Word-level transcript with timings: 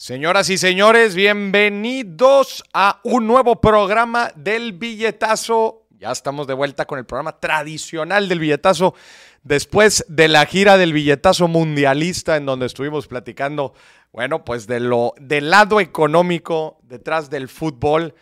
Señoras 0.00 0.48
y 0.48 0.58
señores, 0.58 1.16
bienvenidos 1.16 2.62
a 2.72 3.00
un 3.02 3.26
nuevo 3.26 3.60
programa 3.60 4.30
del 4.36 4.72
billetazo. 4.72 5.88
Ya 5.98 6.12
estamos 6.12 6.46
de 6.46 6.54
vuelta 6.54 6.84
con 6.84 7.00
el 7.00 7.04
programa 7.04 7.40
tradicional 7.40 8.28
del 8.28 8.38
billetazo 8.38 8.94
después 9.42 10.04
de 10.08 10.28
la 10.28 10.46
gira 10.46 10.76
del 10.76 10.92
billetazo 10.92 11.48
mundialista 11.48 12.36
en 12.36 12.46
donde 12.46 12.66
estuvimos 12.66 13.08
platicando, 13.08 13.74
bueno, 14.12 14.44
pues 14.44 14.68
de 14.68 14.78
lo 14.78 15.14
del 15.20 15.50
lado 15.50 15.80
económico 15.80 16.78
detrás 16.84 17.28
del 17.28 17.48
fútbol 17.48 18.14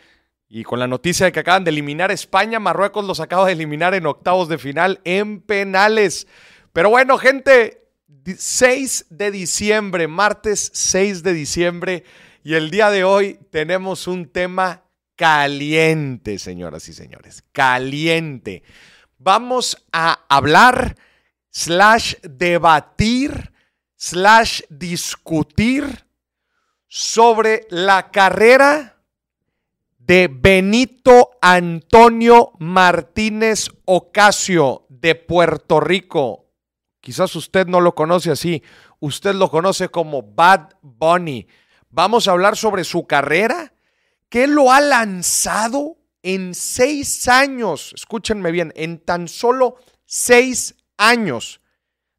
y 0.49 0.63
con 0.63 0.79
la 0.79 0.87
noticia 0.87 1.27
de 1.27 1.31
que 1.31 1.41
acaban 1.41 1.63
de 1.63 1.69
eliminar 1.69 2.09
España, 2.09 2.59
Marruecos 2.59 3.05
los 3.05 3.19
acaba 3.19 3.45
de 3.45 3.51
eliminar 3.51 3.93
en 3.93 4.07
octavos 4.07 4.49
de 4.49 4.57
final 4.57 4.99
en 5.03 5.41
penales. 5.41 6.27
Pero 6.73 6.89
bueno, 6.89 7.19
gente, 7.19 7.86
6 8.35 9.05
de 9.09 9.31
diciembre, 9.31 10.07
martes 10.07 10.71
6 10.73 11.23
de 11.23 11.33
diciembre, 11.33 12.03
y 12.43 12.55
el 12.55 12.69
día 12.69 12.89
de 12.89 13.03
hoy 13.03 13.39
tenemos 13.51 14.07
un 14.07 14.27
tema 14.29 14.83
caliente, 15.15 16.39
señoras 16.39 16.87
y 16.89 16.93
señores, 16.93 17.43
caliente. 17.51 18.63
Vamos 19.17 19.85
a 19.91 20.25
hablar, 20.29 20.95
slash 21.49 22.15
debatir, 22.21 23.51
slash 23.95 24.61
discutir 24.69 26.05
sobre 26.87 27.67
la 27.69 28.11
carrera 28.11 29.01
de 29.97 30.29
Benito 30.31 31.31
Antonio 31.41 32.53
Martínez 32.59 33.69
Ocasio 33.85 34.85
de 34.89 35.15
Puerto 35.15 35.79
Rico, 35.79 36.46
Quizás 37.07 37.33
usted 37.37 37.67
no 37.67 37.79
lo 37.79 37.95
conoce 37.95 38.31
así, 38.31 38.61
usted 38.99 39.33
lo 39.33 39.49
conoce 39.49 39.87
como 39.87 40.23
Bad 40.23 40.71
Bunny. 40.81 41.47
Vamos 41.89 42.27
a 42.27 42.31
hablar 42.31 42.57
sobre 42.57 42.83
su 42.83 43.07
carrera, 43.07 43.71
que 44.27 44.45
lo 44.45 44.73
ha 44.73 44.81
lanzado 44.81 45.95
en 46.21 46.53
seis 46.53 47.29
años, 47.29 47.93
escúchenme 47.95 48.51
bien, 48.51 48.73
en 48.75 48.99
tan 48.99 49.29
solo 49.29 49.77
seis 50.03 50.75
años 50.97 51.61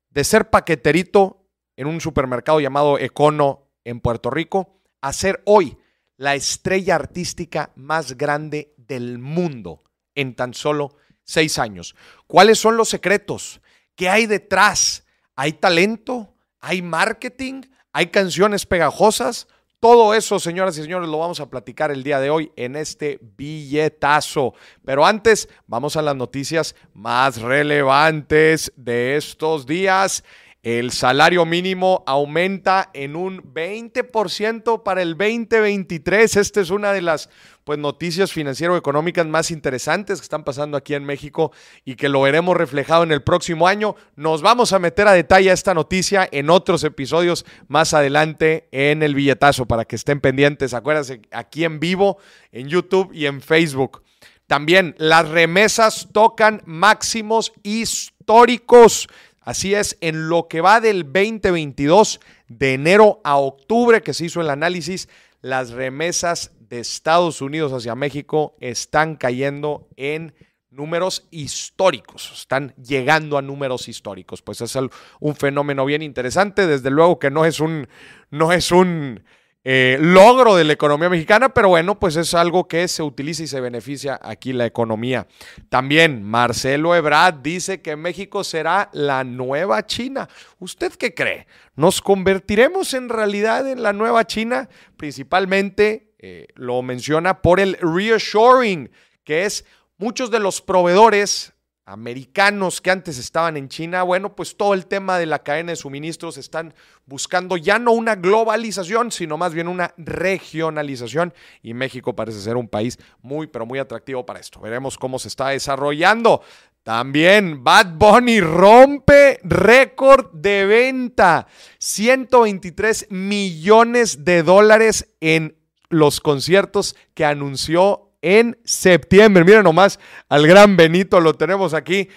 de 0.09 0.25
ser 0.25 0.49
paqueterito 0.49 1.45
en 1.77 1.87
un 1.87 2.01
supermercado 2.01 2.59
llamado 2.59 2.99
Econo 2.99 3.69
en 3.85 4.01
Puerto 4.01 4.31
Rico, 4.31 4.81
a 5.03 5.13
ser 5.13 5.43
hoy 5.45 5.77
la 6.17 6.35
estrella 6.35 6.95
artística 6.95 7.73
más 7.77 8.17
grande 8.17 8.73
del 8.79 9.19
mundo 9.19 9.85
en 10.15 10.35
tan 10.35 10.55
solo 10.55 10.97
seis 11.25 11.59
años. 11.59 11.95
¿Cuáles 12.27 12.59
son 12.59 12.79
los 12.79 12.89
secretos? 12.89 13.61
¿Qué 13.99 14.09
hay 14.09 14.27
detrás? 14.27 15.05
¿Hay 15.35 15.55
talento? 15.55 16.33
¿Hay 16.61 16.83
marketing? 16.83 17.63
¿Hay 17.93 18.07
canciones 18.07 18.65
pegajosas? 18.65 19.49
Todo 19.81 20.15
eso, 20.15 20.39
señoras 20.39 20.79
y 20.79 20.83
señores, 20.83 21.09
lo 21.09 21.19
vamos 21.19 21.41
a 21.41 21.51
platicar 21.51 21.91
el 21.91 22.05
día 22.05 22.21
de 22.21 22.31
hoy 22.31 22.53
en 22.55 22.77
este 22.77 23.19
billetazo. 23.37 24.55
Pero 24.85 25.05
antes, 25.05 25.49
vamos 25.67 25.97
a 25.97 26.03
las 26.03 26.15
noticias 26.15 26.77
más 26.95 27.41
relevantes 27.41 28.73
de 28.77 29.17
estos 29.17 29.67
días. 29.67 30.23
El 30.69 30.91
salario 30.91 31.47
mínimo 31.47 32.05
aumenta 32.07 32.91
en 32.93 33.17
un 33.17 33.41
20% 33.55 34.83
para 34.83 35.01
el 35.01 35.17
2023. 35.17 36.37
Esta 36.37 36.61
es 36.61 36.69
una 36.69 36.93
de 36.93 37.01
las 37.01 37.31
pues, 37.65 37.79
noticias 37.79 38.33
financiero-económicas 38.35 39.27
más 39.27 39.51
interesantes 39.51 40.21
que 40.21 40.25
están 40.25 40.45
pasando 40.45 40.77
aquí 40.77 40.93
en 40.93 41.05
México 41.05 41.53
y 41.87 41.95
que 41.95 42.11
lo 42.11 42.21
veremos 42.21 42.55
reflejado 42.55 43.03
en 43.03 43.13
el 43.13 43.23
próximo 43.23 43.67
año. 43.67 43.97
Nos 44.15 44.43
vamos 44.43 44.75
a 44.75 44.79
meter 44.79 45.09
a 45.09 45.13
detalle 45.13 45.51
a 45.51 45.55
esta 45.55 45.73
noticia 45.73 46.29
en 46.31 46.51
otros 46.51 46.85
episodios 46.85 47.47
más 47.67 47.95
adelante 47.95 48.69
en 48.71 49.03
el 49.03 49.15
billetazo 49.15 49.65
para 49.65 49.87
que 49.87 49.97
estén 49.97 50.21
pendientes. 50.21 50.75
Acuérdense, 50.75 51.23
aquí 51.31 51.65
en 51.65 51.81
vivo, 51.81 52.19
en 52.53 52.69
YouTube 52.69 53.11
y 53.15 53.25
en 53.25 53.41
Facebook. 53.41 54.03
También 54.49 54.95
las 54.97 55.29
remesas 55.29 56.09
tocan 56.13 56.63
máximos 56.65 57.53
históricos. 57.63 59.09
Así 59.49 59.75
es, 59.75 59.97
en 60.03 60.29
lo 60.29 60.47
que 60.47 60.61
va 60.61 60.79
del 60.79 61.05
2022, 61.05 62.21
de 62.49 62.75
enero 62.75 63.23
a 63.25 63.39
octubre, 63.39 64.03
que 64.03 64.13
se 64.13 64.27
hizo 64.27 64.43
el 64.43 64.51
análisis, 64.51 65.09
las 65.41 65.71
remesas 65.71 66.53
de 66.69 66.81
Estados 66.81 67.41
Unidos 67.41 67.73
hacia 67.73 67.95
México 67.95 68.57
están 68.61 69.17
cayendo 69.17 69.89
en 69.97 70.35
números 70.69 71.29
históricos, 71.31 72.31
están 72.39 72.75
llegando 72.77 73.39
a 73.39 73.43
números 73.43 73.89
históricos. 73.89 74.43
Pues 74.43 74.61
es 74.61 74.77
un 75.19 75.35
fenómeno 75.35 75.87
bien 75.87 76.03
interesante, 76.03 76.67
desde 76.67 76.91
luego 76.91 77.19
que 77.19 77.31
no 77.31 77.47
es 77.47 77.59
un, 77.59 77.89
no 78.31 78.53
es 78.53 78.71
un 78.71 79.25
eh, 79.65 79.99
logro 80.01 80.55
de 80.55 80.65
la 80.65 80.73
economía 80.73 81.11
mexicana, 81.11 81.53
pero 81.53 81.69
bueno, 81.69 81.99
pues 81.99 82.17
es 82.17 82.33
algo 82.33 82.69
que 82.69 82.87
se 82.89 83.03
utiliza 83.03 83.43
y 83.43 83.49
se 83.49 83.61
beneficia 83.61 84.19
aquí 84.23 84.53
la 84.53 84.67
economía. 84.67 85.27
También 85.69 86.23
Marcelo 86.23 86.95
Ebrard 86.95 87.41
dice 87.43 87.83
que 87.83 87.97
México 87.97 88.45
será 88.45 88.89
la 88.93 89.25
nueva 89.25 89.85
China. 89.85 90.29
¿Usted 90.59 90.93
qué 90.93 91.13
cree? 91.13 91.47
¿Nos 91.75 92.01
convertiremos 92.01 92.95
en 92.95 93.09
realidad 93.09 93.69
en 93.69 93.83
la 93.83 93.93
nueva 93.93 94.27
China? 94.27 94.69
Principalmente 94.97 96.13
eh, 96.19 96.47
lo 96.55 96.81
menciona 96.83 97.43
por 97.43 97.61
el 97.61 97.77
reassuring, 97.81 98.91
que 99.25 99.45
es 99.45 99.65
muchos 99.99 100.31
de 100.31 100.39
los 100.39 100.63
proveedores 100.63 101.53
americanos 101.89 102.83
que 102.83 102.91
antes 102.91 103.17
estaban 103.17 103.57
en 103.57 103.69
China, 103.69 104.03
bueno, 104.03 104.37
pues 104.37 104.57
todo 104.57 104.75
el 104.75 104.87
tema 104.87 105.19
de 105.19 105.25
la 105.25 105.43
cadena 105.43 105.73
de 105.73 105.77
suministros 105.77 106.37
están 106.37 106.75
buscando 107.07 107.57
ya 107.57 107.79
no 107.79 107.93
una 107.93 108.15
globalización, 108.15 109.11
sino 109.11 109.39
más 109.39 109.55
bien 109.55 109.69
una 109.69 109.95
regionalización 109.97 111.33
y 111.63 111.73
México 111.73 112.15
parece 112.15 112.41
ser 112.41 112.57
un 112.57 112.69
país 112.69 112.99
muy, 113.23 113.47
pero 113.47 113.65
muy 113.65 113.79
atractivo 113.79 114.27
para 114.27 114.39
esto. 114.39 114.61
Veremos 114.61 114.99
cómo 114.99 115.19
se 115.19 115.29
está 115.29 115.49
desarrollando. 115.49 116.43
También 116.83 117.65
Bad 117.65 117.95
Bunny 117.95 118.41
rompe 118.41 119.41
récord 119.43 120.31
de 120.33 120.67
venta, 120.67 121.47
123 121.79 123.07
millones 123.11 124.25
de 124.27 124.43
dólares 124.43 125.15
en 125.21 125.57
los 125.89 126.21
conciertos 126.21 126.97
que 127.15 127.25
anunció 127.25 128.08
en 128.23 128.59
septiembre. 128.65 129.45
Miren 129.45 129.65
nomás 129.65 129.99
al 130.29 130.47
gran 130.47 130.77
Benito, 130.77 131.21
lo 131.21 131.35
tenemos 131.35 131.75
aquí. 131.75 132.09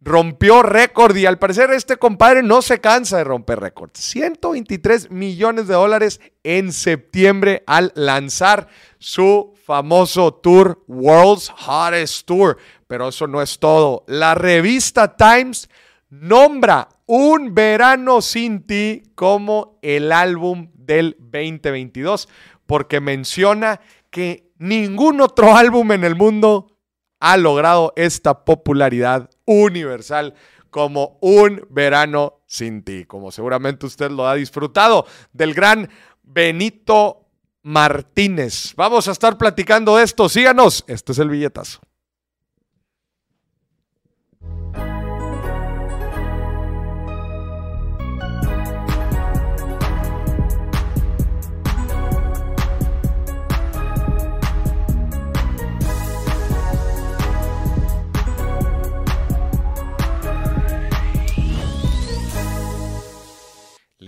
Rompió 0.00 0.62
récord 0.62 1.16
y 1.16 1.26
al 1.26 1.38
parecer 1.38 1.70
este 1.70 1.96
compadre 1.96 2.42
no 2.42 2.62
se 2.62 2.80
cansa 2.80 3.16
de 3.16 3.24
romper 3.24 3.58
récords. 3.58 3.98
123 3.98 5.10
millones 5.10 5.66
de 5.66 5.74
dólares 5.74 6.20
en 6.44 6.72
septiembre 6.72 7.64
al 7.66 7.92
lanzar 7.96 8.68
su 8.98 9.54
famoso 9.64 10.34
tour, 10.34 10.84
World's 10.86 11.50
Hottest 11.50 12.26
Tour. 12.26 12.58
Pero 12.86 13.08
eso 13.08 13.26
no 13.26 13.42
es 13.42 13.58
todo. 13.58 14.04
La 14.06 14.34
revista 14.34 15.16
Times 15.16 15.68
nombra 16.10 16.88
Un 17.06 17.54
Verano 17.54 18.20
Sin 18.20 18.64
Ti 18.64 19.02
como 19.14 19.78
el 19.82 20.12
álbum 20.12 20.70
del 20.74 21.16
2022 21.18 22.28
porque 22.66 23.00
menciona 23.00 23.80
que 24.10 24.45
ningún 24.58 25.20
otro 25.20 25.56
álbum 25.56 25.92
en 25.92 26.04
el 26.04 26.14
mundo 26.14 26.78
ha 27.20 27.36
logrado 27.36 27.92
esta 27.96 28.44
popularidad 28.44 29.30
universal 29.44 30.34
como 30.70 31.18
Un 31.20 31.66
Verano 31.70 32.42
Sin 32.46 32.82
Ti, 32.82 33.06
como 33.06 33.32
seguramente 33.32 33.86
usted 33.86 34.10
lo 34.10 34.28
ha 34.28 34.34
disfrutado 34.34 35.06
del 35.32 35.54
gran 35.54 35.88
Benito 36.22 37.26
Martínez. 37.62 38.74
Vamos 38.76 39.08
a 39.08 39.12
estar 39.12 39.38
platicando 39.38 39.96
de 39.96 40.04
esto, 40.04 40.28
síganos, 40.28 40.84
este 40.86 41.12
es 41.12 41.18
el 41.18 41.30
billetazo. 41.30 41.80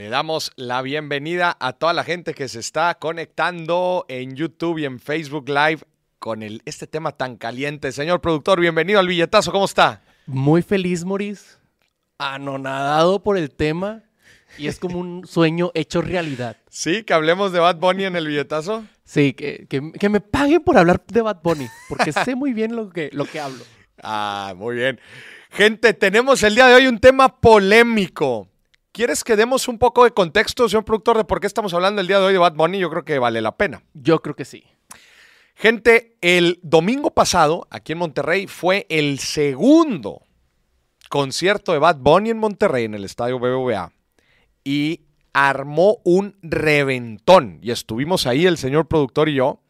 Le 0.08 0.12
damos 0.12 0.52
la 0.56 0.81
bienvenida 0.81 1.55
a 1.60 1.75
toda 1.75 1.93
la 1.93 2.02
gente 2.02 2.32
que 2.32 2.49
se 2.49 2.60
está 2.60 2.94
conectando 2.94 4.06
en 4.08 4.37
YouTube 4.37 4.78
y 4.78 4.87
en 4.87 5.00
Facebook 5.00 5.50
Live 5.50 5.81
con 6.19 6.43
el, 6.43 6.62
este 6.64 6.87
tema 6.87 7.12
tan 7.12 7.37
caliente. 7.37 7.93
Señor 7.93 8.22
productor, 8.22 8.58
bienvenido 8.58 9.00
al 9.00 9.06
billetazo, 9.06 9.52
¿cómo 9.52 9.66
está? 9.66 10.00
Muy 10.25 10.62
feliz, 10.62 11.05
Maurice. 11.05 11.58
Anonadado 12.16 13.22
por 13.22 13.37
el 13.37 13.50
tema 13.50 14.02
y 14.56 14.69
es 14.69 14.78
como 14.78 14.99
un 14.99 15.26
sueño 15.28 15.72
hecho 15.75 16.00
realidad. 16.00 16.56
Sí, 16.70 17.02
que 17.02 17.12
hablemos 17.12 17.52
de 17.52 17.58
Bad 17.58 17.76
Bunny 17.76 18.05
en 18.05 18.16
el 18.16 18.28
billetazo. 18.28 18.87
Sí, 19.05 19.34
que, 19.34 19.66
que, 19.69 20.08
me 20.08 20.22
paguen 20.22 20.62
por 20.62 20.78
hablar 20.78 21.02
de 21.06 21.20
Bad 21.20 21.43
Bunny, 21.43 21.69
porque 21.87 22.12
sé 22.12 22.34
muy 22.34 22.55
bien 22.55 22.75
lo 22.75 22.88
que, 22.88 23.10
lo 23.12 23.26
que 23.26 23.40
hablo. 23.40 23.62
Ah, 24.02 24.55
muy 24.56 24.75
bien. 24.76 25.00
Gente, 25.50 25.93
tenemos 25.93 26.43
el 26.44 26.55
día 26.55 26.66
de 26.66 26.76
hoy 26.76 26.87
un 26.87 26.99
tema 26.99 27.43
polémico 27.43 28.49
¿Quieres 28.93 29.23
que 29.23 29.37
demos 29.37 29.69
un 29.69 29.79
poco 29.79 30.05
de 30.05 30.11
contexto, 30.11 30.69
señor 30.69 30.85
productor, 30.85 31.17
de 31.17 31.25
por 31.25 31.40
qué 31.40 31.46
estamos 31.46 31.73
hablando 31.75 32.00
el 32.00 32.06
día 32.06 32.19
de 32.19 32.26
hoy 32.26 32.32
de 32.32 32.38
Bad 32.38 32.55
Bunny? 32.55 32.79
Yo 32.79 32.90
creo 32.90 33.05
que 33.05 33.19
vale 33.19 33.40
la 33.40 33.56
pena. 33.56 33.82
Yo 33.94 34.20
creo 34.23 34.35
que 34.35 34.44
sí. 34.44 34.64
Gente, 35.55 36.17
el 36.20 36.61
domingo 36.62 37.11
pasado, 37.11 37.67
aquí 37.70 37.93
en 37.93 37.99
Monterrey, 37.99 38.46
fue 38.46 38.87
el 38.88 39.19
segundo 39.19 40.23
concierto 41.08 41.73
de 41.73 41.79
Bad 41.79 41.99
Bunny 41.99 42.31
en 42.31 42.38
Monterrey, 42.38 42.85
en 42.85 42.94
el 42.94 43.05
estadio 43.05 43.38
BBVA. 43.38 43.93
Y 44.64 45.02
armó 45.32 46.00
un 46.05 46.37
reventón. 46.43 47.58
Y 47.62 47.70
estuvimos 47.70 48.26
ahí, 48.26 48.46
el 48.46 48.58
señor 48.58 48.88
productor 48.88 49.29
y 49.29 49.34
yo. 49.34 49.61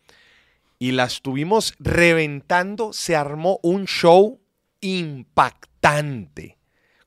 Y 0.78 0.92
la 0.92 1.04
estuvimos 1.04 1.74
reventando. 1.78 2.92
Se 2.92 3.16
armó 3.16 3.58
un 3.62 3.86
show 3.86 4.40
impactante. 4.80 6.56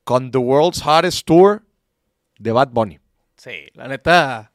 Con 0.04 0.30
The 0.30 0.38
World's 0.38 0.84
Hottest 0.84 1.26
Tour 1.26 1.62
de 2.42 2.52
Bad 2.52 2.68
Bunny. 2.68 2.98
Sí, 3.36 3.66
la 3.74 3.88
neta. 3.88 4.52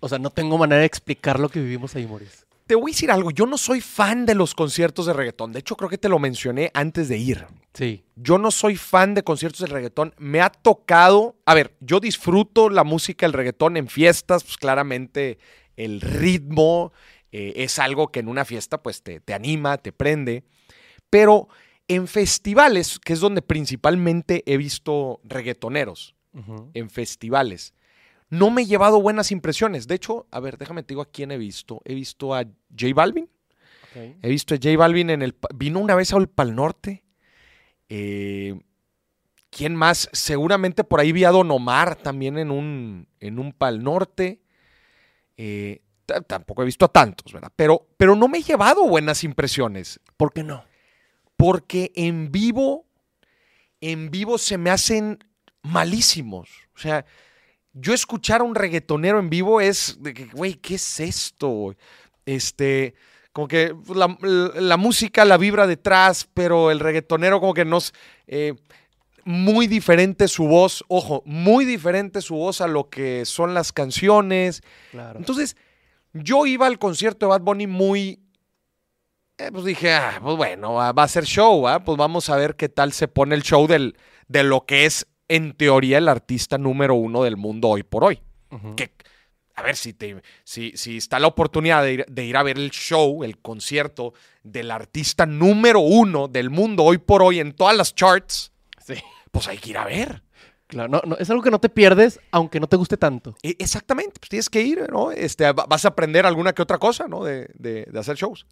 O 0.00 0.08
sea, 0.08 0.18
no 0.18 0.30
tengo 0.30 0.58
manera 0.58 0.80
de 0.80 0.86
explicar 0.86 1.40
lo 1.40 1.48
que 1.48 1.60
vivimos 1.60 1.94
ahí, 1.96 2.06
Maurice. 2.06 2.44
Te 2.66 2.74
voy 2.74 2.90
a 2.90 2.94
decir 2.94 3.10
algo, 3.10 3.30
yo 3.30 3.46
no 3.46 3.56
soy 3.56 3.80
fan 3.80 4.26
de 4.26 4.34
los 4.34 4.54
conciertos 4.54 5.06
de 5.06 5.14
reggaetón. 5.14 5.52
De 5.52 5.60
hecho, 5.60 5.74
creo 5.74 5.88
que 5.88 5.96
te 5.96 6.10
lo 6.10 6.18
mencioné 6.18 6.70
antes 6.74 7.08
de 7.08 7.16
ir. 7.16 7.46
Sí. 7.72 8.04
Yo 8.14 8.36
no 8.36 8.50
soy 8.50 8.76
fan 8.76 9.14
de 9.14 9.22
conciertos 9.22 9.60
de 9.60 9.68
reggaetón. 9.68 10.14
Me 10.18 10.42
ha 10.42 10.50
tocado, 10.50 11.36
a 11.46 11.54
ver, 11.54 11.74
yo 11.80 11.98
disfruto 11.98 12.68
la 12.68 12.84
música 12.84 13.24
del 13.24 13.32
reggaetón 13.32 13.78
en 13.78 13.88
fiestas, 13.88 14.44
pues 14.44 14.58
claramente 14.58 15.38
el 15.76 16.02
ritmo 16.02 16.92
eh, 17.32 17.54
es 17.56 17.78
algo 17.78 18.08
que 18.08 18.20
en 18.20 18.28
una 18.28 18.44
fiesta 18.44 18.82
pues 18.82 19.02
te, 19.02 19.20
te 19.20 19.32
anima, 19.32 19.78
te 19.78 19.92
prende. 19.92 20.44
Pero 21.08 21.48
en 21.88 22.06
festivales, 22.06 22.98
que 22.98 23.14
es 23.14 23.20
donde 23.20 23.40
principalmente 23.40 24.42
he 24.44 24.58
visto 24.58 25.20
reggaetoneros, 25.24 26.14
en 26.74 26.90
festivales. 26.90 27.74
No 28.30 28.50
me 28.50 28.62
he 28.62 28.66
llevado 28.66 29.00
buenas 29.00 29.32
impresiones. 29.32 29.88
De 29.88 29.94
hecho, 29.94 30.26
a 30.30 30.40
ver, 30.40 30.58
déjame 30.58 30.82
te 30.82 30.88
digo 30.88 31.02
a 31.02 31.10
quién 31.10 31.30
he 31.30 31.38
visto. 31.38 31.80
He 31.84 31.94
visto 31.94 32.34
a 32.34 32.44
J 32.44 32.94
Balvin. 32.94 33.28
He 33.94 34.28
visto 34.28 34.54
a 34.54 34.58
J 34.58 34.76
Balvin 34.76 35.10
en 35.10 35.22
el... 35.22 35.36
Vino 35.54 35.80
una 35.80 35.94
vez 35.94 36.12
al 36.12 36.28
Pal 36.28 36.54
Norte. 36.54 37.04
Eh, 37.88 38.60
¿Quién 39.50 39.74
más? 39.74 40.10
Seguramente 40.12 40.84
por 40.84 41.00
ahí 41.00 41.12
vi 41.12 41.24
a 41.24 41.30
Don 41.30 41.50
Omar 41.50 41.96
también 41.96 42.38
en 42.38 42.50
un, 42.50 43.08
en 43.18 43.38
un 43.38 43.52
Pal 43.52 43.82
Norte. 43.82 44.42
Eh, 45.36 45.82
tampoco 46.26 46.62
he 46.62 46.66
visto 46.66 46.84
a 46.84 46.92
tantos, 46.92 47.32
¿verdad? 47.32 47.52
Pero, 47.56 47.86
pero 47.96 48.14
no 48.14 48.28
me 48.28 48.38
he 48.38 48.42
llevado 48.42 48.86
buenas 48.86 49.24
impresiones. 49.24 50.00
¿Por 50.16 50.32
qué 50.32 50.42
no? 50.42 50.64
Porque 51.36 51.92
en 51.94 52.30
vivo, 52.30 52.86
en 53.80 54.10
vivo 54.10 54.38
se 54.38 54.58
me 54.58 54.70
hacen 54.70 55.18
malísimos. 55.68 56.48
O 56.74 56.78
sea, 56.78 57.04
yo 57.72 57.94
escuchar 57.94 58.40
a 58.40 58.44
un 58.44 58.54
reggaetonero 58.54 59.18
en 59.18 59.30
vivo 59.30 59.60
es 59.60 59.96
de 60.00 60.14
que, 60.14 60.26
güey, 60.26 60.54
¿qué 60.54 60.74
es 60.76 61.00
esto? 61.00 61.74
Este, 62.26 62.94
como 63.32 63.48
que 63.48 63.74
la, 63.94 64.16
la 64.54 64.76
música 64.76 65.24
la 65.24 65.36
vibra 65.36 65.66
detrás, 65.66 66.28
pero 66.34 66.70
el 66.70 66.80
reggaetonero 66.80 67.40
como 67.40 67.54
que 67.54 67.64
nos... 67.64 67.92
eh, 68.26 68.54
muy 69.28 69.66
diferente 69.66 70.26
su 70.26 70.48
voz, 70.48 70.82
ojo, 70.88 71.22
muy 71.26 71.66
diferente 71.66 72.22
su 72.22 72.34
voz 72.34 72.62
a 72.62 72.66
lo 72.66 72.88
que 72.88 73.26
son 73.26 73.52
las 73.52 73.74
canciones. 73.74 74.62
Claro. 74.90 75.18
Entonces, 75.18 75.54
yo 76.14 76.46
iba 76.46 76.66
al 76.66 76.78
concierto 76.78 77.26
de 77.26 77.30
Bad 77.30 77.42
Bunny 77.42 77.66
muy. 77.66 78.20
eh, 79.36 79.50
pues 79.52 79.66
dije, 79.66 79.92
ah, 79.92 80.18
pues 80.22 80.34
bueno, 80.38 80.72
va, 80.74 80.90
a 80.90 81.08
ser 81.08 81.24
show, 81.24 81.66
pues 81.84 81.98
vamos 81.98 82.30
a 82.30 82.36
ver 82.36 82.56
qué 82.56 82.70
tal 82.70 82.94
se 82.94 83.06
pone 83.06 83.34
el 83.34 83.42
show 83.42 83.66
del, 83.66 83.98
de 84.28 84.44
lo 84.44 84.64
que 84.64 84.86
es, 84.86 85.06
en 85.28 85.52
teoría, 85.54 85.98
el 85.98 86.08
artista 86.08 86.58
número 86.58 86.94
uno 86.94 87.22
del 87.22 87.36
mundo 87.36 87.68
hoy 87.68 87.82
por 87.82 88.04
hoy. 88.04 88.20
Que, 88.76 88.92
a 89.54 89.62
ver, 89.62 89.76
si, 89.76 89.92
te, 89.92 90.22
si, 90.44 90.72
si 90.76 90.96
está 90.96 91.18
la 91.18 91.26
oportunidad 91.26 91.82
de 91.82 91.92
ir, 91.92 92.06
de 92.06 92.24
ir 92.24 92.36
a 92.36 92.42
ver 92.42 92.58
el 92.58 92.70
show, 92.70 93.22
el 93.24 93.38
concierto 93.38 94.14
del 94.42 94.70
artista 94.70 95.26
número 95.26 95.80
uno 95.80 96.28
del 96.28 96.48
mundo 96.50 96.84
hoy 96.84 96.98
por 96.98 97.22
hoy 97.22 97.40
en 97.40 97.52
todas 97.52 97.76
las 97.76 97.94
charts, 97.94 98.52
Sí. 98.86 98.94
pues 99.30 99.48
hay 99.48 99.58
que 99.58 99.70
ir 99.70 99.78
a 99.78 99.84
ver. 99.84 100.22
Claro, 100.66 100.88
no, 100.88 101.00
no, 101.04 101.16
es 101.16 101.28
algo 101.30 101.42
que 101.42 101.50
no 101.50 101.58
te 101.60 101.68
pierdes, 101.70 102.20
aunque 102.30 102.60
no 102.60 102.66
te 102.66 102.76
guste 102.76 102.96
tanto. 102.98 103.34
E- 103.42 103.56
Exactamente, 103.58 104.20
pues 104.20 104.28
tienes 104.28 104.50
que 104.50 104.60
ir, 104.62 104.86
¿no? 104.92 105.10
Este, 105.12 105.44
va- 105.52 105.64
vas 105.66 105.84
a 105.84 105.88
aprender 105.88 106.24
alguna 106.26 106.52
que 106.52 106.60
otra 106.62 106.76
cosa, 106.78 107.08
¿no? 107.08 107.24
De, 107.24 107.48
de- 107.54 107.84
de 107.90 107.98
hacer 107.98 108.16
shows. 108.16 108.46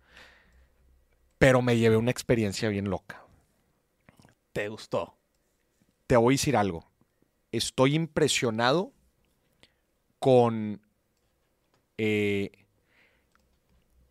Pero 1.38 1.60
me 1.62 1.76
llevé 1.76 1.96
una 1.98 2.10
experiencia 2.10 2.68
bien 2.70 2.88
loca. 2.88 3.22
Te 4.52 4.68
gustó. 4.68 5.14
Te 6.06 6.16
voy 6.16 6.34
a 6.34 6.36
decir 6.36 6.56
algo. 6.56 6.88
Estoy 7.52 7.94
impresionado 7.94 8.92
con, 10.18 10.80
eh, 11.98 12.50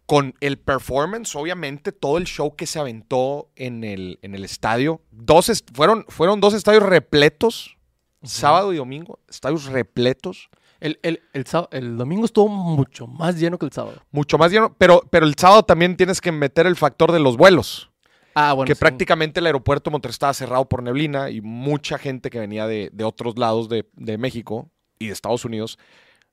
con 0.06 0.34
el 0.40 0.58
performance, 0.60 1.36
obviamente, 1.36 1.92
todo 1.92 2.18
el 2.18 2.26
show 2.26 2.56
que 2.56 2.66
se 2.68 2.80
aventó 2.80 3.50
en 3.56 3.84
el, 3.84 4.20
en 4.22 4.36
el 4.36 4.44
estadio. 4.46 5.02
Dos 5.12 5.50
est- 5.50 5.70
fueron, 5.74 6.06
fueron 6.10 6.40
dos 6.40 6.54
estadios 6.54 6.84
repletos, 6.84 7.78
sábado 8.24 8.74
y 8.74 8.78
domingo, 8.78 9.20
estadios 9.30 9.66
repletos. 9.66 10.50
El, 10.80 11.00
el, 11.04 11.22
el, 11.34 11.46
el 11.72 11.98
domingo 11.98 12.26
estuvo 12.26 12.48
mucho 12.50 13.08
más 13.08 13.40
lleno 13.40 13.58
que 13.58 13.66
el 13.66 13.72
sábado. 13.72 14.02
Mucho 14.12 14.38
más 14.38 14.52
lleno, 14.52 14.76
pero, 14.78 15.02
pero 15.10 15.26
el 15.26 15.36
sábado 15.36 15.64
también 15.64 15.96
tienes 15.98 16.22
que 16.22 16.32
meter 16.32 16.68
el 16.68 16.76
factor 16.76 17.12
de 17.12 17.20
los 17.20 17.38
vuelos, 17.38 17.90
Ah, 18.36 18.54
bueno. 18.54 18.68
que 18.68 18.76
sí. 18.76 18.80
prácticamente 18.80 19.40
el 19.40 19.46
aeropuerto 19.48 19.90
de 19.90 19.94
Monterrey 19.94 20.12
estaba 20.12 20.34
cerrado 20.34 20.68
por 20.70 20.84
neblina 20.84 21.30
y 21.32 21.42
mucha 21.42 21.98
gente 21.98 22.30
que 22.30 22.40
venía 22.40 22.68
de, 22.68 22.90
de 22.94 23.04
otros 23.04 23.38
lados 23.40 23.70
de, 23.70 23.90
de 23.94 24.18
México 24.18 24.70
y 25.00 25.08
de 25.08 25.14
Estados 25.14 25.46
Unidos 25.46 25.80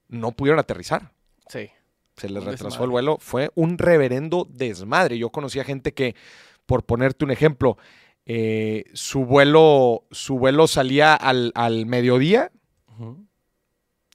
no 0.08 0.32
pudieron 0.32 0.58
aterrizar. 0.58 1.12
Sí. 1.49 1.70
Se 2.16 2.28
les 2.28 2.43
Un 2.43 2.50
retrasó 2.50 2.64
desmadre. 2.64 2.84
el 2.84 2.90
vuelo. 2.90 3.19
Fue 3.20 3.50
un 3.54 3.78
reverendo 3.78 4.46
desmadre. 4.50 5.16
Yo 5.16 5.31
conocía 5.31 5.64
gente 5.64 5.94
que, 5.94 6.14
por 6.66 6.84
ponerte 6.84 7.25
un 7.25 7.31
ejemplo, 7.31 7.78
eh, 8.26 8.84
su, 8.93 9.25
vuelo, 9.25 10.04
su 10.10 10.38
vuelo 10.38 10.66
salía 10.66 11.14
al, 11.14 11.52
al 11.54 11.87
mediodía 11.87 12.52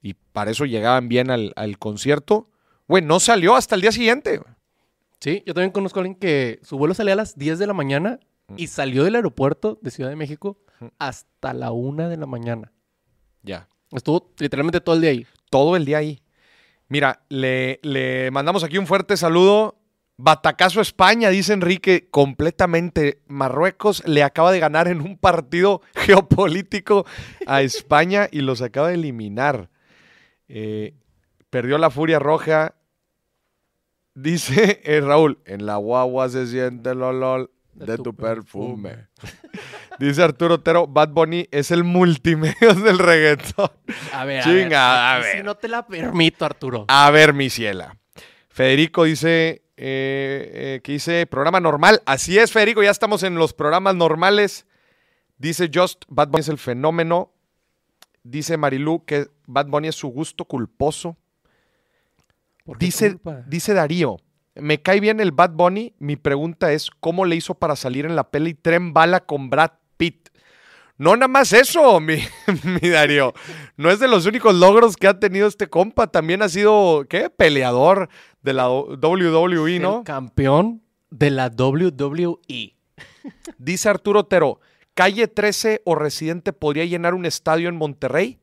y 0.02 0.14
para 0.14 0.52
eso 0.52 0.66
llegaban 0.66 1.10
bien 1.10 1.30
al, 1.32 1.54
al 1.56 1.78
concierto. 1.80 2.50
Güey, 2.88 3.04
no 3.04 3.20
salió 3.20 3.56
hasta 3.56 3.76
el 3.76 3.82
día 3.82 3.92
siguiente. 3.92 4.40
Sí, 5.20 5.44
yo 5.46 5.54
también 5.54 5.72
conozco 5.72 6.00
a 6.00 6.02
alguien 6.02 6.20
que 6.20 6.60
su 6.64 6.78
vuelo 6.78 6.94
salía 6.94 7.14
a 7.14 7.18
las 7.18 7.38
10 7.38 7.60
de 7.60 7.68
la 7.68 7.74
mañana 7.74 8.20
y 8.56 8.68
salió 8.68 9.04
del 9.04 9.16
aeropuerto 9.16 9.80
de 9.82 9.92
Ciudad 9.92 10.10
de 10.10 10.16
México 10.16 10.58
hasta 11.00 11.54
la 11.54 11.72
1 11.72 12.10
de 12.10 12.18
la 12.18 12.26
mañana. 12.28 12.72
Ya. 13.42 13.68
Estuvo 13.92 14.34
literalmente 14.38 14.82
todo 14.82 14.96
el 14.96 15.02
día 15.02 15.12
ahí. 15.12 15.28
todo 15.50 15.76
el 15.76 15.86
día 15.86 15.98
ahí. 15.98 16.22
Mira, 16.90 17.24
le, 17.30 17.80
le 17.84 18.32
mandamos 18.32 18.64
aquí 18.64 18.78
un 18.78 18.88
fuerte 18.88 19.18
saludo. 19.18 19.78
Batacazo 20.20 20.82
España, 20.82 21.30
dice 21.30 21.54
Enrique, 21.54 22.08
completamente. 22.10 23.22
Marruecos 23.28 24.04
le 24.08 24.24
acaba 24.24 24.52
de 24.52 24.60
ganar 24.60 24.88
en 24.88 25.02
un 25.02 25.18
partido 25.18 25.82
geopolítico 25.96 27.06
a 27.46 27.62
España 27.62 28.28
y 28.32 28.42
los 28.42 28.62
acaba 28.62 28.88
de 28.88 28.96
eliminar. 28.96 29.70
Eh, 30.48 30.96
perdió 31.50 31.78
la 31.78 31.90
furia 31.90 32.20
roja. 32.20 32.74
Dice 34.18 34.82
eh, 34.84 35.00
Raúl, 35.00 35.38
en 35.46 35.68
la 35.68 35.76
guagua 35.76 36.28
se 36.28 36.48
siente 36.48 36.90
el 36.90 37.04
olor 37.04 37.52
de, 37.76 38.00
tu, 38.00 38.16
perfume. 38.16 39.10
Dice 40.00 40.24
Arturo 40.24 40.56
Otero, 40.56 40.88
Bad 40.88 41.10
Bunny 41.10 41.48
es 41.52 41.70
el 41.70 41.84
multimedios 41.84 42.82
del 42.84 42.98
reggaetón. 42.98 43.70
A 44.12 44.26
ver, 44.26 44.44
Chinga, 44.44 45.14
a 45.14 45.20
ver. 45.20 45.46
no 45.46 45.54
te 45.54 45.68
la 45.68 45.86
permito, 45.86 46.46
Arturo. 46.46 46.86
A 46.88 47.12
ver, 47.12 47.36
mi 47.36 47.52
ciela. 47.52 47.96
Federico 48.50 49.04
dice 49.04 49.62
eh, 49.78 50.52
eh, 50.52 50.82
que 50.84 50.94
dice 50.94 51.28
programa 51.28 51.60
normal. 51.60 52.02
Así 52.08 52.40
es, 52.40 52.52
Federico, 52.52 52.82
ya 52.82 52.90
estamos 52.90 53.22
en 53.22 53.36
los 53.36 53.54
programas 53.54 53.94
normales. 53.94 54.66
Dice 55.38 55.70
Just, 55.72 56.06
Bad 56.08 56.30
Bunny 56.30 56.42
es 56.42 56.50
el 56.50 56.58
fenómeno. 56.58 57.32
Dice 58.24 58.58
Marilu 58.58 59.06
que 59.06 59.28
Bad 59.46 59.68
Bunny 59.68 59.90
es 59.90 59.96
su 59.96 60.08
gusto 60.08 60.46
culposo. 60.46 61.18
¿Por 62.68 62.78
qué 62.78 62.86
Dice, 62.86 63.10
culpa? 63.14 63.44
dice 63.48 63.74
Darío, 63.74 64.18
me 64.56 64.82
cae 64.82 65.00
bien 65.00 65.20
el 65.20 65.32
Bad 65.32 65.52
Bunny. 65.54 65.94
Mi 65.98 66.18
pregunta 66.18 66.72
es, 66.74 66.92
¿cómo 67.00 67.26
le 67.26 67.36
hizo 67.36 67.56
para 67.56 67.76
salir 67.76 68.06
en 68.06 68.16
la 68.16 68.30
peli 68.30 68.54
Tren 68.54 68.94
Bala 68.94 69.22
con 69.26 69.50
Brad 69.50 69.72
Pitt? 69.98 70.30
No 70.98 71.16
nada 71.16 71.28
más 71.28 71.54
eso, 71.54 72.00
mi, 72.02 72.18
mi 72.64 72.90
Darío. 72.90 73.34
No 73.78 73.90
es 73.90 74.00
de 74.00 74.08
los 74.08 74.26
únicos 74.26 74.54
logros 74.54 74.98
que 74.98 75.08
ha 75.08 75.20
tenido 75.20 75.48
este 75.48 75.68
compa. 75.68 76.08
También 76.08 76.42
ha 76.42 76.50
sido, 76.50 77.06
¿qué? 77.10 77.30
Peleador 77.30 78.10
de 78.42 78.54
la 78.54 78.70
WWE, 78.70 79.78
El 79.78 79.82
¿no? 79.82 80.04
campeón 80.04 80.84
de 81.10 81.32
la 81.32 81.48
WWE. 81.48 82.76
Dice 83.58 83.90
Arturo 83.90 84.20
Otero, 84.22 84.60
¿Calle 84.94 85.28
13 85.28 85.84
o 85.86 85.96
Residente 85.96 86.54
podría 86.54 86.84
llenar 86.86 87.14
un 87.14 87.26
estadio 87.26 87.70
en 87.70 87.76
Monterrey? 87.78 88.40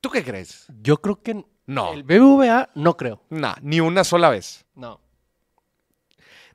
¿Tú 0.00 0.08
qué 0.08 0.24
crees? 0.24 0.66
Yo 0.80 0.96
creo 0.96 1.20
que 1.22 1.44
No, 1.70 1.92
el 1.92 2.02
BBVA 2.02 2.70
no 2.74 2.96
creo. 2.96 3.22
nah, 3.30 3.54
ni 3.62 3.80
una 3.80 4.02
sola 4.04 4.28
vez. 4.30 4.64
No. 4.74 5.00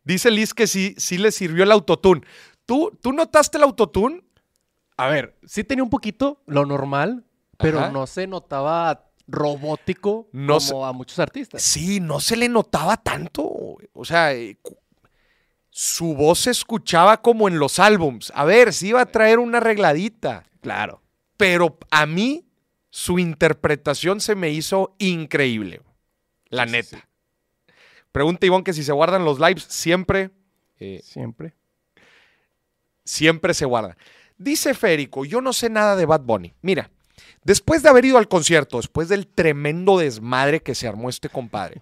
Dice 0.03 0.29
Liz 0.29 0.53
que 0.53 0.67
sí, 0.67 0.93
sí 0.97 1.17
le 1.17 1.31
sirvió 1.31 1.63
el 1.63 1.71
autotune. 1.71 2.21
¿Tú, 2.65 2.91
¿Tú 3.01 3.11
notaste 3.13 3.57
el 3.57 3.63
autotune? 3.63 4.23
A 4.97 5.07
ver, 5.07 5.37
sí 5.45 5.63
tenía 5.63 5.83
un 5.83 5.89
poquito 5.89 6.41
lo 6.45 6.65
normal, 6.65 7.25
pero 7.57 7.79
Ajá. 7.79 7.91
no 7.91 8.05
se 8.07 8.27
notaba 8.27 9.09
robótico 9.27 10.27
No 10.31 10.57
como 10.57 10.59
se- 10.59 10.89
a 10.89 10.91
muchos 10.91 11.19
artistas. 11.19 11.61
Sí, 11.61 11.99
no 11.99 12.19
se 12.19 12.35
le 12.35 12.47
notaba 12.49 12.97
tanto. 12.97 13.43
O 13.93 14.05
sea, 14.05 14.33
eh, 14.33 14.57
su 15.69 16.13
voz 16.15 16.39
se 16.39 16.51
escuchaba 16.51 17.21
como 17.21 17.47
en 17.47 17.57
los 17.59 17.79
álbums. 17.79 18.31
A 18.35 18.45
ver, 18.45 18.73
sí 18.73 18.89
iba 18.89 19.01
a 19.01 19.05
traer 19.07 19.39
una 19.39 19.57
arregladita. 19.57 20.43
Claro. 20.61 21.01
Pero 21.37 21.77
a 21.91 22.05
mí, 22.05 22.44
su 22.97 23.19
interpretación 23.19 24.21
se 24.21 24.35
me 24.35 24.51
hizo 24.51 24.95
increíble. 24.99 25.81
La 26.47 26.63
Sí, 26.63 26.69
sí, 26.69 26.75
neta. 26.95 27.09
Pregunta 28.13 28.45
Ivonne 28.45 28.63
que 28.63 28.71
si 28.71 28.83
se 28.85 28.93
guardan 28.93 29.25
los 29.25 29.37
lives, 29.37 29.63
siempre, 29.63 30.31
eh, 30.79 31.01
Siempre. 31.03 31.53
siempre 33.03 33.53
se 33.53 33.65
guardan. 33.65 33.97
Dice 34.37 34.73
Férico, 34.73 35.25
yo 35.25 35.41
no 35.41 35.51
sé 35.51 35.69
nada 35.69 35.97
de 35.97 36.05
Bad 36.05 36.21
Bunny. 36.21 36.53
Mira, 36.61 36.89
después 37.43 37.83
de 37.83 37.89
haber 37.89 38.05
ido 38.05 38.17
al 38.17 38.29
concierto, 38.29 38.77
después 38.77 39.09
del 39.09 39.27
tremendo 39.27 39.97
desmadre 39.97 40.61
que 40.61 40.73
se 40.73 40.87
armó 40.87 41.09
este 41.09 41.27
compadre, 41.27 41.81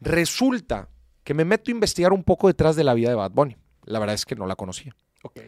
resulta 0.00 0.88
que 1.22 1.34
me 1.34 1.44
meto 1.44 1.70
a 1.70 1.72
investigar 1.72 2.14
un 2.14 2.24
poco 2.24 2.48
detrás 2.48 2.76
de 2.76 2.84
la 2.84 2.94
vida 2.94 3.10
de 3.10 3.14
Bad 3.16 3.32
Bunny. 3.32 3.58
La 3.84 3.98
verdad 3.98 4.14
es 4.14 4.24
que 4.24 4.36
no 4.36 4.46
la 4.46 4.56
conocía. 4.56 4.96
Ok. 5.22 5.38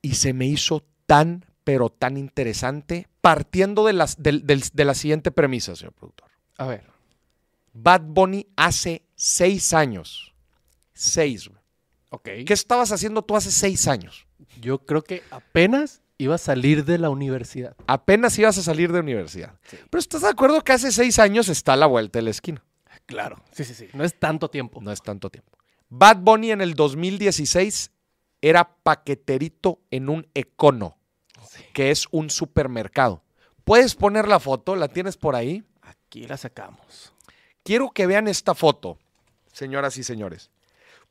Y 0.00 0.14
se 0.14 0.32
me 0.32 0.46
hizo 0.46 0.82
tan, 1.04 1.44
pero 1.64 1.90
tan 1.90 2.16
interesante, 2.16 3.08
partiendo 3.20 3.86
de, 3.86 3.94
las, 3.94 4.22
de 4.22 4.84
la 4.84 4.94
siguiente 4.94 5.30
premisa, 5.30 5.74
señor 5.74 5.94
productor. 5.94 6.30
A 6.58 6.66
ver. 6.66 6.86
Bad 7.72 8.02
Bunny 8.02 8.46
hace 8.56 9.02
seis 9.16 9.72
años. 9.72 10.34
Seis. 10.92 11.50
Ok. 12.10 12.28
¿Qué 12.46 12.52
estabas 12.54 12.92
haciendo 12.92 13.22
tú 13.22 13.36
hace 13.36 13.50
seis 13.50 13.88
años? 13.88 14.26
Yo 14.60 14.78
creo 14.78 15.02
que 15.02 15.22
apenas 15.30 16.02
iba 16.18 16.36
a 16.36 16.38
salir 16.38 16.84
de 16.84 16.98
la 16.98 17.10
universidad. 17.10 17.76
Apenas 17.86 18.38
ibas 18.38 18.56
a 18.58 18.62
salir 18.62 18.92
de 18.92 19.00
universidad. 19.00 19.58
Pero 19.90 19.98
¿estás 19.98 20.22
de 20.22 20.28
acuerdo 20.28 20.62
que 20.62 20.72
hace 20.72 20.92
seis 20.92 21.18
años 21.18 21.48
está 21.48 21.72
a 21.72 21.76
la 21.76 21.86
vuelta 21.86 22.18
de 22.20 22.22
la 22.22 22.30
esquina? 22.30 22.64
Claro. 23.06 23.42
Sí, 23.50 23.64
sí, 23.64 23.74
sí. 23.74 23.88
No 23.92 24.04
es 24.04 24.18
tanto 24.18 24.48
tiempo. 24.48 24.80
No 24.80 24.92
es 24.92 25.02
tanto 25.02 25.30
tiempo. 25.30 25.58
Bad 25.88 26.18
Bunny 26.18 26.52
en 26.52 26.60
el 26.60 26.74
2016 26.74 27.90
era 28.40 28.76
paqueterito 28.82 29.80
en 29.90 30.08
un 30.08 30.26
Econo, 30.34 30.98
Sí. 31.56 31.64
que 31.72 31.90
es 31.90 32.06
un 32.10 32.30
supermercado. 32.30 33.22
¿Puedes 33.64 33.94
poner 33.94 34.28
la 34.28 34.40
foto? 34.40 34.76
¿La 34.76 34.88
tienes 34.88 35.16
por 35.16 35.36
ahí? 35.36 35.64
Aquí 35.82 36.26
la 36.26 36.36
sacamos. 36.36 37.12
Quiero 37.62 37.90
que 37.90 38.06
vean 38.06 38.28
esta 38.28 38.54
foto, 38.54 38.98
señoras 39.52 39.96
y 39.96 40.04
señores. 40.04 40.50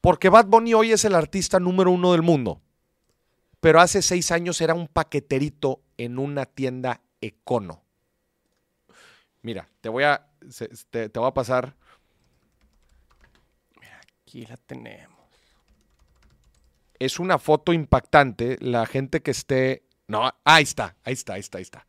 Porque 0.01 0.29
Bad 0.29 0.47
Bunny 0.47 0.73
hoy 0.73 0.91
es 0.91 1.05
el 1.05 1.15
artista 1.15 1.59
número 1.59 1.89
uno 1.91 2.11
del 2.11 2.21
mundo. 2.21 2.61
Pero 3.59 3.79
hace 3.79 4.01
seis 4.01 4.31
años 4.31 4.59
era 4.59 4.73
un 4.73 4.87
paqueterito 4.87 5.81
en 5.97 6.19
una 6.19 6.45
tienda 6.45 7.01
Econo. 7.21 7.81
Mira, 9.41 9.69
te 9.79 9.87
voy 9.87 10.03
a, 10.03 10.27
te, 10.89 11.09
te 11.09 11.19
voy 11.19 11.29
a 11.29 11.33
pasar. 11.33 11.75
Aquí 14.21 14.45
la 14.45 14.57
tenemos. 14.57 15.13
Es 16.99 17.19
una 17.19 17.39
foto 17.39 17.71
impactante. 17.71 18.57
La 18.59 18.85
gente 18.85 19.21
que 19.21 19.31
esté. 19.31 19.83
No, 20.07 20.31
ahí 20.43 20.63
está, 20.63 20.95
ahí 21.03 21.13
está, 21.13 21.33
ahí 21.33 21.39
está, 21.39 21.57
ahí 21.57 21.61
está. 21.63 21.87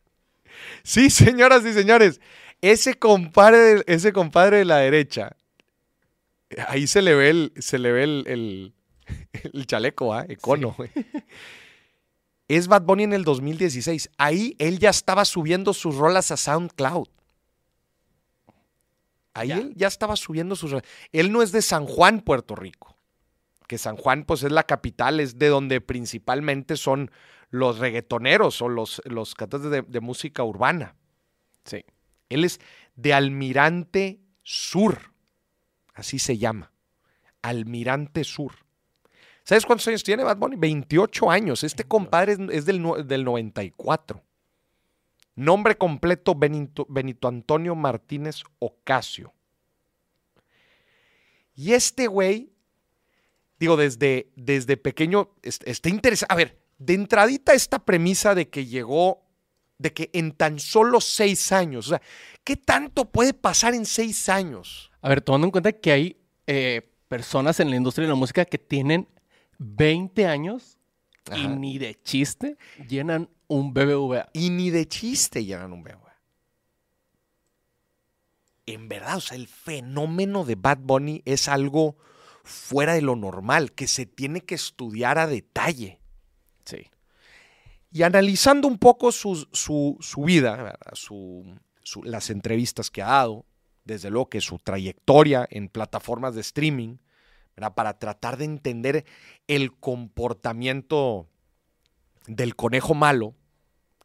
Sí, 0.83 1.09
señoras 1.09 1.65
y 1.65 1.73
señores. 1.73 2.21
Ese 2.61 2.95
compadre, 2.95 3.57
de- 3.57 3.83
ese 3.87 4.13
compadre 4.13 4.57
de 4.59 4.65
la 4.65 4.77
derecha. 4.77 5.35
Ahí 6.67 6.87
se 6.87 7.01
le 7.01 7.13
ve 7.15 7.29
el, 7.29 7.53
se 7.59 7.77
le 7.79 7.91
ve 7.91 8.03
el, 8.03 8.23
el- 8.27 8.73
el 9.53 9.67
chaleco, 9.67 10.13
¿ah? 10.13 10.25
Econo. 10.29 10.75
Es 12.47 12.67
Bad 12.67 12.83
Bunny 12.83 13.03
en 13.03 13.13
el 13.13 13.23
2016. 13.23 14.09
Ahí 14.17 14.55
él 14.59 14.79
ya 14.79 14.89
estaba 14.91 15.25
subiendo 15.25 15.73
sus 15.73 15.95
rolas 15.95 16.31
a 16.31 16.37
SoundCloud. 16.37 17.07
Ahí 19.33 19.49
Ya. 19.49 19.57
él 19.57 19.73
ya 19.75 19.87
estaba 19.87 20.15
subiendo 20.15 20.55
sus 20.55 20.71
rolas. 20.71 20.85
Él 21.11 21.31
no 21.31 21.41
es 21.41 21.51
de 21.51 21.61
San 21.61 21.85
Juan, 21.85 22.21
Puerto 22.21 22.55
Rico. 22.55 22.95
Que 23.67 23.77
San 23.77 23.97
Juan, 23.97 24.23
pues, 24.23 24.43
es 24.43 24.51
la 24.51 24.63
capital, 24.63 25.19
es 25.19 25.37
de 25.39 25.47
donde 25.49 25.81
principalmente 25.81 26.77
son 26.77 27.11
los 27.55 27.79
reggaetoneros 27.79 28.61
o 28.61 28.69
los, 28.69 29.01
los 29.05 29.33
cantantes 29.35 29.71
de, 29.71 29.81
de 29.81 29.99
música 30.01 30.43
urbana. 30.43 30.95
Sí. 31.63 31.83
Él 32.29 32.43
es 32.43 32.59
de 32.95 33.13
Almirante 33.13 34.19
Sur. 34.43 35.13
Así 35.93 36.19
se 36.19 36.37
llama. 36.37 36.71
Almirante 37.41 38.23
Sur. 38.23 38.53
¿Sabes 39.43 39.65
cuántos 39.65 39.87
años 39.87 40.03
tiene 40.03 40.23
Bad 40.23 40.37
Bunny? 40.37 40.55
28 40.57 41.29
años. 41.31 41.63
Este 41.63 41.83
compadre 41.83 42.33
es, 42.33 42.39
es 42.51 42.65
del, 42.65 42.81
no- 42.81 42.95
del 42.95 43.23
94. 43.23 44.21
Nombre 45.35 45.77
completo 45.77 46.33
Benito, 46.35 46.85
Benito 46.89 47.27
Antonio 47.27 47.75
Martínez 47.75 48.41
Ocasio. 48.59 49.33
Y 51.55 51.73
este 51.73 52.07
güey, 52.07 52.51
digo, 53.59 53.77
desde, 53.77 54.31
desde 54.35 54.77
pequeño, 54.77 55.29
es- 55.41 55.59
está 55.65 55.89
interesante. 55.89 56.33
A 56.33 56.37
ver, 56.37 56.59
de 56.77 56.93
entradita 56.93 57.53
esta 57.53 57.79
premisa 57.79 58.35
de 58.35 58.49
que 58.49 58.65
llegó, 58.65 59.23
de 59.77 59.93
que 59.93 60.09
en 60.13 60.31
tan 60.31 60.59
solo 60.59 61.01
seis 61.01 61.51
años, 61.51 61.87
o 61.87 61.89
sea, 61.89 62.01
¿qué 62.43 62.55
tanto 62.55 63.05
puede 63.05 63.33
pasar 63.33 63.73
en 63.73 63.85
seis 63.85 64.29
años? 64.29 64.91
A 65.01 65.09
ver, 65.09 65.21
tomando 65.21 65.47
en 65.47 65.51
cuenta 65.51 65.71
que 65.71 65.91
hay 65.91 66.17
eh, 66.47 66.91
personas 67.07 67.59
en 67.59 67.69
la 67.69 67.75
industria 67.75 68.05
de 68.05 68.09
la 68.09 68.15
música 68.15 68.45
que 68.45 68.57
tienen 68.57 69.07
20 69.57 70.25
años 70.25 70.77
y 71.33 71.47
ni 71.47 71.77
de 71.77 71.95
chiste 72.03 72.57
llenan 72.87 73.29
un 73.47 73.73
BBVA. 73.73 74.29
Y 74.33 74.49
ni 74.49 74.69
de 74.69 74.87
chiste 74.87 75.43
llegan 75.43 75.73
un 75.73 75.83
BBVA. 75.83 76.15
En 78.67 78.89
verdad, 78.89 79.17
o 79.17 79.21
sea, 79.21 79.37
el 79.37 79.47
fenómeno 79.47 80.43
de 80.43 80.55
Bad 80.55 80.79
Bunny 80.79 81.21
es 81.25 81.47
algo 81.47 81.97
fuera 82.43 82.93
de 82.93 83.01
lo 83.01 83.15
normal, 83.15 83.73
que 83.73 83.87
se 83.87 84.05
tiene 84.05 84.41
que 84.41 84.55
estudiar 84.55 85.17
a 85.17 85.27
detalle. 85.27 85.99
Y 87.95 88.03
analizando 88.03 88.67
un 88.67 88.77
poco 88.77 89.09
su, 89.13 89.47
su- 89.53 89.95
su 90.01 90.23
vida. 90.23 90.77
Su- 90.91 91.45
su- 91.81 92.03
las 92.03 92.29
entrevistas 92.29 92.91
que 92.91 93.01
ha 93.01 93.05
dado, 93.07 93.45
desde 93.85 94.09
luego 94.09 94.29
que 94.29 94.41
su 94.41 94.59
trayectoria 94.59 95.47
en 95.49 95.69
plataformas 95.69 96.35
de 96.35 96.41
streaming, 96.41 96.97
¿verdad? 97.55 97.73
para 97.73 97.97
tratar 97.97 98.35
de 98.35 98.43
entender 98.43 99.05
el 99.47 99.71
comportamiento 99.77 101.27
del 102.27 102.57
conejo 102.57 102.93
malo, 102.95 103.33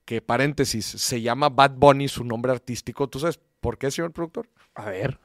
que 0.04 0.22
paréntesis, 0.22 0.86
se 0.86 1.20
llama 1.20 1.48
Bad 1.48 1.72
Bunny, 1.72 2.06
su 2.06 2.22
nombre 2.22 2.52
artístico. 2.52 3.08
¿Tú 3.08 3.18
sabes 3.18 3.40
por 3.60 3.76
qué, 3.76 3.90
señor 3.90 4.12
productor? 4.12 4.48
A 4.74 4.84
ver. 4.90 5.18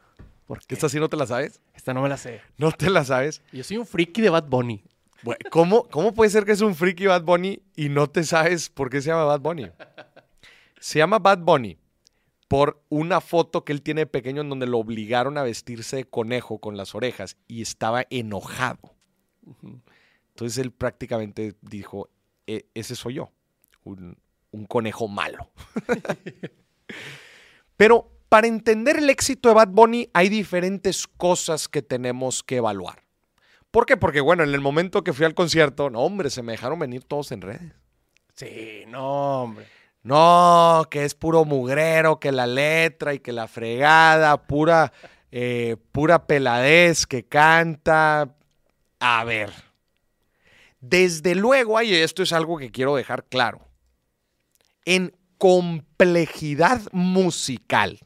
¿Por 0.47 0.65
qué? 0.65 0.73
¿Esta 0.73 0.89
sí 0.89 0.99
no 0.99 1.07
te 1.09 1.17
la 1.17 1.27
sabes? 1.27 1.61
Esta 1.75 1.93
no 1.93 2.01
me 2.01 2.09
la 2.09 2.17
sé. 2.17 2.41
¿No 2.57 2.71
te 2.71 2.89
la 2.89 3.03
sabes? 3.03 3.43
Yo 3.51 3.63
soy 3.63 3.77
un 3.77 3.85
friki 3.85 4.21
de 4.21 4.29
Bad 4.31 4.45
Bunny. 4.47 4.83
¿Cómo, 5.49 5.83
¿Cómo 5.89 6.13
puede 6.13 6.29
ser 6.29 6.45
que 6.45 6.51
es 6.51 6.61
un 6.61 6.75
friki 6.75 7.05
Bad 7.07 7.23
Bunny 7.23 7.61
y 7.75 7.89
no 7.89 8.07
te 8.09 8.23
sabes 8.23 8.69
por 8.69 8.89
qué 8.89 9.01
se 9.01 9.09
llama 9.09 9.23
Bad 9.25 9.39
Bunny? 9.41 9.71
Se 10.79 10.99
llama 10.99 11.19
Bad 11.19 11.39
Bunny 11.39 11.77
por 12.47 12.83
una 12.89 13.21
foto 13.21 13.63
que 13.65 13.73
él 13.73 13.81
tiene 13.81 14.01
de 14.01 14.05
pequeño 14.07 14.41
en 14.41 14.49
donde 14.49 14.67
lo 14.67 14.77
obligaron 14.77 15.37
a 15.37 15.43
vestirse 15.43 15.95
de 15.95 16.05
conejo 16.05 16.59
con 16.59 16.77
las 16.77 16.93
orejas 16.93 17.37
y 17.47 17.61
estaba 17.61 18.05
enojado. 18.09 18.93
Entonces 20.29 20.57
él 20.59 20.71
prácticamente 20.71 21.55
dijo, 21.61 22.09
"E- 22.45 22.65
ese 22.75 22.95
soy 22.95 23.15
yo, 23.15 23.31
un, 23.83 24.17
un 24.51 24.65
conejo 24.65 25.07
malo. 25.07 25.49
Pero 27.77 28.11
para 28.29 28.47
entender 28.47 28.97
el 28.97 29.09
éxito 29.09 29.49
de 29.49 29.55
Bad 29.55 29.69
Bunny 29.69 30.09
hay 30.13 30.29
diferentes 30.29 31.07
cosas 31.07 31.67
que 31.67 31.81
tenemos 31.81 32.43
que 32.43 32.57
evaluar. 32.57 33.04
¿Por 33.75 33.85
qué? 33.85 33.97
Porque 33.97 34.21
bueno, 34.21 34.43
en 34.43 34.53
el 34.53 34.61
momento 34.61 35.03
que 35.03 35.11
fui 35.11 35.25
al 35.25 35.33
concierto, 35.33 35.89
no 35.89 35.99
hombre, 35.99 36.29
se 36.29 36.41
me 36.41 36.53
dejaron 36.53 36.79
venir 36.79 37.03
todos 37.03 37.33
en 37.33 37.41
redes. 37.41 37.73
Sí, 38.33 38.85
no, 38.87 39.41
hombre. 39.41 39.67
No, 40.01 40.87
que 40.89 41.03
es 41.03 41.13
puro 41.13 41.43
mugrero, 41.43 42.17
que 42.17 42.31
la 42.31 42.47
letra 42.47 43.13
y 43.13 43.19
que 43.19 43.33
la 43.33 43.49
fregada, 43.49 44.47
pura, 44.47 44.93
eh, 45.29 45.75
pura 45.91 46.25
peladez 46.25 47.05
que 47.05 47.25
canta. 47.25 48.37
A 49.01 49.25
ver, 49.25 49.51
desde 50.79 51.35
luego, 51.35 51.81
y 51.81 51.95
esto 51.95 52.23
es 52.23 52.31
algo 52.31 52.57
que 52.57 52.71
quiero 52.71 52.95
dejar 52.95 53.25
claro, 53.25 53.67
en 54.85 55.13
complejidad 55.37 56.81
musical, 56.93 57.99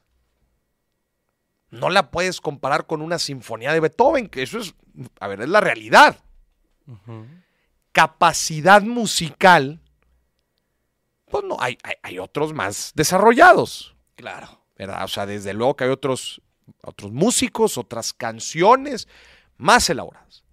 no 1.69 1.91
la 1.91 2.09
puedes 2.09 2.41
comparar 2.41 2.88
con 2.88 3.03
una 3.03 3.19
sinfonía 3.19 3.71
de 3.71 3.81
Beethoven, 3.81 4.29
que 4.29 4.41
eso 4.41 4.57
es, 4.57 4.73
a 5.20 5.27
ver, 5.27 5.41
es 5.41 5.50
la 5.50 5.62
realidad. 5.62 6.18
Capacidad 7.91 8.82
musical, 8.82 9.79
pues 11.29 11.44
no, 11.44 11.58
hay, 11.60 11.77
hay, 11.84 11.96
hay 12.03 12.20
otros 12.20 12.53
más 12.53 12.91
desarrollados, 12.96 13.96
Claro. 14.15 14.48
¿verdad? 14.77 15.03
O 15.03 15.08
sea, 15.08 15.25
desde 15.25 15.53
luego 15.53 15.75
que 15.75 15.84
hay 15.86 15.89
otros, 15.89 16.41
otros 16.84 17.12
músicos, 17.12 17.77
otras 17.77 18.13
canciones 18.13 19.08
más 19.58 19.89
elaboradas. 19.89 20.44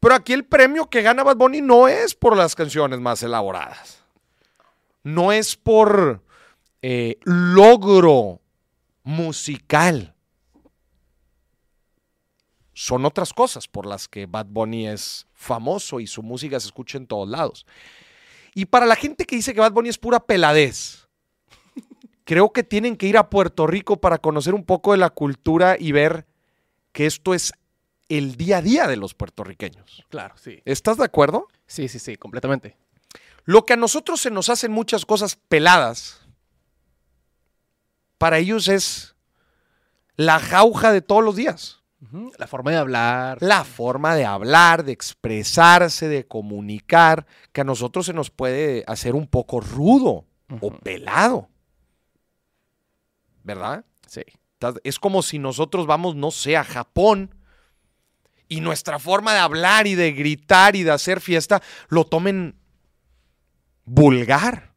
Pero 0.00 0.14
aquí 0.14 0.32
el 0.32 0.44
premio 0.44 0.88
que 0.88 1.02
gana 1.02 1.24
Bad 1.24 1.36
Bunny 1.36 1.60
no 1.60 1.88
es 1.88 2.14
por 2.14 2.36
las 2.36 2.54
canciones 2.54 3.00
más 3.00 3.22
elaboradas. 3.22 4.02
no 5.02 5.32
es 5.32 5.56
por 5.56 6.22
eh, 6.82 7.18
logro 7.24 8.40
musical. 9.02 10.14
Son 12.80 13.04
otras 13.04 13.32
cosas 13.32 13.66
por 13.66 13.86
las 13.86 14.06
que 14.06 14.26
Bad 14.26 14.46
Bunny 14.50 14.86
es 14.86 15.26
famoso 15.32 15.98
y 15.98 16.06
su 16.06 16.22
música 16.22 16.60
se 16.60 16.68
escucha 16.68 16.96
en 16.96 17.08
todos 17.08 17.28
lados. 17.28 17.66
Y 18.54 18.66
para 18.66 18.86
la 18.86 18.94
gente 18.94 19.24
que 19.24 19.34
dice 19.34 19.52
que 19.52 19.58
Bad 19.58 19.72
Bunny 19.72 19.88
es 19.88 19.98
pura 19.98 20.20
peladez, 20.20 21.08
creo 22.22 22.52
que 22.52 22.62
tienen 22.62 22.96
que 22.96 23.08
ir 23.08 23.18
a 23.18 23.30
Puerto 23.30 23.66
Rico 23.66 23.96
para 23.96 24.18
conocer 24.18 24.54
un 24.54 24.64
poco 24.64 24.92
de 24.92 24.98
la 24.98 25.10
cultura 25.10 25.76
y 25.76 25.90
ver 25.90 26.28
que 26.92 27.06
esto 27.06 27.34
es 27.34 27.52
el 28.08 28.36
día 28.36 28.58
a 28.58 28.62
día 28.62 28.86
de 28.86 28.96
los 28.96 29.12
puertorriqueños. 29.12 30.04
Claro, 30.08 30.36
sí. 30.38 30.62
¿Estás 30.64 30.98
de 30.98 31.04
acuerdo? 31.04 31.48
Sí, 31.66 31.88
sí, 31.88 31.98
sí, 31.98 32.14
completamente. 32.14 32.76
Lo 33.42 33.66
que 33.66 33.72
a 33.72 33.76
nosotros 33.76 34.20
se 34.20 34.30
nos 34.30 34.50
hacen 34.50 34.70
muchas 34.70 35.04
cosas 35.04 35.34
peladas, 35.48 36.20
para 38.18 38.38
ellos 38.38 38.68
es 38.68 39.16
la 40.14 40.38
jauja 40.38 40.92
de 40.92 41.02
todos 41.02 41.24
los 41.24 41.34
días. 41.34 41.77
La 42.38 42.46
forma 42.46 42.70
de 42.70 42.76
hablar. 42.76 43.38
La 43.40 43.64
forma 43.64 44.14
de 44.14 44.24
hablar, 44.24 44.84
de 44.84 44.92
expresarse, 44.92 46.08
de 46.08 46.26
comunicar, 46.26 47.26
que 47.52 47.62
a 47.62 47.64
nosotros 47.64 48.06
se 48.06 48.12
nos 48.12 48.30
puede 48.30 48.84
hacer 48.86 49.14
un 49.14 49.26
poco 49.26 49.60
rudo 49.60 50.24
o 50.60 50.70
pelado. 50.78 51.48
¿Verdad? 53.42 53.84
Sí. 54.06 54.22
Es 54.84 54.98
como 54.98 55.22
si 55.22 55.38
nosotros 55.38 55.86
vamos, 55.86 56.14
no 56.14 56.30
sé, 56.30 56.56
a 56.56 56.64
Japón 56.64 57.34
y 58.48 58.60
nuestra 58.60 58.98
forma 58.98 59.34
de 59.34 59.40
hablar 59.40 59.86
y 59.86 59.94
de 59.94 60.12
gritar 60.12 60.76
y 60.76 60.82
de 60.82 60.90
hacer 60.90 61.20
fiesta 61.20 61.62
lo 61.88 62.04
tomen 62.04 62.56
vulgar. 63.84 64.72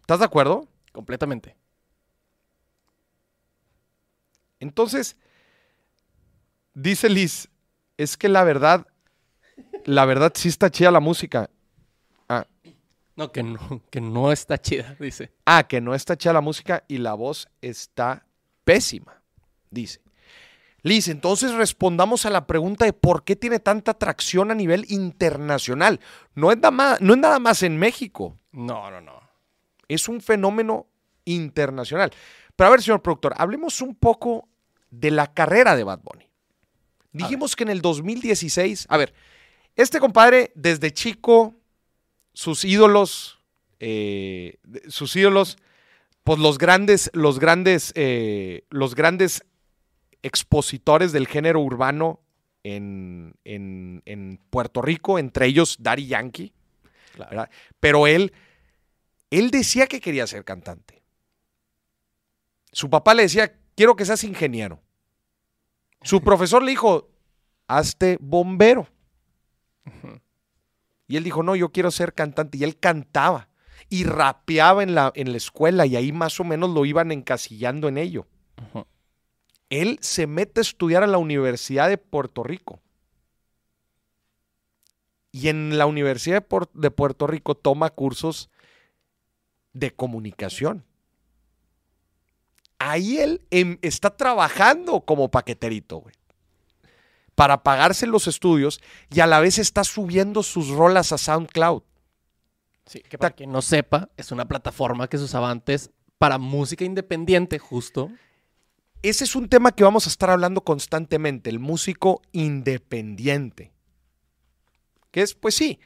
¿Estás 0.00 0.20
de 0.20 0.24
acuerdo? 0.24 0.68
Completamente. 0.92 1.56
Entonces, 4.58 5.16
dice 6.74 7.08
Liz, 7.08 7.48
es 7.96 8.16
que 8.16 8.28
la 8.28 8.44
verdad, 8.44 8.86
la 9.84 10.04
verdad 10.04 10.32
sí 10.34 10.48
está 10.48 10.70
chida 10.70 10.90
la 10.90 11.00
música. 11.00 11.50
Ah, 12.28 12.46
No, 13.16 13.32
que 13.32 13.42
no, 13.42 13.82
que 13.90 14.00
no 14.00 14.32
está 14.32 14.58
chida, 14.58 14.96
dice. 14.98 15.32
ah, 15.44 15.64
que 15.64 15.80
no 15.80 15.94
está 15.94 16.16
chida 16.16 16.32
la 16.32 16.40
música 16.40 16.84
y 16.88 16.98
la 16.98 17.14
voz 17.14 17.48
está 17.60 18.24
pésima, 18.64 19.20
dice. 19.70 20.00
Liz, 20.82 21.08
entonces 21.08 21.52
respondamos 21.52 22.24
a 22.24 22.30
la 22.30 22.46
pregunta 22.46 22.86
de 22.86 22.94
por 22.94 23.22
qué 23.24 23.36
tiene 23.36 23.58
tanta 23.58 23.90
atracción 23.90 24.50
a 24.50 24.54
nivel 24.54 24.86
internacional. 24.88 26.00
No 26.34 26.50
es, 26.52 26.56
nada 26.56 26.70
más, 26.70 27.00
no 27.02 27.12
es 27.12 27.18
nada 27.18 27.38
más 27.38 27.62
en 27.62 27.76
México, 27.76 28.38
No, 28.52 28.90
no, 28.90 28.98
no. 29.02 29.20
es 29.88 30.08
un 30.08 30.22
fenómeno 30.22 30.86
internacional. 31.26 32.10
Pero 32.56 32.68
a 32.68 32.70
ver, 32.70 32.80
señor 32.82 33.02
productor, 33.02 33.34
hablemos 33.36 33.82
un 33.82 33.94
poco 33.94 34.48
de 34.90 35.10
la 35.10 35.26
carrera 35.34 35.76
de 35.76 35.84
Bad 35.84 36.00
Bunny. 36.02 36.29
Dijimos 37.12 37.56
que 37.56 37.64
en 37.64 37.70
el 37.70 37.80
2016, 37.82 38.86
a 38.88 38.96
ver, 38.96 39.12
este 39.76 39.98
compadre 39.98 40.52
desde 40.54 40.92
chico, 40.92 41.54
sus 42.32 42.64
ídolos, 42.64 43.40
eh, 43.80 44.58
sus 44.88 45.14
ídolos, 45.16 45.56
pues 46.22 46.38
los 46.38 46.58
grandes, 46.58 47.10
los 47.14 47.38
grandes, 47.38 47.92
eh, 47.96 48.64
los 48.70 48.94
grandes 48.94 49.42
expositores 50.22 51.12
del 51.12 51.26
género 51.26 51.60
urbano 51.60 52.20
en, 52.62 53.34
en- 53.44 54.02
en 54.04 54.38
Puerto 54.50 54.82
Rico, 54.82 55.18
entre 55.18 55.46
ellos 55.46 55.76
Daddy 55.80 56.06
Yankee. 56.06 56.52
Pero 57.80 58.06
él, 58.06 58.32
él 59.30 59.50
decía 59.50 59.86
que 59.86 60.00
quería 60.00 60.26
ser 60.26 60.44
cantante. 60.44 61.02
Su 62.72 62.88
papá 62.90 63.14
le 63.14 63.22
decía, 63.22 63.52
quiero 63.74 63.96
que 63.96 64.04
seas 64.04 64.22
ingeniero. 64.24 64.80
Su 66.02 66.22
profesor 66.22 66.62
le 66.62 66.70
dijo, 66.70 67.08
hazte 67.66 68.18
bombero. 68.20 68.88
Y 71.06 71.16
él 71.16 71.24
dijo, 71.24 71.42
no, 71.42 71.56
yo 71.56 71.70
quiero 71.70 71.90
ser 71.90 72.14
cantante. 72.14 72.58
Y 72.58 72.64
él 72.64 72.78
cantaba 72.78 73.48
y 73.88 74.04
rapeaba 74.04 74.82
en 74.82 74.94
la, 74.94 75.12
en 75.14 75.32
la 75.32 75.36
escuela 75.36 75.84
y 75.84 75.96
ahí 75.96 76.12
más 76.12 76.38
o 76.38 76.44
menos 76.44 76.70
lo 76.70 76.84
iban 76.84 77.10
encasillando 77.10 77.88
en 77.88 77.98
ello. 77.98 78.26
Él 79.68 79.98
se 80.00 80.26
mete 80.26 80.60
a 80.60 80.62
estudiar 80.62 81.02
a 81.02 81.08
la 81.08 81.18
Universidad 81.18 81.88
de 81.88 81.98
Puerto 81.98 82.42
Rico. 82.42 82.80
Y 85.32 85.48
en 85.48 85.78
la 85.78 85.86
Universidad 85.86 86.44
de 86.74 86.90
Puerto 86.90 87.26
Rico 87.26 87.54
toma 87.54 87.90
cursos 87.90 88.50
de 89.72 89.92
comunicación. 89.92 90.84
Ahí 92.80 93.18
él 93.18 93.42
em- 93.50 93.78
está 93.82 94.16
trabajando 94.16 95.02
como 95.02 95.30
paqueterito, 95.30 95.98
güey. 95.98 96.14
Para 97.34 97.62
pagarse 97.62 98.06
los 98.06 98.26
estudios 98.26 98.80
y 99.10 99.20
a 99.20 99.26
la 99.26 99.38
vez 99.38 99.58
está 99.58 99.84
subiendo 99.84 100.42
sus 100.42 100.68
rolas 100.68 101.12
a 101.12 101.18
SoundCloud. 101.18 101.82
Sí, 102.86 103.00
que 103.00 103.18
para 103.18 103.34
quien 103.34 103.52
no 103.52 103.60
sepa, 103.60 104.08
es 104.16 104.32
una 104.32 104.48
plataforma 104.48 105.08
que 105.08 105.18
se 105.18 105.24
usaba 105.24 105.50
antes 105.50 105.90
para 106.16 106.38
música 106.38 106.84
independiente, 106.84 107.58
justo. 107.58 108.10
Ese 109.02 109.24
es 109.24 109.36
un 109.36 109.48
tema 109.50 109.72
que 109.72 109.84
vamos 109.84 110.06
a 110.06 110.10
estar 110.10 110.30
hablando 110.30 110.62
constantemente, 110.62 111.50
el 111.50 111.58
músico 111.58 112.22
independiente. 112.32 113.72
Que 115.10 115.20
es, 115.20 115.34
pues 115.34 115.54
sí, 115.54 115.80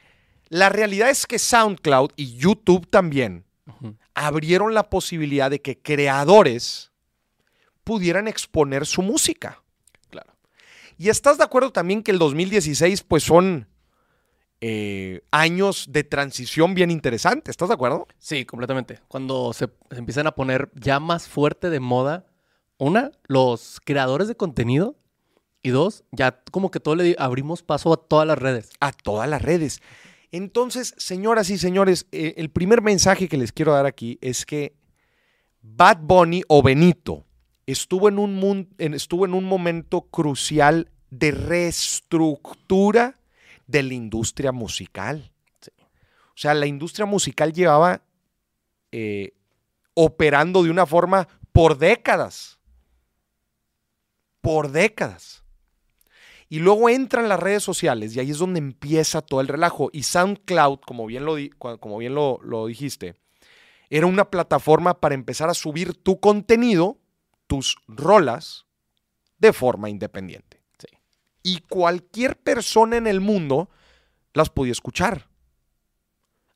la 0.47 0.69
realidad 0.69 1.09
es 1.09 1.25
que 1.25 1.39
SoundCloud 1.39 2.11
y 2.15 2.37
YouTube 2.37 2.87
también. 2.89 3.43
Abrieron 4.15 4.73
la 4.73 4.89
posibilidad 4.89 5.51
de 5.51 5.61
que 5.61 5.79
creadores 5.79 6.91
pudieran 7.83 8.27
exponer 8.27 8.85
su 8.85 9.01
música. 9.01 9.61
Claro. 10.09 10.33
Y 10.97 11.09
estás 11.09 11.37
de 11.37 11.43
acuerdo 11.43 11.71
también 11.71 12.01
que 12.01 12.11
el 12.11 12.19
2016 12.19 13.03
pues 13.03 13.23
son 13.23 13.67
eh, 14.61 15.21
años 15.31 15.87
de 15.89 16.03
transición 16.03 16.73
bien 16.73 16.89
interesantes, 16.89 17.51
¿estás 17.51 17.67
de 17.67 17.75
acuerdo? 17.75 18.07
Sí, 18.17 18.45
completamente. 18.45 18.99
Cuando 19.07 19.53
se, 19.53 19.69
se 19.91 19.97
empiezan 19.97 20.27
a 20.27 20.33
poner 20.33 20.71
ya 20.73 20.99
más 20.99 21.27
fuerte 21.27 21.69
de 21.69 21.79
moda, 21.79 22.25
una, 22.77 23.11
los 23.27 23.79
creadores 23.83 24.27
de 24.27 24.35
contenido, 24.35 24.95
y 25.65 25.71
dos, 25.71 26.03
ya 26.11 26.43
como 26.51 26.69
que 26.69 26.79
todo 26.79 26.95
le 26.95 27.15
abrimos 27.17 27.63
paso 27.63 27.91
a 27.91 27.97
todas 27.97 28.27
las 28.27 28.37
redes. 28.37 28.69
a 28.79 28.91
todas 28.91 29.27
las 29.27 29.41
redes. 29.41 29.81
Entonces, 30.35 30.93
señoras 30.97 31.49
y 31.49 31.57
señores, 31.57 32.07
eh, 32.11 32.33
el 32.35 32.49
primer 32.49 32.81
mensaje 32.81 33.29
que 33.29 33.37
les 33.37 33.53
quiero 33.53 33.71
dar 33.71 33.85
aquí 33.85 34.19
es 34.19 34.45
que 34.45 34.75
Bad 35.61 35.99
Bunny 36.01 36.43
o 36.49 36.61
Benito 36.61 37.25
estuvo 37.65 38.09
en 38.09 38.19
un, 38.19 38.75
estuvo 38.77 39.25
en 39.25 39.33
un 39.33 39.45
momento 39.45 40.01
crucial 40.01 40.91
de 41.09 41.31
reestructura 41.31 43.15
de 43.65 43.83
la 43.83 43.93
industria 43.93 44.51
musical. 44.51 45.31
Sí. 45.61 45.71
O 45.79 46.35
sea, 46.35 46.53
la 46.53 46.65
industria 46.65 47.05
musical 47.05 47.53
llevaba 47.53 48.03
eh, 48.91 49.37
operando 49.93 50.63
de 50.63 50.69
una 50.69 50.85
forma 50.85 51.29
por 51.53 51.77
décadas. 51.77 52.59
Por 54.41 54.69
décadas. 54.69 55.44
Y 56.47 56.59
luego 56.59 56.89
entran 56.89 57.27
las 57.27 57.39
redes 57.39 57.63
sociales 57.63 58.15
y 58.15 58.19
ahí 58.19 58.31
es 58.31 58.37
donde 58.37 58.59
empieza 58.59 59.21
todo 59.21 59.41
el 59.41 59.47
relajo. 59.47 59.89
Y 59.91 60.03
SoundCloud, 60.03 60.79
como 60.85 61.05
bien 61.05 61.25
lo, 61.25 61.35
como 61.79 61.97
bien 61.97 62.13
lo, 62.13 62.39
lo 62.43 62.67
dijiste, 62.67 63.15
era 63.89 64.05
una 64.05 64.29
plataforma 64.29 64.99
para 64.99 65.15
empezar 65.15 65.49
a 65.49 65.55
subir 65.55 65.95
tu 65.95 66.19
contenido, 66.19 66.99
tus 67.47 67.77
rolas, 67.87 68.65
de 69.37 69.53
forma 69.53 69.89
independiente. 69.89 70.61
Sí. 70.77 70.87
Y 71.43 71.59
cualquier 71.61 72.37
persona 72.37 72.97
en 72.97 73.07
el 73.07 73.21
mundo 73.21 73.69
las 74.33 74.49
podía 74.49 74.71
escuchar. 74.71 75.27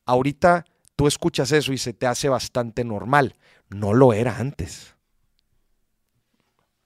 Ahorita 0.05 0.65
tú 0.95 1.07
escuchas 1.07 1.51
eso 1.51 1.73
y 1.73 1.77
se 1.77 1.93
te 1.93 2.07
hace 2.07 2.29
bastante 2.29 2.83
normal. 2.83 3.35
No 3.69 3.93
lo 3.93 4.13
era 4.13 4.37
antes. 4.37 4.95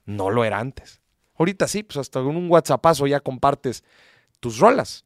No 0.05 0.29
lo 0.29 0.43
era 0.43 0.59
antes. 0.59 1.02
Ahorita 1.35 1.67
sí, 1.67 1.83
pues 1.83 1.97
hasta 1.97 2.21
con 2.21 2.35
un 2.35 2.49
WhatsAppazo 2.49 3.07
ya 3.07 3.19
compartes 3.19 3.83
tus 4.39 4.59
rolas. 4.59 5.05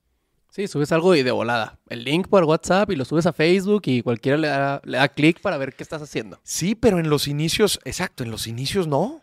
Sí, 0.50 0.68
subes 0.68 0.92
algo 0.92 1.14
y 1.14 1.24
de 1.24 1.32
volada. 1.32 1.80
El 1.88 2.04
link 2.04 2.28
por 2.28 2.44
WhatsApp 2.44 2.90
y 2.92 2.96
lo 2.96 3.06
subes 3.06 3.26
a 3.26 3.34
Facebook 3.34 3.84
y 3.86 4.02
cualquiera 4.02 4.38
le 4.38 4.48
da, 4.48 4.82
le 4.84 4.98
da 4.98 5.08
clic 5.08 5.40
para 5.42 5.58
ver 5.58 5.76
qué 5.76 5.84
estás 5.84 6.02
haciendo. 6.02 6.40
Sí, 6.44 6.74
pero 6.74 7.00
en 7.00 7.10
los 7.10 7.28
inicios, 7.28 7.80
exacto, 7.86 8.24
en 8.24 8.32
los 8.32 8.48
inicios 8.48 8.88
no. 8.88 9.22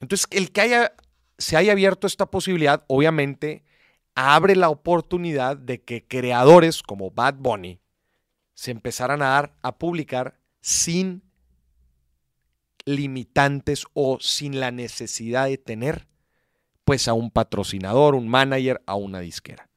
Entonces, 0.00 0.26
el 0.30 0.50
que 0.50 0.62
haya, 0.62 0.92
se 1.38 1.56
haya 1.56 1.72
abierto 1.72 2.06
esta 2.06 2.26
posibilidad, 2.26 2.84
obviamente, 2.86 3.64
abre 4.14 4.56
la 4.56 4.68
oportunidad 4.68 5.56
de 5.56 5.82
que 5.82 6.06
creadores 6.06 6.82
como 6.82 7.10
Bad 7.10 7.34
Bunny 7.34 7.80
se 8.54 8.70
empezaran 8.70 9.22
a 9.22 9.28
dar 9.28 9.54
a 9.62 9.76
publicar 9.78 10.38
sin 10.60 11.22
limitantes 12.84 13.84
o 13.94 14.18
sin 14.20 14.60
la 14.60 14.70
necesidad 14.70 15.46
de 15.46 15.58
tener 15.58 16.06
pues 16.84 17.08
a 17.08 17.12
un 17.12 17.30
patrocinador, 17.30 18.14
un 18.14 18.28
manager, 18.28 18.82
a 18.86 18.94
una 18.94 19.20
disquera. 19.20 19.68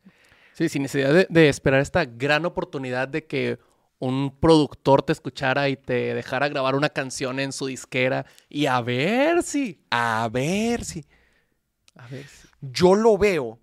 Sí, 0.54 0.70
sin 0.70 0.84
necesidad 0.84 1.14
de, 1.14 1.28
de 1.30 1.50
esperar 1.50 1.82
esta 1.82 2.06
gran 2.06 2.46
oportunidad 2.46 3.08
de 3.08 3.26
que 3.26 3.60
un 4.00 4.38
productor 4.40 5.04
te 5.04 5.14
escuchara 5.14 5.70
y 5.70 5.78
te 5.78 6.14
dejara 6.14 6.50
grabar 6.50 6.76
una 6.76 6.90
canción 6.90 7.40
en 7.40 7.52
su 7.52 7.68
disquera 7.68 8.26
y 8.50 8.66
a 8.66 8.82
ver 8.82 9.44
si. 9.44 9.82
A 9.90 10.30
ver 10.32 10.84
si. 10.84 11.06
A 11.96 12.08
ver 12.08 12.26
si. 12.26 12.48
Yo 12.62 12.96
lo 12.96 13.18
veo, 13.18 13.60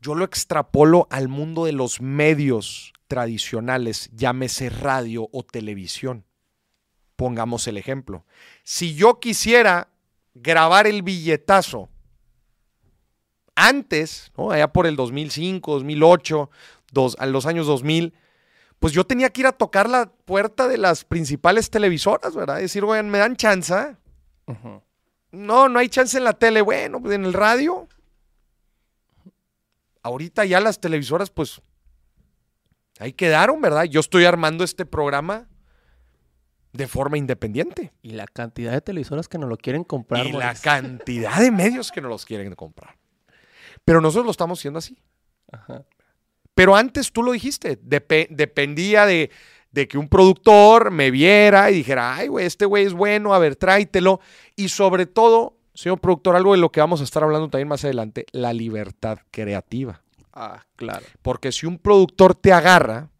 yo 0.00 0.14
lo 0.14 0.24
extrapolo 0.24 1.06
al 1.10 1.28
mundo 1.28 1.64
de 1.64 1.72
los 1.72 2.00
medios 2.00 2.92
tradicionales, 3.06 4.10
llámese 4.12 4.70
radio 4.70 5.28
o 5.32 5.42
televisión. 5.42 6.24
Pongamos 7.16 7.66
el 7.68 7.76
ejemplo. 7.76 8.24
Si 8.64 8.94
yo 8.94 9.20
quisiera 9.20 9.88
grabar 10.34 10.86
el 10.86 11.02
billetazo 11.02 11.88
antes, 13.54 14.32
¿no? 14.36 14.50
allá 14.50 14.72
por 14.72 14.86
el 14.86 14.96
2005, 14.96 15.72
2008, 15.72 16.50
dos, 16.90 17.16
a 17.18 17.26
los 17.26 17.46
años 17.46 17.66
2000, 17.66 18.14
pues 18.78 18.92
yo 18.92 19.04
tenía 19.04 19.30
que 19.30 19.42
ir 19.42 19.46
a 19.46 19.52
tocar 19.52 19.88
la 19.88 20.06
puerta 20.06 20.66
de 20.66 20.78
las 20.78 21.04
principales 21.04 21.70
televisoras, 21.70 22.34
¿verdad? 22.34 22.56
Decir, 22.56 22.82
oigan, 22.82 23.10
¿me 23.10 23.18
dan 23.18 23.36
chance? 23.36 23.96
No, 25.30 25.68
no 25.68 25.78
hay 25.78 25.88
chance 25.88 26.18
en 26.18 26.24
la 26.24 26.32
tele. 26.32 26.62
Bueno, 26.62 27.00
pues 27.00 27.14
en 27.14 27.24
el 27.24 27.32
radio. 27.32 27.86
Ahorita 30.02 30.44
ya 30.44 30.58
las 30.58 30.80
televisoras, 30.80 31.30
pues, 31.30 31.62
ahí 32.98 33.12
quedaron, 33.12 33.60
¿verdad? 33.60 33.84
Yo 33.84 34.00
estoy 34.00 34.24
armando 34.24 34.64
este 34.64 34.84
programa 34.84 35.48
de 36.72 36.86
forma 36.88 37.18
independiente. 37.18 37.92
Y 38.02 38.10
la 38.12 38.26
cantidad 38.26 38.72
de 38.72 38.80
televisoras 38.80 39.28
que 39.28 39.38
no 39.38 39.46
lo 39.46 39.56
quieren 39.56 39.84
comprar. 39.84 40.26
y 40.26 40.32
la 40.32 40.54
cantidad 40.54 41.38
de 41.38 41.50
medios 41.50 41.92
que 41.92 42.00
no 42.00 42.08
los 42.08 42.24
quieren 42.24 42.54
comprar. 42.54 42.96
Pero 43.84 44.00
nosotros 44.00 44.24
lo 44.26 44.30
estamos 44.30 44.58
haciendo 44.58 44.78
así. 44.78 44.96
Ajá. 45.50 45.84
Pero 46.54 46.76
antes 46.76 47.12
tú 47.12 47.22
lo 47.22 47.32
dijiste, 47.32 47.80
depe- 47.82 48.28
dependía 48.30 49.06
de, 49.06 49.30
de 49.70 49.88
que 49.88 49.98
un 49.98 50.08
productor 50.08 50.90
me 50.90 51.10
viera 51.10 51.70
y 51.70 51.74
dijera, 51.76 52.14
ay, 52.14 52.28
güey, 52.28 52.46
este 52.46 52.64
güey 52.66 52.84
es 52.84 52.92
bueno, 52.92 53.34
a 53.34 53.38
ver, 53.38 53.56
tráetelo. 53.56 54.20
Y 54.56 54.68
sobre 54.68 55.06
todo, 55.06 55.58
señor 55.74 55.98
productor, 56.00 56.36
algo 56.36 56.52
de 56.52 56.58
lo 56.58 56.70
que 56.70 56.80
vamos 56.80 57.00
a 57.00 57.04
estar 57.04 57.22
hablando 57.22 57.48
también 57.48 57.68
más 57.68 57.84
adelante, 57.84 58.26
la 58.32 58.52
libertad 58.52 59.18
creativa. 59.30 60.02
Ah, 60.34 60.62
claro. 60.76 61.04
Porque 61.22 61.52
si 61.52 61.66
un 61.66 61.78
productor 61.78 62.34
te 62.34 62.52
agarra, 62.52 63.10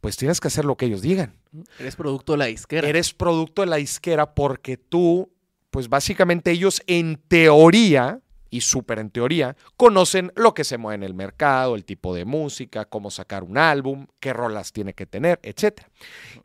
pues 0.00 0.16
tienes 0.16 0.40
que 0.40 0.48
hacer 0.48 0.64
lo 0.64 0.76
que 0.76 0.86
ellos 0.86 1.02
digan. 1.02 1.34
Eres 1.78 1.96
producto 1.96 2.32
de 2.32 2.38
la 2.38 2.44
disquera. 2.46 2.88
Eres 2.88 3.12
producto 3.12 3.62
de 3.62 3.66
la 3.66 3.76
disquera 3.76 4.34
porque 4.34 4.76
tú, 4.76 5.30
pues 5.70 5.88
básicamente 5.88 6.50
ellos 6.50 6.82
en 6.86 7.20
teoría, 7.28 8.20
y 8.50 8.60
súper 8.60 8.98
en 8.98 9.10
teoría, 9.10 9.56
conocen 9.76 10.32
lo 10.36 10.54
que 10.54 10.64
se 10.64 10.78
mueve 10.78 10.96
en 10.96 11.02
el 11.04 11.14
mercado, 11.14 11.74
el 11.74 11.84
tipo 11.84 12.14
de 12.14 12.24
música, 12.24 12.84
cómo 12.84 13.10
sacar 13.10 13.44
un 13.44 13.58
álbum, 13.58 14.06
qué 14.18 14.32
rolas 14.32 14.72
tiene 14.72 14.94
que 14.94 15.06
tener, 15.06 15.40
etc. 15.42 15.82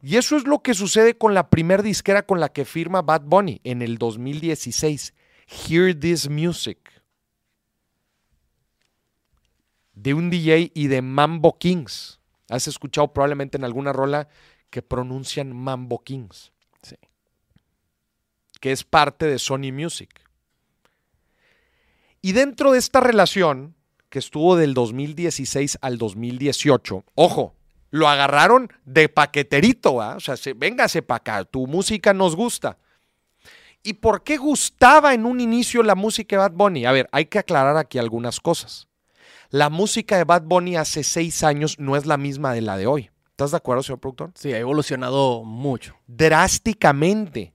Y 0.01 0.17
eso 0.17 0.37
es 0.37 0.45
lo 0.45 0.61
que 0.61 0.73
sucede 0.73 1.17
con 1.17 1.33
la 1.33 1.49
primer 1.49 1.83
disquera 1.83 2.25
con 2.25 2.39
la 2.39 2.49
que 2.49 2.65
firma 2.65 3.01
Bad 3.01 3.23
Bunny 3.25 3.61
en 3.63 3.81
el 3.81 3.97
2016, 3.97 5.13
Hear 5.47 5.99
This 5.99 6.29
Music. 6.29 6.79
De 9.93 10.13
un 10.13 10.29
DJ 10.29 10.71
y 10.73 10.87
de 10.87 11.01
Mambo 11.01 11.57
Kings. 11.57 12.19
Has 12.49 12.67
escuchado 12.67 13.11
probablemente 13.13 13.57
en 13.57 13.63
alguna 13.63 13.93
rola 13.93 14.27
que 14.75 14.81
pronuncian 14.81 15.55
Mambo 15.55 16.03
Kings. 16.03 16.51
Sí. 16.81 16.97
Que 18.59 18.73
es 18.73 18.83
parte 18.83 19.25
de 19.25 19.39
Sony 19.39 19.71
Music. 19.71 20.09
Y 22.21 22.33
dentro 22.33 22.73
de 22.73 22.79
esta 22.79 22.99
relación, 22.99 23.73
que 24.09 24.19
estuvo 24.19 24.57
del 24.57 24.73
2016 24.73 25.77
al 25.79 25.97
2018, 25.97 27.05
ojo, 27.15 27.55
lo 27.89 28.09
agarraron 28.09 28.69
de 28.83 29.07
paqueterito, 29.07 29.93
o 29.93 30.19
sea, 30.19 30.35
se, 30.35 30.51
véngase 30.51 31.01
para 31.01 31.19
acá, 31.19 31.45
tu 31.45 31.67
música 31.67 32.13
nos 32.13 32.35
gusta. 32.35 32.77
¿Y 33.81 33.93
por 33.93 34.25
qué 34.25 34.35
gustaba 34.35 35.13
en 35.13 35.25
un 35.25 35.39
inicio 35.39 35.83
la 35.83 35.95
música 35.95 36.35
de 36.35 36.39
Bad 36.41 36.51
Bunny? 36.51 36.85
A 36.85 36.91
ver, 36.91 37.07
hay 37.13 37.27
que 37.27 37.39
aclarar 37.39 37.77
aquí 37.77 37.97
algunas 37.97 38.41
cosas. 38.41 38.89
La 39.51 39.69
música 39.69 40.17
de 40.17 40.25
Bad 40.25 40.41
Bunny 40.41 40.75
hace 40.75 41.05
seis 41.05 41.45
años 41.45 41.79
no 41.79 41.95
es 41.95 42.05
la 42.05 42.17
misma 42.17 42.51
de 42.51 42.59
la 42.59 42.75
de 42.75 42.87
hoy. 42.87 43.09
¿Estás 43.35 43.51
de 43.51 43.57
acuerdo, 43.57 43.83
señor 43.83 43.99
productor? 43.99 44.31
Sí, 44.35 44.53
ha 44.53 44.59
evolucionado 44.59 45.43
mucho. 45.43 45.93
Drásticamente. 46.07 47.53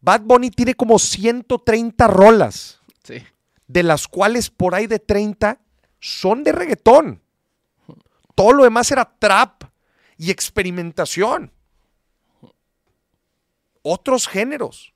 Bad 0.00 0.22
Bunny 0.22 0.50
tiene 0.50 0.74
como 0.74 0.98
130 0.98 2.08
rolas, 2.08 2.80
Sí. 3.04 3.22
de 3.68 3.82
las 3.84 4.08
cuales 4.08 4.50
por 4.50 4.74
ahí 4.74 4.88
de 4.88 4.98
30 4.98 5.60
son 6.00 6.42
de 6.42 6.50
reggaetón. 6.50 7.22
Todo 8.34 8.52
lo 8.52 8.64
demás 8.64 8.90
era 8.90 9.14
trap 9.20 9.62
y 10.16 10.32
experimentación. 10.32 11.52
Otros 13.82 14.26
géneros. 14.26 14.92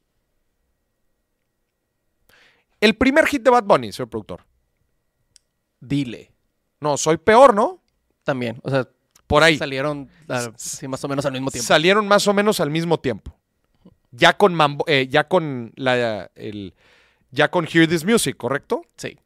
El 2.81 2.97
primer 2.97 3.27
hit 3.27 3.43
de 3.43 3.51
Bad 3.51 3.63
Bunny, 3.63 3.93
señor 3.93 4.11
productor. 4.11 4.45
Dile. 5.79 6.33
No, 6.81 6.97
soy 6.97 7.17
peor, 7.17 7.55
¿no? 7.55 7.81
También. 8.25 8.59
O 8.65 8.71
sea, 8.71 8.89
Por 9.27 9.43
ahí. 9.43 9.59
salieron 9.59 10.09
sí, 10.57 10.87
más 10.89 11.03
o 11.05 11.09
menos 11.09 11.27
al 11.27 11.33
mismo 11.33 11.51
tiempo. 11.51 11.67
Salieron 11.67 12.07
más 12.07 12.27
o 12.29 12.35
menos 12.35 12.61
al 12.61 12.71
mismo 12.71 12.99
tiempo. 13.01 13.37
Ya 14.13 14.37
con 14.37 14.55
Mambo- 14.55 14.85
eh, 14.87 15.09
ya 15.09 15.25
con 15.29 15.73
la 15.77 16.31
el 16.35 16.75
ya 17.31 17.51
con 17.51 17.67
Hear 17.67 17.89
This 17.89 18.05
Music, 18.05 18.37
¿correcto? 18.37 18.83
Sí. 18.97 19.19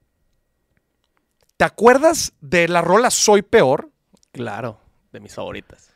¿Te 1.57 1.65
acuerdas 1.65 2.33
de 2.41 2.67
la 2.69 2.81
rola 2.81 3.11
Soy 3.11 3.43
peor? 3.43 3.91
Claro. 4.33 4.81
De 5.13 5.21
mis 5.21 5.35
favoritas. 5.35 5.91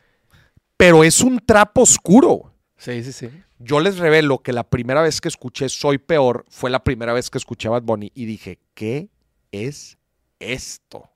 Pero 0.77 1.03
es 1.03 1.21
un 1.21 1.39
trapo 1.39 1.81
oscuro. 1.81 2.53
Sí, 2.77 3.03
sí, 3.03 3.11
sí. 3.11 3.29
Yo 3.57 3.79
les 3.79 3.97
revelo 3.97 4.39
que 4.39 4.53
la 4.53 4.63
primera 4.63 5.01
vez 5.01 5.21
que 5.21 5.29
escuché 5.29 5.69
Soy 5.69 5.97
peor 5.97 6.45
fue 6.49 6.69
la 6.69 6.83
primera 6.83 7.13
vez 7.13 7.29
que 7.29 7.37
escuché 7.37 7.67
a 7.69 7.71
Bad 7.71 7.83
Bunny 7.83 8.11
y 8.13 8.25
dije, 8.25 8.59
¿qué 8.73 9.09
es 9.51 9.97
esto? 10.39 11.09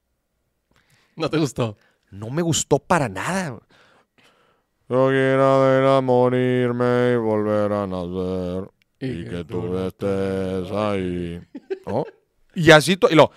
¿No 1.15 1.29
te 1.29 1.37
gustó? 1.37 1.77
No 2.11 2.29
me 2.29 2.41
gustó 2.41 2.79
para 2.79 3.07
nada. 3.09 3.59
Yo 4.89 5.07
quiero 5.09 5.61
ver 5.61 5.83
a 5.85 6.01
morirme 6.01 7.11
y 7.13 7.15
volver 7.17 7.71
a 7.71 7.85
nacer. 7.87 8.69
Y, 9.01 9.23
que 9.25 9.45
tú 9.45 9.77
estés 9.77 10.71
ahí. 10.71 11.41
¿No? 11.85 12.05
Y 12.55 12.71
así, 12.71 12.97
y 13.09 13.15
lo, 13.15 13.31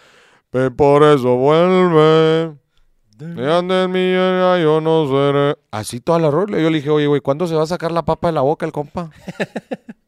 "Pe- 0.50 0.70
por 0.70 1.04
eso 1.04 1.36
vuelve. 1.36 2.56
Y 3.20 3.44
antes 3.44 3.88
mía 3.90 4.58
yo 4.60 4.80
no 4.80 5.06
seré. 5.06 5.56
Así 5.70 6.00
toda 6.00 6.18
la 6.18 6.30
rola. 6.30 6.58
Yo 6.58 6.70
le 6.70 6.78
dije, 6.78 6.90
oye, 6.90 7.06
güey, 7.06 7.20
¿cuándo 7.20 7.46
se 7.46 7.54
va 7.54 7.62
a 7.62 7.66
sacar 7.66 7.92
la 7.92 8.04
papa 8.04 8.28
de 8.28 8.32
la 8.32 8.40
boca 8.40 8.64
el 8.66 8.72
compa? 8.72 9.10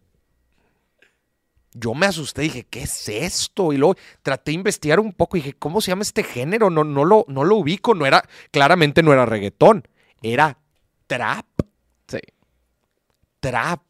Yo 1.76 1.92
me 1.92 2.06
asusté, 2.06 2.42
dije, 2.42 2.64
¿qué 2.70 2.82
es 2.84 3.08
esto? 3.08 3.72
Y 3.72 3.76
luego 3.76 3.96
traté 4.22 4.52
de 4.52 4.56
investigar 4.56 5.00
un 5.00 5.12
poco 5.12 5.37
y 5.37 5.40
dije, 5.40 5.54
¿cómo 5.54 5.80
se 5.80 5.90
llama 5.90 6.02
este 6.02 6.22
género? 6.22 6.70
No, 6.70 6.84
no, 6.84 7.04
lo, 7.04 7.24
no 7.28 7.42
lo 7.42 7.56
ubico, 7.56 7.94
no 7.94 8.06
era, 8.06 8.22
claramente 8.52 9.02
no 9.02 9.12
era 9.12 9.26
reggaetón, 9.26 9.87
era 10.22 10.56
trap 11.08 11.46
Sí. 12.06 12.18
trap. 13.40 13.82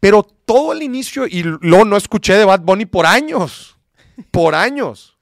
Pero 0.00 0.22
todo 0.22 0.72
el 0.72 0.82
inicio, 0.82 1.26
y 1.26 1.42
luego 1.42 1.84
no 1.84 1.96
escuché 1.96 2.34
de 2.34 2.46
Bad 2.46 2.60
Bunny 2.62 2.86
por 2.86 3.04
años, 3.04 3.76
por 4.30 4.54
años. 4.54 5.18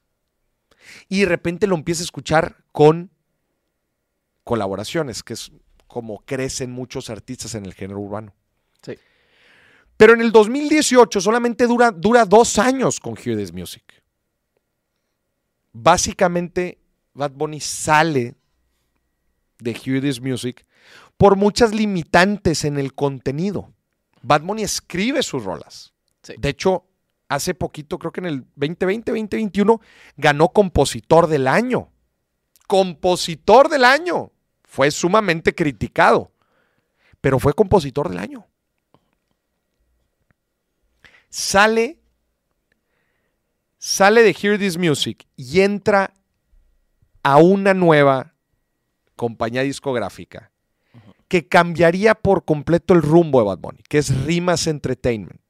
Y 1.08 1.20
de 1.20 1.26
repente 1.26 1.66
lo 1.66 1.74
empiezo 1.74 2.02
a 2.02 2.04
escuchar 2.04 2.58
con 2.70 3.10
colaboraciones, 4.44 5.22
que 5.24 5.32
es 5.32 5.50
como 5.88 6.20
crecen 6.20 6.70
muchos 6.70 7.10
artistas 7.10 7.54
en 7.56 7.66
el 7.66 7.74
género 7.74 7.98
urbano. 8.00 8.34
Pero 9.98 10.14
en 10.14 10.20
el 10.20 10.30
2018 10.30 11.20
solamente 11.20 11.66
dura, 11.66 11.90
dura 11.90 12.24
dos 12.24 12.58
años 12.58 13.00
con 13.00 13.16
Hear 13.16 13.36
This 13.36 13.52
Music. 13.52 13.82
Básicamente, 15.72 16.78
Bad 17.14 17.32
Bunny 17.32 17.60
sale 17.60 18.36
de 19.58 19.72
Hear 19.72 20.00
This 20.00 20.20
Music 20.20 20.64
por 21.16 21.34
muchas 21.34 21.74
limitantes 21.74 22.64
en 22.64 22.78
el 22.78 22.94
contenido. 22.94 23.72
Bad 24.22 24.42
Bunny 24.42 24.62
escribe 24.62 25.20
sus 25.24 25.44
rolas. 25.44 25.92
Sí. 26.22 26.34
De 26.38 26.50
hecho, 26.50 26.84
hace 27.28 27.54
poquito, 27.54 27.98
creo 27.98 28.12
que 28.12 28.20
en 28.20 28.26
el 28.26 28.44
2020, 28.54 29.10
2021, 29.10 29.80
ganó 30.16 30.50
compositor 30.50 31.26
del 31.26 31.48
año. 31.48 31.90
Compositor 32.68 33.68
del 33.68 33.84
año. 33.84 34.30
Fue 34.62 34.92
sumamente 34.92 35.56
criticado, 35.56 36.30
pero 37.20 37.40
fue 37.40 37.52
compositor 37.52 38.08
del 38.08 38.18
año. 38.18 38.46
Sale, 41.38 42.00
sale 43.78 44.22
de 44.24 44.34
Hear 44.42 44.58
This 44.58 44.76
Music 44.76 45.24
y 45.36 45.60
entra 45.60 46.12
a 47.22 47.36
una 47.36 47.74
nueva 47.74 48.34
compañía 49.14 49.62
discográfica 49.62 50.50
que 51.28 51.46
cambiaría 51.46 52.16
por 52.16 52.44
completo 52.44 52.92
el 52.94 53.02
rumbo 53.02 53.38
de 53.38 53.46
Bad 53.46 53.58
Bunny, 53.58 53.82
que 53.88 53.98
es 53.98 54.24
Rimas 54.24 54.66
Entertainment. 54.66 55.40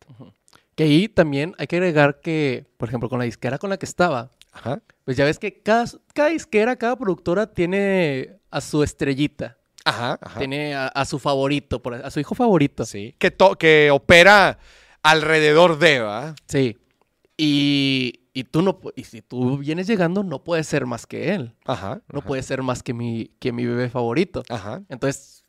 Que 0.75 0.85
ahí 0.85 1.09
también 1.09 1.55
hay 1.57 1.67
que 1.67 1.77
agregar 1.77 2.21
que, 2.21 2.67
por 2.77 2.91
ejemplo, 2.91 3.09
con 3.09 3.19
la 3.19 3.25
disquera 3.25 3.57
con 3.57 3.71
la 3.71 3.79
que 3.79 3.87
estaba, 3.87 4.31
Ajá. 4.53 4.83
pues 5.07 5.17
ya 5.17 5.25
ves 5.25 5.39
que 5.39 5.63
cada, 5.63 5.87
cada 6.13 6.29
disquera, 6.29 6.77
cada 6.77 6.97
productora 6.97 7.47
tiene 7.51 8.37
a 8.51 8.61
su 8.61 8.83
estrellita. 8.83 9.57
Ajá, 9.87 10.19
ajá. 10.21 10.39
Tiene 10.39 10.75
a, 10.75 10.89
a 10.89 11.05
su 11.07 11.19
favorito, 11.19 11.81
a 12.05 12.11
su 12.11 12.21
hijo 12.21 12.35
favorito. 12.35 12.85
Sí. 12.85 13.15
Que, 13.19 13.31
to- 13.31 13.57
que 13.57 13.91
opera 13.91 14.59
alrededor 15.03 15.79
de, 15.79 16.01
¿va? 16.01 16.35
Sí. 16.47 16.77
Y, 17.37 18.21
y 18.33 18.45
tú 18.45 18.63
no 18.63 18.81
y 18.97 19.05
si 19.05 19.23
tú 19.23 19.59
vienes 19.59 19.87
llegando, 19.87 20.23
no 20.23 20.43
puedes 20.43 20.67
ser 20.67 20.87
más 20.87 21.07
que 21.07 21.35
él. 21.35 21.55
Ajá. 21.65 22.03
No 22.13 22.19
ajá, 22.19 22.27
puedes 22.27 22.47
ser 22.47 22.63
más 22.63 22.83
que 22.83 22.95
mi, 22.95 23.31
que 23.39 23.53
mi 23.53 23.65
bebé 23.65 23.89
favorito. 23.89 24.43
Ajá. 24.49 24.83
Entonces, 24.89 25.45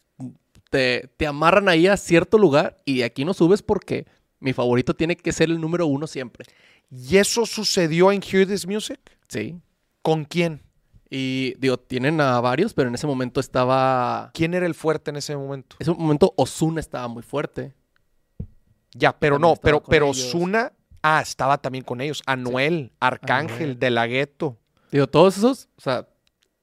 te, 0.69 1.09
te 1.17 1.27
amarran 1.27 1.67
ahí 1.67 1.87
a 1.87 1.97
cierto 1.97 2.37
lugar 2.37 2.77
y 2.85 2.99
de 2.99 3.03
aquí 3.05 3.25
no 3.25 3.33
subes 3.33 3.61
porque 3.61 4.05
mi 4.39 4.53
favorito 4.53 4.93
tiene 4.93 5.15
que 5.15 5.31
ser 5.31 5.49
el 5.49 5.59
número 5.59 5.87
uno 5.87 6.07
siempre. 6.07 6.45
¿Y 6.91 7.17
eso 7.17 7.45
sucedió 7.45 8.11
en 8.11 8.21
Hear 8.21 8.47
This 8.47 8.65
Music? 8.67 8.99
Sí. 9.27 9.59
¿Con 10.01 10.25
quién? 10.25 10.61
Y 11.09 11.55
digo, 11.57 11.77
tienen 11.77 12.21
a 12.21 12.39
varios, 12.39 12.73
pero 12.73 12.87
en 12.89 12.95
ese 12.95 13.07
momento 13.07 13.39
estaba. 13.39 14.31
¿Quién 14.33 14.53
era 14.53 14.65
el 14.65 14.75
fuerte 14.75 15.09
en 15.09 15.17
ese 15.17 15.35
momento? 15.35 15.75
En 15.79 15.89
ese 15.89 15.91
momento 15.91 16.33
Osuna 16.37 16.79
estaba 16.79 17.07
muy 17.07 17.23
fuerte. 17.23 17.73
Ya, 18.93 19.17
pero 19.17 19.35
También 19.35 19.51
no, 19.51 19.61
pero, 19.61 19.83
pero 19.83 20.05
ellos. 20.07 20.31
Zuna, 20.31 20.73
ah, 21.01 21.21
estaba 21.21 21.57
también 21.59 21.83
con 21.83 22.01
ellos. 22.01 22.21
Anuel, 22.25 22.91
Arcángel, 22.99 23.55
Anuel. 23.55 23.79
De 23.79 23.89
La 23.89 24.07
Ghetto. 24.07 24.57
Digo, 24.91 25.07
todos 25.07 25.37
esos, 25.37 25.69
o 25.77 25.81
sea, 25.81 26.07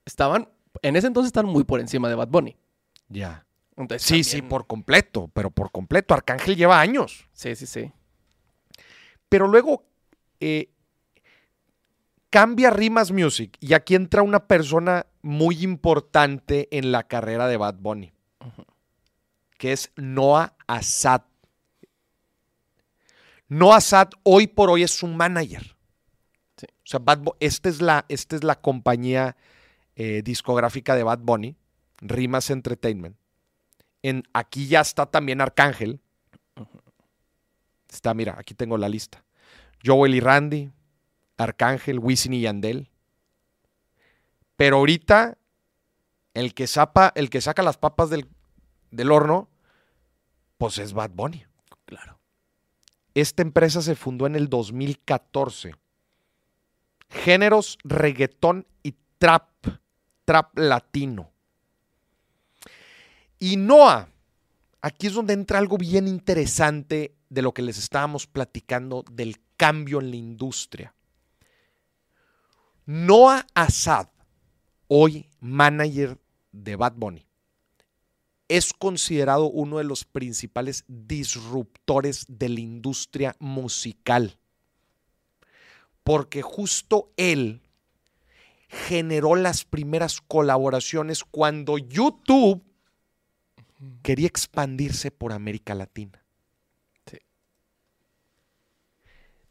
estaban. 0.04 0.48
En 0.82 0.96
ese 0.96 1.06
entonces 1.06 1.28
estaban 1.28 1.50
muy 1.50 1.64
por 1.64 1.80
encima 1.80 2.08
de 2.08 2.14
Bad 2.16 2.28
Bunny. 2.28 2.56
Ya. 3.08 3.46
Entonces, 3.76 4.06
Sí, 4.06 4.24
sí, 4.24 4.42
por 4.42 4.66
completo, 4.66 5.30
pero 5.32 5.50
por 5.50 5.70
completo. 5.70 6.14
Arcángel 6.14 6.56
lleva 6.56 6.80
años. 6.80 7.28
Sí, 7.32 7.54
sí, 7.54 7.66
sí. 7.66 7.92
Pero 9.28 9.48
luego 9.48 9.84
eh, 10.40 10.70
cambia 12.30 12.70
Rimas 12.70 13.12
Music 13.12 13.56
y 13.60 13.74
aquí 13.74 13.94
entra 13.94 14.22
una 14.22 14.46
persona 14.46 15.06
muy 15.22 15.62
importante 15.62 16.68
en 16.70 16.92
la 16.92 17.04
carrera 17.04 17.48
de 17.48 17.56
Bad 17.56 17.76
Bunny, 17.78 18.12
que 19.58 19.72
es 19.72 19.90
Noah 19.96 20.54
Assad. 20.66 21.22
Noah 23.48 23.76
Assad 23.76 24.10
hoy 24.22 24.46
por 24.46 24.70
hoy 24.70 24.82
es 24.82 24.90
su 24.90 25.06
manager. 25.06 25.76
Sí. 26.56 26.66
O 26.66 26.86
sea, 26.86 27.00
Bad 27.00 27.22
esta, 27.40 27.68
es 27.68 27.80
la, 27.80 28.04
esta 28.08 28.36
es 28.36 28.44
la 28.44 28.60
compañía 28.60 29.36
eh, 29.94 30.22
discográfica 30.22 30.94
de 30.94 31.02
Bad 31.02 31.20
Bunny, 31.20 31.56
Rimas 31.98 32.50
Entertainment. 32.50 33.16
En, 34.02 34.24
aquí 34.32 34.66
ya 34.66 34.80
está 34.80 35.06
también 35.06 35.40
Arcángel. 35.40 36.00
Está, 37.90 38.14
mira, 38.14 38.36
aquí 38.38 38.54
tengo 38.54 38.76
la 38.76 38.88
lista. 38.88 39.24
Joel 39.84 40.14
y 40.14 40.20
Randy, 40.20 40.70
Arcángel, 41.38 41.98
Wisin 41.98 42.34
y 42.34 42.42
Yandel. 42.42 42.90
Pero 44.56 44.76
ahorita, 44.76 45.38
el 46.34 46.52
que, 46.52 46.66
zapa, 46.66 47.12
el 47.14 47.30
que 47.30 47.40
saca 47.40 47.62
las 47.62 47.78
papas 47.78 48.10
del, 48.10 48.28
del 48.90 49.10
horno, 49.10 49.48
pues 50.58 50.78
es 50.78 50.92
Bad 50.92 51.10
Bunny. 51.10 51.45
Esta 53.16 53.40
empresa 53.40 53.80
se 53.80 53.94
fundó 53.94 54.26
en 54.26 54.36
el 54.36 54.50
2014. 54.50 55.74
Géneros, 57.08 57.78
reggaetón 57.82 58.66
y 58.82 58.94
trap, 59.16 59.48
trap 60.26 60.58
latino. 60.58 61.30
Y 63.38 63.56
Noah, 63.56 64.10
aquí 64.82 65.06
es 65.06 65.14
donde 65.14 65.32
entra 65.32 65.58
algo 65.58 65.78
bien 65.78 66.08
interesante 66.08 67.16
de 67.30 67.40
lo 67.40 67.54
que 67.54 67.62
les 67.62 67.78
estábamos 67.78 68.26
platicando 68.26 69.02
del 69.10 69.40
cambio 69.56 70.00
en 70.00 70.10
la 70.10 70.16
industria. 70.16 70.94
Noah 72.84 73.46
Assad, 73.54 74.08
hoy 74.88 75.26
manager 75.40 76.18
de 76.52 76.76
Bad 76.76 76.92
Bunny, 76.96 77.25
es 78.48 78.72
considerado 78.72 79.46
uno 79.50 79.78
de 79.78 79.84
los 79.84 80.04
principales 80.04 80.84
disruptores 80.86 82.26
de 82.28 82.48
la 82.48 82.60
industria 82.60 83.36
musical. 83.38 84.38
Porque 86.04 86.42
justo 86.42 87.12
él 87.16 87.62
generó 88.68 89.34
las 89.34 89.64
primeras 89.64 90.20
colaboraciones 90.20 91.24
cuando 91.24 91.78
YouTube 91.78 92.64
quería 94.02 94.26
expandirse 94.26 95.10
por 95.10 95.32
América 95.32 95.74
Latina. 95.74 96.24
Sí. 97.10 97.18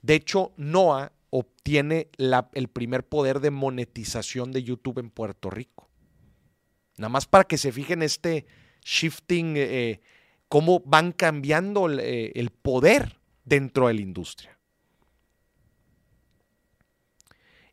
De 0.01 0.15
hecho, 0.15 0.53
Noah 0.57 1.11
obtiene 1.29 2.09
la- 2.17 2.49
el 2.53 2.69
primer 2.69 3.05
poder 3.05 3.41
de 3.41 3.51
monetización 3.51 4.51
de 4.51 4.63
YouTube 4.63 4.99
en 4.99 5.09
Puerto 5.09 5.49
Rico. 5.49 5.89
Nada 6.97 7.09
más 7.09 7.25
para 7.25 7.43
que 7.43 7.57
se 7.57 7.73
fijen 7.73 8.01
este 8.01 8.45
shifting, 8.85 9.55
eh, 9.57 9.99
cómo 10.47 10.81
van 10.85 11.11
cambiando 11.11 11.87
el, 11.87 11.99
eh, 11.99 12.31
el 12.35 12.51
poder 12.51 13.19
dentro 13.43 13.87
de 13.87 13.95
la 13.95 14.01
industria. 14.01 14.57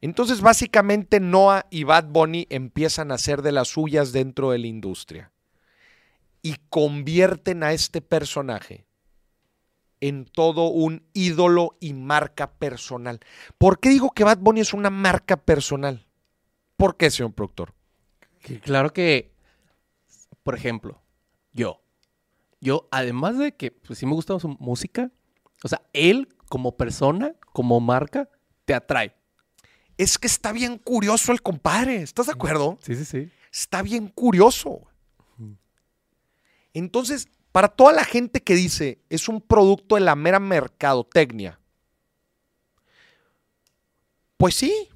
Entonces, 0.01 0.41
básicamente, 0.41 1.21
Noah 1.21 1.67
y 1.71 1.85
Bad 1.85 2.07
Bunny 2.09 2.49
empiezan 2.51 3.13
a 3.13 3.15
hacer 3.15 3.43
de 3.43 3.53
las 3.53 3.69
suyas 3.69 4.11
dentro 4.11 4.51
de 4.51 4.59
la 4.59 4.67
industria 4.67 5.31
y 6.43 6.57
convierten 6.69 7.63
a 7.63 7.73
este 7.73 8.01
personaje 8.01 8.85
en 10.01 10.25
todo 10.25 10.67
un 10.67 11.05
ídolo 11.13 11.77
y 11.79 11.93
marca 11.93 12.55
personal. 12.55 13.21
¿Por 13.59 13.79
qué 13.79 13.91
digo 13.91 14.11
que 14.11 14.25
Bad 14.25 14.39
Bunny 14.39 14.61
es 14.61 14.75
una 14.75 14.91
marca 14.91 15.37
personal? 15.37 16.05
¿Por 16.77 16.97
qué, 16.97 17.09
señor 17.09 17.33
productor? 17.33 17.73
Claro 18.65 18.93
que, 18.93 19.32
por 20.43 20.55
ejemplo, 20.55 21.01
yo, 21.53 21.81
yo, 22.61 22.89
además 22.91 23.39
de 23.39 23.57
que 23.57 23.71
pues, 23.71 23.99
sí 23.99 24.07
me 24.07 24.13
gusta 24.13 24.39
su 24.39 24.49
música, 24.49 25.11
o 25.65 25.69
sea, 25.69 25.83
él 25.93 26.29
como 26.49 26.77
persona, 26.77 27.35
como 27.53 27.81
marca, 27.81 28.29
te 28.65 28.75
atrae. 28.75 29.15
Es 29.99 30.19
que 30.19 30.27
está 30.27 30.53
bien 30.53 30.79
curioso 30.79 31.33
el 31.33 31.43
compadre, 31.43 32.03
¿estás 32.03 32.27
de 32.27 32.33
acuerdo? 32.33 32.79
Sí, 32.83 32.95
sí, 32.95 33.05
sí. 33.05 33.31
Está 33.53 33.83
bien 33.83 34.09
curioso. 34.09 34.83
Entonces, 36.75 37.29
para 37.53 37.69
toda 37.69 37.93
la 37.93 38.05
gente 38.05 38.43
que 38.43 38.55
dice 38.55 39.03
es 39.11 39.29
un 39.29 39.41
producto 39.41 39.97
de 39.97 40.01
la 40.01 40.17
mera 40.17 40.41
mercadotecnia, 40.41 41.61
pues 44.39 44.55
sí. 44.55 44.89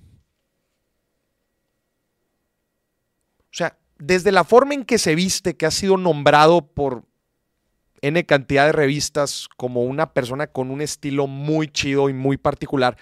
O 3.38 3.56
sea, 3.56 3.78
desde 3.98 4.32
la 4.32 4.44
forma 4.44 4.74
en 4.74 4.84
que 4.84 4.98
se 4.98 5.14
viste, 5.14 5.56
que 5.56 5.66
ha 5.66 5.70
sido 5.70 5.96
nombrado 5.96 6.66
por 6.66 7.04
N 8.02 8.24
cantidad 8.26 8.66
de 8.66 8.72
revistas 8.72 9.48
como 9.56 9.84
una 9.84 10.12
persona 10.12 10.46
con 10.48 10.70
un 10.70 10.80
estilo 10.82 11.26
muy 11.26 11.68
chido 11.68 12.08
y 12.08 12.12
muy 12.12 12.36
particular, 12.36 12.96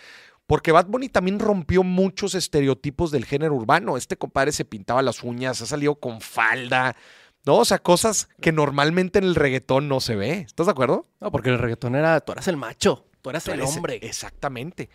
porque 0.47 0.73
Bad 0.73 0.87
Bunny 0.87 1.09
también 1.09 1.39
rompió 1.41 1.83
muchos 1.83 2.35
estereotipos 2.35 3.11
del 3.11 3.25
género 3.25 3.55
urbano. 3.55 3.97
Este 3.97 4.17
compadre 4.17 4.53
se 4.53 4.65
pintaba 4.65 5.03
las 5.03 5.23
uñas, 5.23 5.61
ha 5.63 5.67
salido 5.67 5.97
con 5.97 6.21
falda, 6.21 6.95
¿no? 7.45 7.57
O 7.57 7.65
sea, 7.65 7.79
cosas 7.79 8.29
que 8.41 8.53
normalmente 8.53 9.19
en 9.19 9.25
el 9.25 9.35
reggaetón 9.35 9.89
no 9.89 10.01
se 10.01 10.15
ve. 10.17 10.41
¿Estás 10.47 10.67
de 10.67 10.73
acuerdo? 10.73 11.07
No, 11.21 11.31
porque 11.33 11.49
el 11.51 11.59
reggaetón 11.59 11.97
era, 11.97 12.21
tú 12.21 12.33
eras 12.33 12.47
el 12.49 12.57
macho, 12.57 13.07
tú 13.21 13.31
eras 13.31 13.45
Tú 13.45 13.53
el 13.53 13.61
eres- 13.61 13.75
hombre. 13.77 13.99
Exactamente. 14.03 14.91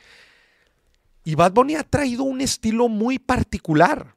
Y 1.24 1.36
Bad 1.36 1.52
Bunny 1.52 1.76
ha 1.76 1.84
traído 1.84 2.24
un 2.24 2.42
estilo 2.42 2.88
muy 2.88 3.20
particular. 3.20 4.16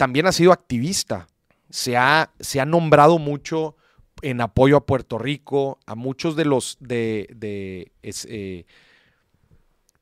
También 0.00 0.26
ha 0.26 0.32
sido 0.32 0.52
activista. 0.52 1.28
Se 1.68 1.94
ha, 1.94 2.32
se 2.40 2.58
ha 2.58 2.64
nombrado 2.64 3.18
mucho 3.18 3.76
en 4.22 4.40
apoyo 4.40 4.78
a 4.78 4.86
Puerto 4.86 5.18
Rico, 5.18 5.78
a 5.84 5.94
muchos 5.94 6.36
de 6.36 6.46
los 6.46 6.78
de, 6.80 7.28
de, 7.36 7.92
es, 8.00 8.26
eh, 8.30 8.64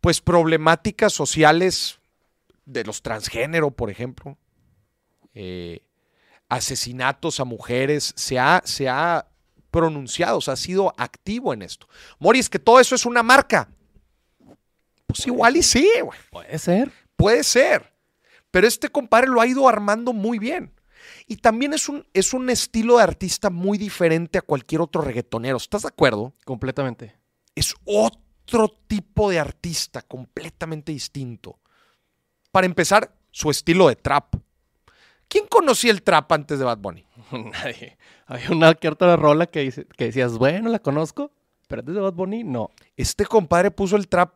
pues 0.00 0.20
problemáticas 0.20 1.12
sociales 1.12 1.98
de 2.64 2.84
los 2.84 3.02
transgénero, 3.02 3.72
por 3.72 3.90
ejemplo. 3.90 4.38
Eh, 5.34 5.80
asesinatos 6.48 7.40
a 7.40 7.44
mujeres. 7.44 8.12
Se 8.14 8.38
ha, 8.38 8.62
se 8.64 8.88
ha 8.88 9.26
pronunciado, 9.72 10.38
o 10.38 10.40
sea, 10.40 10.54
ha 10.54 10.58
sido 10.58 10.94
activo 10.96 11.52
en 11.52 11.62
esto. 11.62 11.88
Mori, 12.20 12.38
es 12.38 12.48
que 12.48 12.60
todo 12.60 12.78
eso 12.78 12.94
es 12.94 13.04
una 13.04 13.24
marca. 13.24 13.68
Pues 15.08 15.26
igual 15.26 15.56
y 15.56 15.64
sí, 15.64 15.90
güey. 16.04 16.20
Puede 16.30 16.56
ser. 16.60 16.92
Puede 17.16 17.42
ser. 17.42 17.97
Pero 18.50 18.66
este 18.66 18.88
compadre 18.88 19.28
lo 19.28 19.40
ha 19.40 19.46
ido 19.46 19.68
armando 19.68 20.12
muy 20.12 20.38
bien. 20.38 20.72
Y 21.26 21.36
también 21.36 21.72
es 21.74 21.88
un, 21.88 22.06
es 22.12 22.32
un 22.34 22.50
estilo 22.50 22.96
de 22.96 23.02
artista 23.04 23.50
muy 23.50 23.78
diferente 23.78 24.38
a 24.38 24.42
cualquier 24.42 24.80
otro 24.80 25.00
reggaetonero. 25.02 25.56
¿Estás 25.56 25.82
de 25.82 25.88
acuerdo? 25.88 26.34
Completamente. 26.44 27.16
Es 27.54 27.74
otro 27.84 28.68
tipo 28.86 29.30
de 29.30 29.38
artista 29.38 30.02
completamente 30.02 30.92
distinto. 30.92 31.58
Para 32.50 32.66
empezar, 32.66 33.14
su 33.30 33.50
estilo 33.50 33.88
de 33.88 33.96
trap. 33.96 34.34
¿Quién 35.28 35.46
conocía 35.46 35.90
el 35.92 36.02
trap 36.02 36.32
antes 36.32 36.58
de 36.58 36.64
Bad 36.64 36.78
Bunny? 36.78 37.04
Nadie. 37.32 37.98
Había 38.26 38.50
una 38.50 38.74
que 38.74 38.88
otra 38.88 39.14
rola 39.16 39.46
que, 39.46 39.60
dice- 39.60 39.86
que 39.96 40.04
decías, 40.06 40.36
bueno, 40.38 40.70
la 40.70 40.78
conozco, 40.78 41.30
pero 41.68 41.80
antes 41.80 41.94
de 41.94 42.00
Bad 42.00 42.14
Bunny, 42.14 42.44
no. 42.44 42.70
Este 42.96 43.26
compadre 43.26 43.70
puso 43.70 43.96
el 43.96 44.08
trap 44.08 44.32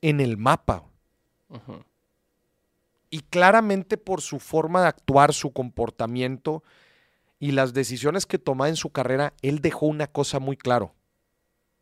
en 0.00 0.20
el 0.20 0.36
mapa. 0.36 0.84
Ujú. 1.48 1.84
Y 3.14 3.20
claramente 3.20 3.98
por 3.98 4.22
su 4.22 4.40
forma 4.40 4.80
de 4.80 4.88
actuar, 4.88 5.34
su 5.34 5.52
comportamiento 5.52 6.64
y 7.38 7.52
las 7.52 7.74
decisiones 7.74 8.24
que 8.24 8.38
toma 8.38 8.70
en 8.70 8.76
su 8.76 8.88
carrera, 8.88 9.34
él 9.42 9.60
dejó 9.60 9.84
una 9.84 10.06
cosa 10.06 10.38
muy 10.38 10.56
claro. 10.56 10.94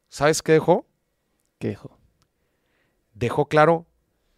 ¿Sabes 0.08 0.42
qué 0.42 0.50
dejó? 0.50 0.88
¿Qué 1.60 1.68
dijo? 1.68 1.96
Dejó 3.14 3.46
claro, 3.46 3.86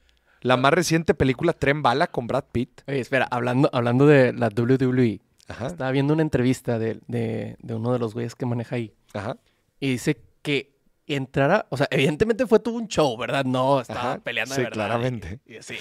La 0.42 0.58
más 0.58 0.74
reciente 0.74 1.14
película 1.14 1.54
Tren 1.54 1.82
Bala 1.82 2.08
con 2.08 2.28
Brad 2.28 2.44
Pitt. 2.52 2.82
Oye, 2.88 3.00
espera, 3.00 3.28
hablando, 3.32 3.70
hablando 3.72 4.06
de 4.06 4.34
la 4.34 4.50
WWE, 4.50 5.22
Ajá, 5.48 5.68
estaba 5.68 5.92
viendo 5.92 6.14
una 6.14 6.22
entrevista 6.22 6.80
de, 6.80 7.00
de- 7.08 7.56
de 7.60 7.76
uno 7.76 7.94
de 7.94 8.00
los 8.00 8.14
güeyes 8.14 8.36
que 8.36 8.46
maneja 8.46 8.76
ahí. 8.76 8.94
ajá. 9.14 9.38
Y 9.80 9.92
dice 9.92 10.22
que 10.42 10.73
entrara, 11.08 11.66
o 11.70 11.78
sea, 11.78 11.88
evidentemente 11.92 12.48
fue 12.48 12.60
todo 12.60 12.76
un 12.76 12.88
show, 12.88 13.18
¿verdad? 13.18 13.44
No, 13.46 13.82
estaba 13.82 14.14
Ajá, 14.14 14.20
peleando 14.20 14.56
sí, 14.56 14.62
de 14.62 14.66
verdad. 14.66 14.76
claramente. 14.88 15.40
y- 15.46 15.54
y 15.54 15.58
así. 15.58 15.76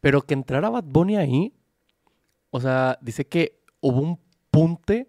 Pero 0.00 0.22
que 0.22 0.34
entrara 0.34 0.68
Bad 0.70 0.84
Bunny 0.84 1.16
ahí, 1.16 1.54
o 2.50 2.60
sea, 2.60 2.98
dice 3.00 3.26
que 3.26 3.58
hubo 3.80 4.00
un 4.00 4.20
punte 4.50 5.08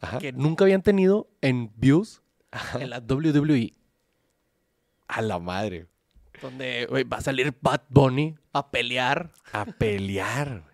ajá. 0.00 0.18
que 0.18 0.32
nunca 0.32 0.64
habían 0.64 0.82
tenido 0.82 1.28
en 1.42 1.70
views 1.76 2.22
en 2.78 2.90
la 2.90 3.00
WWE. 3.00 3.72
A 5.08 5.22
la 5.22 5.38
madre. 5.38 5.86
Donde 6.40 6.86
va 7.12 7.18
a 7.18 7.20
salir 7.20 7.54
Bad 7.60 7.82
Bunny 7.90 8.36
a 8.52 8.70
pelear. 8.70 9.32
A 9.52 9.64
pelear. 9.66 10.64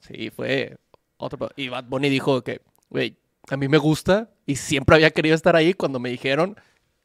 Sí, 0.00 0.30
fue 0.30 0.76
otro. 1.16 1.48
Y 1.56 1.68
Bad 1.68 1.84
Bunny 1.84 2.08
dijo 2.10 2.42
que, 2.42 2.60
güey, 2.90 3.16
a 3.50 3.56
mí 3.56 3.68
me 3.68 3.78
gusta 3.78 4.30
y 4.46 4.56
siempre 4.56 4.96
había 4.96 5.10
querido 5.10 5.34
estar 5.34 5.56
ahí. 5.56 5.72
Cuando 5.74 5.98
me 5.98 6.10
dijeron, 6.10 6.56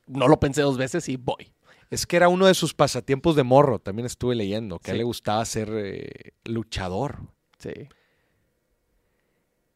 no 0.10 0.28
lo 0.28 0.40
pensé 0.40 0.62
dos 0.62 0.78
veces 0.78 1.08
y 1.08 1.16
voy. 1.16 1.54
Es 1.90 2.06
que 2.06 2.18
era 2.18 2.28
uno 2.28 2.46
de 2.46 2.54
sus 2.54 2.74
pasatiempos 2.74 3.36
de 3.36 3.44
morro, 3.44 3.80
también 3.80 4.06
estuve 4.06 4.36
leyendo, 4.36 4.80
que 4.80 4.92
a 4.92 4.94
él 4.94 5.00
le 5.00 5.04
gustaba 5.04 5.44
ser 5.46 5.70
eh, 5.74 6.34
luchador. 6.44 7.20
Sí. 7.58 7.72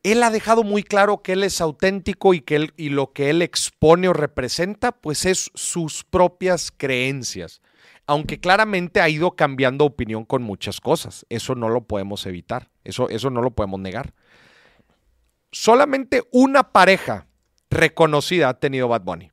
Él 0.04 0.22
ha 0.22 0.30
dejado 0.30 0.64
muy 0.64 0.84
claro 0.84 1.22
que 1.24 1.32
él 1.32 1.44
es 1.44 1.62
auténtico 1.62 2.34
y 2.34 2.42
que 2.42 2.56
él, 2.58 2.74
y 2.78 2.90
lo 2.90 3.14
que 3.14 3.30
él 3.30 3.42
expone 3.42 4.10
o 4.10 4.14
representa, 4.14 4.92
pues 4.92 5.26
es 5.26 5.50
sus 5.56 6.04
propias 6.04 6.72
creencias. 6.76 7.62
Aunque 8.06 8.40
claramente 8.40 9.00
ha 9.00 9.08
ido 9.08 9.32
cambiando 9.32 9.86
opinión 9.86 10.26
con 10.26 10.44
muchas 10.44 10.82
cosas. 10.82 11.26
Eso 11.30 11.56
no 11.56 11.70
lo 11.70 11.86
podemos 11.88 12.26
evitar. 12.26 12.70
Eso, 12.84 13.08
eso 13.08 13.30
no 13.30 13.42
lo 13.42 13.52
podemos 13.52 13.80
negar. 13.80 14.14
Solamente 15.52 16.22
una 16.32 16.74
pareja 16.74 17.28
reconocida 17.70 18.50
ha 18.50 18.60
tenido 18.60 18.90
Bad 18.90 19.04
Bunny. 19.04 19.33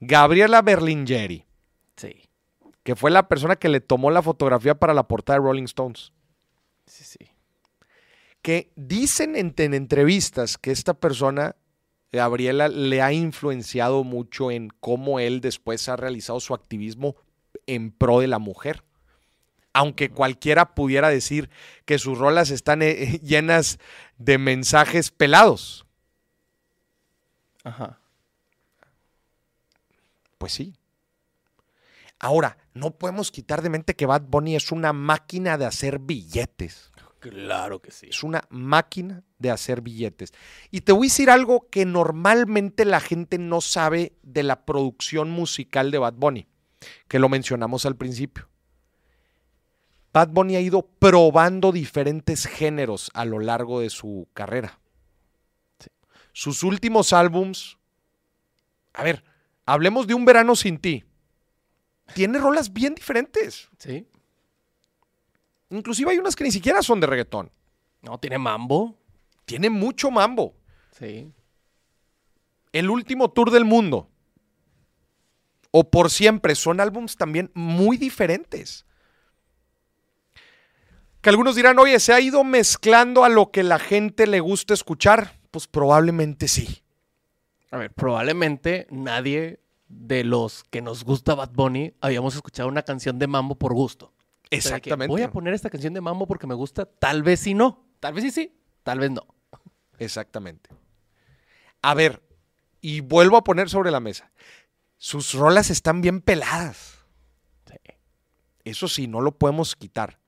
Gabriela 0.00 0.62
Berlingeri. 0.62 1.46
Sí. 1.96 2.28
que 2.82 2.96
fue 2.96 3.10
la 3.10 3.28
persona 3.28 3.56
que 3.56 3.68
le 3.68 3.80
tomó 3.80 4.10
la 4.10 4.22
fotografía 4.22 4.74
para 4.74 4.94
la 4.94 5.06
portada 5.06 5.38
de 5.38 5.44
Rolling 5.44 5.64
Stones. 5.64 6.12
Sí, 6.86 7.04
sí. 7.04 7.18
Que 8.40 8.72
dicen 8.74 9.36
en, 9.36 9.54
en 9.58 9.74
entrevistas 9.74 10.56
que 10.56 10.70
esta 10.70 10.94
persona, 10.94 11.56
Gabriela, 12.10 12.68
le 12.68 13.02
ha 13.02 13.12
influenciado 13.12 14.02
mucho 14.02 14.50
en 14.50 14.70
cómo 14.80 15.20
él 15.20 15.42
después 15.42 15.88
ha 15.90 15.96
realizado 15.96 16.40
su 16.40 16.54
activismo 16.54 17.16
en 17.66 17.92
pro 17.92 18.20
de 18.20 18.28
la 18.28 18.38
mujer. 18.38 18.82
Aunque 19.74 20.10
cualquiera 20.10 20.74
pudiera 20.74 21.10
decir 21.10 21.50
que 21.84 21.98
sus 21.98 22.18
rolas 22.18 22.50
están 22.50 22.80
eh, 22.82 23.20
llenas 23.22 23.78
de 24.16 24.38
mensajes 24.38 25.10
pelados. 25.10 25.86
Ajá. 27.62 27.99
Pues 30.40 30.54
sí. 30.54 30.74
Ahora, 32.18 32.56
no 32.72 32.92
podemos 32.92 33.30
quitar 33.30 33.60
de 33.60 33.68
mente 33.68 33.94
que 33.94 34.06
Bad 34.06 34.22
Bunny 34.22 34.56
es 34.56 34.72
una 34.72 34.94
máquina 34.94 35.58
de 35.58 35.66
hacer 35.66 35.98
billetes. 35.98 36.90
Claro 37.18 37.82
que 37.82 37.90
sí. 37.90 38.06
Es 38.08 38.22
una 38.22 38.44
máquina 38.48 39.22
de 39.38 39.50
hacer 39.50 39.82
billetes. 39.82 40.32
Y 40.70 40.80
te 40.80 40.92
voy 40.92 41.08
a 41.08 41.10
decir 41.10 41.28
algo 41.28 41.68
que 41.68 41.84
normalmente 41.84 42.86
la 42.86 43.00
gente 43.00 43.36
no 43.36 43.60
sabe 43.60 44.14
de 44.22 44.42
la 44.42 44.64
producción 44.64 45.30
musical 45.30 45.90
de 45.90 45.98
Bad 45.98 46.14
Bunny, 46.14 46.46
que 47.06 47.18
lo 47.18 47.28
mencionamos 47.28 47.84
al 47.84 47.96
principio. 47.96 48.48
Bad 50.14 50.28
Bunny 50.30 50.56
ha 50.56 50.60
ido 50.62 50.88
probando 50.98 51.70
diferentes 51.70 52.46
géneros 52.46 53.10
a 53.12 53.26
lo 53.26 53.40
largo 53.40 53.80
de 53.80 53.90
su 53.90 54.26
carrera. 54.32 54.80
Sus 56.32 56.62
últimos 56.62 57.12
álbums, 57.12 57.76
a 58.94 59.04
ver, 59.04 59.22
hablemos 59.72 60.06
de 60.06 60.14
Un 60.14 60.24
Verano 60.24 60.56
Sin 60.56 60.78
Ti. 60.78 61.04
Tiene 62.14 62.38
rolas 62.38 62.72
bien 62.72 62.94
diferentes. 62.94 63.68
Sí. 63.78 64.06
Inclusive 65.70 66.10
hay 66.10 66.18
unas 66.18 66.34
que 66.34 66.44
ni 66.44 66.50
siquiera 66.50 66.82
son 66.82 67.00
de 67.00 67.06
reggaetón. 67.06 67.50
No, 68.02 68.18
tiene 68.18 68.38
mambo. 68.38 68.96
Tiene 69.44 69.70
mucho 69.70 70.10
mambo. 70.10 70.54
Sí. 70.98 71.32
El 72.72 72.90
último 72.90 73.30
tour 73.30 73.50
del 73.52 73.64
mundo. 73.64 74.08
O 75.70 75.88
por 75.88 76.10
siempre. 76.10 76.56
Son 76.56 76.80
álbums 76.80 77.16
también 77.16 77.52
muy 77.54 77.96
diferentes. 77.96 78.86
Que 81.20 81.30
algunos 81.30 81.54
dirán, 81.54 81.78
oye, 81.78 82.00
¿se 82.00 82.12
ha 82.12 82.20
ido 82.20 82.42
mezclando 82.42 83.24
a 83.24 83.28
lo 83.28 83.52
que 83.52 83.62
la 83.62 83.78
gente 83.78 84.26
le 84.26 84.40
gusta 84.40 84.74
escuchar? 84.74 85.38
Pues 85.52 85.68
probablemente 85.68 86.48
sí. 86.48 86.82
A 87.70 87.76
ver, 87.76 87.92
probablemente 87.92 88.88
nadie 88.90 89.59
de 89.90 90.22
los 90.22 90.62
que 90.64 90.80
nos 90.80 91.04
gusta 91.04 91.34
Bad 91.34 91.50
Bunny 91.52 91.94
habíamos 92.00 92.36
escuchado 92.36 92.68
una 92.68 92.82
canción 92.82 93.18
de 93.18 93.26
mambo 93.26 93.56
por 93.56 93.74
gusto. 93.74 94.06
O 94.06 94.12
sea, 94.48 94.58
Exactamente. 94.58 95.10
Voy 95.10 95.22
a 95.22 95.30
poner 95.30 95.52
esta 95.52 95.68
canción 95.68 95.92
de 95.92 96.00
mambo 96.00 96.26
porque 96.26 96.46
me 96.46 96.54
gusta. 96.54 96.86
Tal 96.86 97.22
vez 97.22 97.40
sí 97.40 97.54
no. 97.54 97.84
Tal 97.98 98.14
vez 98.14 98.24
sí 98.24 98.30
sí. 98.30 98.56
Tal 98.82 99.00
vez 99.00 99.10
no. 99.10 99.26
Exactamente. 99.98 100.70
A 101.82 101.94
ver, 101.94 102.22
y 102.80 103.00
vuelvo 103.00 103.36
a 103.36 103.44
poner 103.44 103.68
sobre 103.68 103.90
la 103.90 104.00
mesa. 104.00 104.30
Sus 104.96 105.34
rolas 105.34 105.70
están 105.70 106.00
bien 106.00 106.20
peladas. 106.20 107.04
Sí. 107.66 107.76
Eso 108.64 108.88
sí, 108.88 109.06
no 109.06 109.20
lo 109.20 109.32
podemos 109.32 109.74
quitar. 109.76 110.18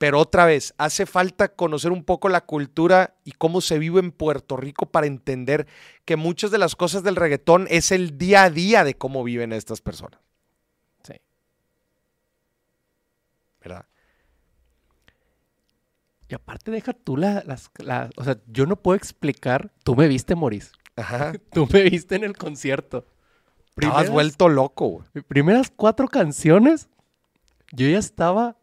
Pero 0.00 0.18
otra 0.18 0.46
vez, 0.46 0.72
hace 0.78 1.04
falta 1.04 1.54
conocer 1.54 1.92
un 1.92 2.04
poco 2.04 2.30
la 2.30 2.40
cultura 2.40 3.16
y 3.22 3.32
cómo 3.32 3.60
se 3.60 3.78
vive 3.78 4.00
en 4.00 4.12
Puerto 4.12 4.56
Rico 4.56 4.86
para 4.86 5.06
entender 5.06 5.66
que 6.06 6.16
muchas 6.16 6.50
de 6.50 6.56
las 6.56 6.74
cosas 6.74 7.02
del 7.02 7.16
reggaetón 7.16 7.66
es 7.68 7.92
el 7.92 8.16
día 8.16 8.44
a 8.44 8.50
día 8.50 8.82
de 8.82 8.94
cómo 8.96 9.22
viven 9.22 9.52
estas 9.52 9.82
personas, 9.82 10.18
Sí. 11.02 11.12
¿verdad? 13.60 13.84
Y 16.28 16.34
aparte 16.34 16.70
deja 16.70 16.94
tú 16.94 17.18
la- 17.18 17.42
las, 17.44 17.70
la- 17.76 18.08
O 18.16 18.24
sea, 18.24 18.38
yo 18.46 18.64
no 18.64 18.76
puedo 18.76 18.96
explicar. 18.96 19.70
Tú 19.84 19.94
me 19.96 20.08
viste, 20.08 20.34
Moris. 20.34 20.72
Ajá. 20.96 21.32
Tú 21.52 21.68
me 21.70 21.82
viste 21.82 22.14
en 22.16 22.24
el 22.24 22.36
concierto. 22.38 23.06
Estabas 23.70 23.74
Primeras- 23.74 24.10
vuelto 24.10 24.48
loco, 24.48 24.86
güey. 24.88 25.24
Primeras 25.28 25.70
cuatro 25.70 26.08
canciones, 26.08 26.88
yo 27.72 27.86
ya 27.86 27.98
estaba 27.98 28.56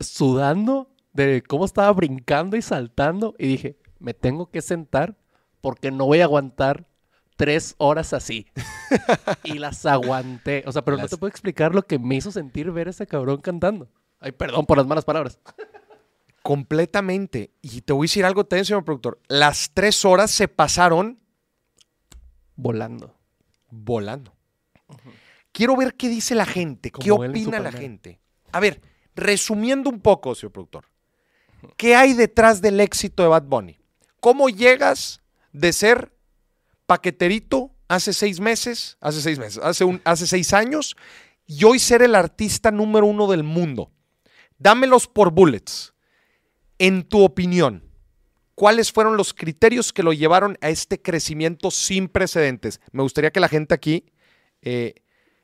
sudando 0.00 0.90
de 1.12 1.42
cómo 1.42 1.64
estaba 1.64 1.92
brincando 1.92 2.56
y 2.56 2.62
saltando. 2.62 3.34
Y 3.38 3.46
dije, 3.46 3.78
me 3.98 4.14
tengo 4.14 4.50
que 4.50 4.62
sentar 4.62 5.16
porque 5.60 5.90
no 5.90 6.06
voy 6.06 6.20
a 6.20 6.24
aguantar 6.24 6.86
tres 7.36 7.74
horas 7.78 8.12
así. 8.12 8.46
y 9.44 9.54
las 9.58 9.86
aguanté. 9.86 10.64
O 10.66 10.72
sea, 10.72 10.82
pero 10.82 10.96
no 10.96 11.08
te 11.08 11.16
puedo 11.16 11.30
explicar 11.30 11.74
lo 11.74 11.82
que 11.82 11.98
me 11.98 12.16
hizo 12.16 12.30
sentir 12.30 12.70
ver 12.70 12.88
a 12.88 12.90
ese 12.90 13.06
cabrón 13.06 13.40
cantando. 13.40 13.88
Ay, 14.20 14.32
perdón 14.32 14.66
por 14.66 14.76
las 14.76 14.86
malas 14.86 15.04
palabras. 15.04 15.38
Completamente. 16.42 17.52
Y 17.62 17.82
te 17.82 17.92
voy 17.92 18.04
a 18.04 18.08
decir 18.08 18.24
algo 18.24 18.44
también, 18.44 18.64
señor 18.64 18.84
productor. 18.84 19.20
Las 19.28 19.70
tres 19.72 20.04
horas 20.04 20.30
se 20.30 20.48
pasaron 20.48 21.20
Volando. 22.56 23.14
volando. 23.70 24.34
Quiero 25.52 25.76
ver 25.76 25.94
qué 25.94 26.08
dice 26.08 26.34
la 26.34 26.46
gente, 26.46 26.90
qué 26.90 27.10
Como 27.10 27.24
opina 27.24 27.60
la 27.60 27.70
gente. 27.70 28.20
A 28.50 28.60
ver, 28.60 28.80
resumiendo 29.18 29.90
un 29.90 30.00
poco, 30.00 30.34
señor 30.34 30.52
productor. 30.52 30.84
¿Qué 31.76 31.94
hay 31.94 32.14
detrás 32.14 32.60
del 32.60 32.80
éxito 32.80 33.22
de 33.22 33.28
Bad 33.28 33.44
Bunny? 33.44 33.78
¿Cómo 34.20 34.48
llegas 34.48 35.20
de 35.52 35.72
ser 35.72 36.12
paqueterito 36.86 37.70
hace 37.88 38.12
seis 38.12 38.40
meses, 38.40 38.96
hace 39.00 39.20
seis 39.20 39.38
meses, 39.38 39.62
hace, 39.62 39.84
un, 39.84 40.00
hace 40.04 40.26
seis 40.26 40.52
años, 40.52 40.96
y 41.46 41.64
hoy 41.64 41.78
ser 41.78 42.02
el 42.02 42.14
artista 42.14 42.70
número 42.70 43.06
uno 43.06 43.26
del 43.26 43.42
mundo? 43.42 43.90
Dámelos 44.58 45.06
por 45.06 45.30
bullets. 45.30 45.94
En 46.78 47.02
tu 47.02 47.24
opinión, 47.24 47.82
¿cuáles 48.54 48.92
fueron 48.92 49.16
los 49.16 49.34
criterios 49.34 49.92
que 49.92 50.04
lo 50.04 50.12
llevaron 50.12 50.56
a 50.60 50.68
este 50.68 51.02
crecimiento 51.02 51.70
sin 51.70 52.08
precedentes? 52.08 52.80
Me 52.92 53.02
gustaría 53.02 53.32
que 53.32 53.40
la 53.40 53.48
gente 53.48 53.74
aquí, 53.74 54.12
eh, 54.62 54.94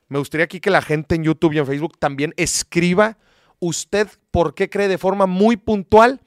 me 0.08 0.18
gustaría 0.18 0.44
aquí 0.44 0.60
que 0.60 0.70
la 0.70 0.82
gente 0.82 1.16
en 1.16 1.24
YouTube 1.24 1.54
y 1.54 1.58
en 1.58 1.66
Facebook 1.66 1.98
también 1.98 2.34
escriba 2.36 3.18
usted 3.60 4.08
por 4.30 4.54
qué 4.54 4.68
cree 4.70 4.88
de 4.88 4.98
forma 4.98 5.26
muy 5.26 5.56
puntual 5.56 6.20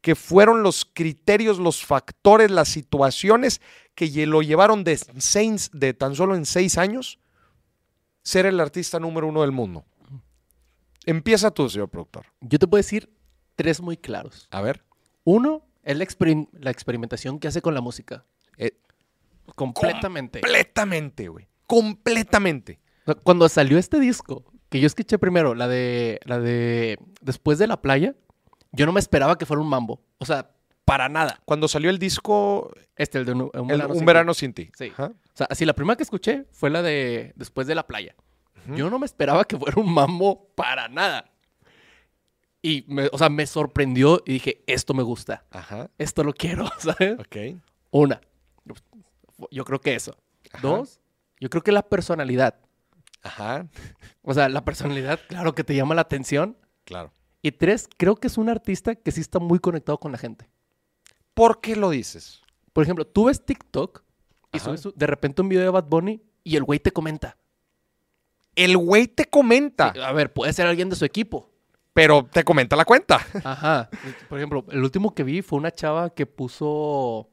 que 0.00 0.14
fueron 0.16 0.62
los 0.62 0.84
criterios, 0.84 1.58
los 1.58 1.84
factores, 1.84 2.50
las 2.50 2.68
situaciones 2.68 3.60
que 3.94 4.26
lo 4.26 4.42
llevaron 4.42 4.82
de, 4.84 4.96
seis- 4.96 5.70
de 5.72 5.94
tan 5.94 6.14
solo 6.16 6.34
en 6.34 6.44
seis 6.46 6.76
años 6.78 7.18
ser 8.22 8.46
el 8.46 8.58
artista 8.60 8.98
número 8.98 9.28
uno 9.28 9.42
del 9.42 9.52
mundo. 9.52 9.84
Empieza 11.06 11.50
tú, 11.50 11.68
señor 11.68 11.88
productor. 11.88 12.26
Yo 12.40 12.58
te 12.58 12.66
puedo 12.66 12.78
decir 12.80 13.10
tres 13.56 13.80
muy 13.80 13.96
claros. 13.96 14.48
A 14.50 14.60
ver. 14.60 14.84
Uno 15.24 15.62
es 15.82 15.96
la, 15.96 16.04
experim- 16.04 16.48
la 16.52 16.70
experimentación 16.70 17.38
que 17.38 17.48
hace 17.48 17.60
con 17.62 17.74
la 17.74 17.80
música. 17.80 18.24
Eh, 18.56 18.72
Completamente. 19.56 20.40
Completamente, 20.40 21.28
güey. 21.28 21.48
Completamente. 21.66 22.80
Cuando 23.24 23.48
salió 23.48 23.78
este 23.78 23.98
disco, 23.98 24.44
que 24.72 24.80
yo 24.80 24.86
escuché 24.88 25.18
primero, 25.18 25.54
la 25.54 25.68
de, 25.68 26.18
la 26.24 26.40
de 26.40 26.98
Después 27.20 27.58
de 27.58 27.66
la 27.68 27.80
playa, 27.80 28.14
yo 28.72 28.86
no 28.86 28.92
me 28.92 28.98
esperaba 29.00 29.38
que 29.38 29.46
fuera 29.46 29.60
un 29.62 29.68
mambo. 29.68 30.00
O 30.18 30.24
sea, 30.24 30.50
para 30.84 31.08
nada. 31.08 31.40
Cuando 31.44 31.68
salió 31.68 31.90
el 31.90 31.98
disco 31.98 32.72
Este, 32.96 33.18
el 33.18 33.24
de 33.24 33.32
un, 33.32 33.42
un 33.54 33.70
El- 33.70 33.76
verano 33.78 33.92
Un 33.92 33.96
sin 33.98 34.06
verano 34.06 34.34
sin 34.34 34.52
ti. 34.52 34.70
Sí. 34.76 34.88
Ajá. 34.92 35.12
O 35.14 35.36
sea, 35.36 35.46
así 35.48 35.64
la 35.64 35.74
primera 35.74 35.96
que 35.96 36.02
escuché 36.02 36.46
fue 36.50 36.70
la 36.70 36.82
de 36.82 37.32
Después 37.36 37.66
de 37.68 37.74
la 37.76 37.86
playa. 37.86 38.14
Yo 38.76 38.90
no 38.90 38.98
me 38.98 39.06
esperaba 39.06 39.44
que 39.44 39.56
fuera 39.56 39.80
un 39.80 39.92
mambo 39.92 40.48
para 40.54 40.88
nada. 40.88 41.30
Y, 42.62 42.84
me- 42.88 43.08
o 43.12 43.18
sea, 43.18 43.28
me 43.28 43.44
sorprendió 43.46 44.22
y 44.24 44.32
dije, 44.34 44.62
esto 44.66 44.94
me 44.94 45.02
gusta. 45.02 45.44
Ajá. 45.50 45.90
Esto 45.98 46.22
lo 46.24 46.32
quiero, 46.32 46.66
¿sabes? 46.78 47.18
Ok. 47.18 47.60
Una. 47.90 48.20
Yo 49.50 49.64
creo 49.64 49.80
que 49.80 49.94
eso. 49.94 50.16
Ajá. 50.52 50.66
Dos, 50.66 51.00
yo 51.40 51.50
creo 51.50 51.62
que 51.62 51.72
la 51.72 51.82
personalidad. 51.82 52.54
Ajá. 53.22 53.66
O 54.24 54.34
sea, 54.34 54.48
la 54.48 54.64
personalidad, 54.64 55.18
claro 55.28 55.52
que 55.54 55.64
te 55.64 55.74
llama 55.74 55.96
la 55.96 56.02
atención. 56.02 56.56
Claro. 56.84 57.12
Y 57.42 57.50
tres, 57.50 57.88
creo 57.96 58.14
que 58.14 58.28
es 58.28 58.38
un 58.38 58.48
artista 58.48 58.94
que 58.94 59.10
sí 59.10 59.20
está 59.20 59.40
muy 59.40 59.58
conectado 59.58 59.98
con 59.98 60.12
la 60.12 60.18
gente. 60.18 60.48
¿Por 61.34 61.60
qué 61.60 61.74
lo 61.74 61.90
dices? 61.90 62.40
Por 62.72 62.84
ejemplo, 62.84 63.04
tú 63.04 63.24
ves 63.24 63.44
TikTok 63.44 64.04
y 64.52 64.58
Ajá. 64.58 64.76
subes 64.76 64.88
de 64.94 65.06
repente 65.08 65.42
un 65.42 65.48
video 65.48 65.64
de 65.64 65.70
Bad 65.70 65.86
Bunny 65.88 66.22
y 66.44 66.54
el 66.56 66.62
güey 66.62 66.78
te 66.78 66.92
comenta. 66.92 67.36
El 68.54 68.76
güey 68.76 69.08
te 69.08 69.24
comenta, 69.28 69.88
A 69.88 70.12
ver, 70.12 70.32
puede 70.32 70.52
ser 70.52 70.66
alguien 70.68 70.88
de 70.88 70.94
su 70.96 71.04
equipo. 71.04 71.50
pero 71.94 72.24
te 72.24 72.44
comenta 72.44 72.76
la 72.76 72.84
cuenta. 72.84 73.16
Ajá. 73.44 73.90
Por 74.28 74.38
ejemplo, 74.38 74.64
el 74.70 74.84
último 74.84 75.14
que 75.14 75.24
vi 75.24 75.42
fue 75.42 75.58
una 75.58 75.72
chava 75.72 76.10
que 76.10 76.26
puso. 76.26 77.28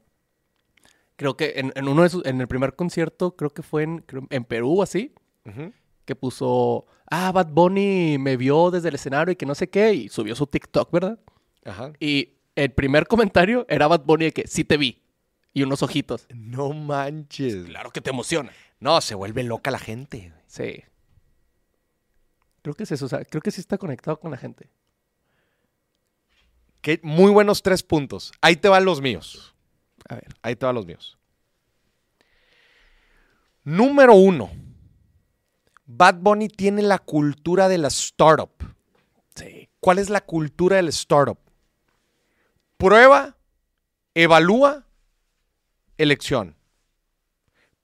Creo 1.16 1.36
que 1.36 1.52
en, 1.56 1.72
en 1.76 1.86
uno 1.88 2.02
de 2.02 2.08
sus- 2.08 2.24
en 2.26 2.40
el 2.40 2.48
primer 2.48 2.74
concierto, 2.74 3.36
creo 3.36 3.50
que 3.50 3.62
fue 3.62 3.84
en, 3.84 4.04
en 4.30 4.44
Perú, 4.44 4.82
así, 4.82 5.14
Ujú. 5.46 5.72
Que 6.10 6.16
puso. 6.16 6.86
Ah, 7.06 7.30
Bad 7.30 7.52
Bunny 7.52 8.18
me 8.18 8.36
vio 8.36 8.72
desde 8.72 8.88
el 8.88 8.96
escenario 8.96 9.30
y 9.30 9.36
que 9.36 9.46
no 9.46 9.54
sé 9.54 9.70
qué, 9.70 9.94
y 9.94 10.08
subió 10.08 10.34
su 10.34 10.44
TikTok, 10.44 10.90
¿verdad? 10.90 11.20
Ajá. 11.64 11.92
Y 12.00 12.32
el 12.56 12.72
primer 12.72 13.06
comentario 13.06 13.64
era 13.68 13.86
Bad 13.86 14.04
Bunny 14.04 14.24
de 14.26 14.32
que 14.32 14.48
sí 14.48 14.64
te 14.64 14.76
vi. 14.76 15.00
Y 15.52 15.62
unos 15.62 15.84
ojitos. 15.84 16.26
No 16.34 16.72
manches. 16.72 17.64
Claro 17.66 17.92
que 17.92 18.00
te 18.00 18.10
emociona. 18.10 18.50
No, 18.80 19.00
se 19.00 19.14
vuelve 19.14 19.44
loca 19.44 19.70
la 19.70 19.78
gente. 19.78 20.32
Sí. 20.48 20.82
Creo 22.62 22.74
que 22.74 22.82
es 22.82 22.90
eso, 22.90 23.06
o 23.06 23.08
sea, 23.08 23.24
creo 23.24 23.40
que 23.40 23.52
sí 23.52 23.60
está 23.60 23.78
conectado 23.78 24.18
con 24.18 24.32
la 24.32 24.36
gente. 24.36 24.68
Qué 26.80 26.98
muy 27.04 27.30
buenos 27.30 27.62
tres 27.62 27.84
puntos. 27.84 28.32
Ahí 28.40 28.56
te 28.56 28.68
van 28.68 28.84
los 28.84 29.00
míos. 29.00 29.54
A 30.08 30.16
ver. 30.16 30.34
Ahí 30.42 30.56
te 30.56 30.66
van 30.66 30.74
los 30.74 30.86
míos. 30.86 31.18
Número 33.62 34.14
uno. 34.14 34.50
Bad 35.92 36.20
Bunny 36.20 36.48
tiene 36.48 36.82
la 36.82 36.98
cultura 36.98 37.68
de 37.68 37.78
la 37.78 37.88
startup. 37.88 38.50
Sí. 39.34 39.68
¿Cuál 39.80 39.98
es 39.98 40.08
la 40.08 40.20
cultura 40.20 40.76
del 40.76 40.88
startup? 40.88 41.38
Prueba, 42.76 43.36
evalúa, 44.14 44.86
elección. 45.98 46.56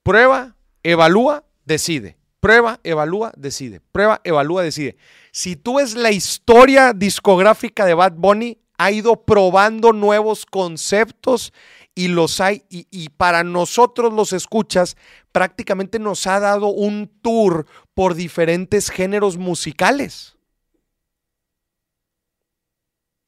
Prueba, 0.05 0.57
evalúa, 0.85 1.45
decide. 1.65 2.17
Prueba, 2.39 2.79
evalúa, 2.85 3.33
decide. 3.37 3.81
Prueba, 3.81 4.21
evalúa, 4.23 4.63
decide. 4.63 4.97
Si 5.33 5.57
tú 5.57 5.79
ves 5.79 5.97
la 5.97 6.13
historia 6.13 6.93
discográfica 6.93 7.85
de 7.87 7.95
Bad 7.95 8.13
Bunny, 8.13 8.59
ha 8.79 8.91
ido 8.91 9.25
probando 9.25 9.93
nuevos 9.93 10.47
conceptos 10.47 11.53
y 11.95 12.09
los 12.09 12.41
hay, 12.41 12.65
y, 12.69 13.09
para 13.11 13.43
nosotros 13.43 14.13
los 14.13 14.33
escuchas, 14.33 14.97
prácticamente 15.33 15.99
nos 15.99 16.27
ha 16.27 16.41
dado 16.41 16.69
un 16.69 17.11
tour 17.23 17.67
por 17.95 18.15
diferentes 18.15 18.91
géneros 18.91 19.39
musicales 19.39 20.37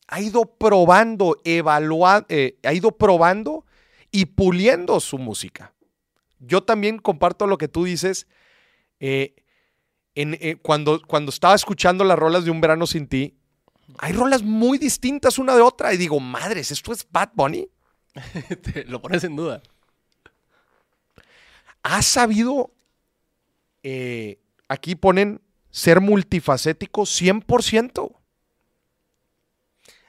ha 0.08 0.22
ido 0.22 0.46
probando, 0.46 1.36
evaluando, 1.44 2.26
ha 2.64 2.72
ido 2.72 2.92
probando 2.92 3.66
y 4.10 4.24
puliendo 4.24 4.98
su 5.00 5.18
música. 5.18 5.74
Yo 6.38 6.62
también 6.62 6.98
comparto 6.98 7.46
lo 7.46 7.58
que 7.58 7.68
tú 7.68 7.84
dices. 7.84 8.26
eh, 9.00 9.34
eh, 10.14 10.56
cuando, 10.62 11.00
cuando 11.06 11.30
estaba 11.30 11.54
escuchando 11.54 12.02
las 12.04 12.18
rolas 12.18 12.44
de 12.44 12.50
Un 12.50 12.60
Verano 12.60 12.86
Sin 12.86 13.06
Ti, 13.06 13.37
hay 13.96 14.12
rolas 14.12 14.42
muy 14.42 14.78
distintas 14.78 15.38
una 15.38 15.54
de 15.56 15.62
otra. 15.62 15.94
Y 15.94 15.96
digo, 15.96 16.20
madres, 16.20 16.70
¿esto 16.70 16.92
es 16.92 17.06
Bad 17.10 17.30
Bunny? 17.34 17.68
Te 18.62 18.84
lo 18.84 19.00
pones 19.00 19.24
en 19.24 19.36
duda. 19.36 19.62
Ha 21.82 22.02
sabido, 22.02 22.72
eh, 23.82 24.38
aquí 24.68 24.94
ponen, 24.94 25.40
ser 25.70 26.00
multifacético 26.00 27.02
100%. 27.02 28.14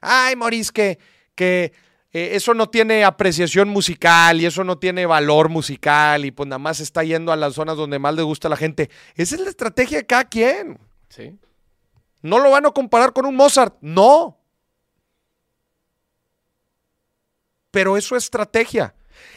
Ay, 0.02 0.36
Maurice, 0.36 0.72
que, 0.72 1.00
que 1.36 1.74
eh, 2.12 2.30
eso 2.34 2.54
no 2.54 2.70
tiene 2.70 3.04
apreciación 3.04 3.70
musical 3.70 4.42
y 4.42 4.46
eso 4.46 4.64
no 4.64 4.78
tiene 4.78 5.06
valor 5.06 5.50
musical 5.50 6.26
y 6.26 6.32
pues 6.32 6.48
nada 6.48 6.60
más 6.60 6.80
está 6.80 7.04
yendo 7.04 7.32
a 7.32 7.36
las 7.36 7.54
zonas 7.54 7.78
donde 7.78 8.00
más 8.00 8.16
le 8.16 8.24
gusta 8.24 8.48
a 8.48 8.52
la 8.52 8.58
gente. 8.58 8.90
Esa 9.16 9.36
es 9.36 9.42
la 9.42 9.50
estrategia 9.50 10.00
de 10.00 10.06
cada 10.06 10.26
quien. 10.26 10.80
Sí. 11.10 11.38
No 12.22 12.40
lo 12.40 12.52
van 12.52 12.66
a 12.66 12.72
comparar 12.72 13.14
con 13.14 13.26
un 13.26 13.36
Mozart, 13.36 13.78
no. 13.82 14.38
Pero 17.72 17.98
es 17.98 18.04
su 18.04 18.16
estrategia. 18.16 18.96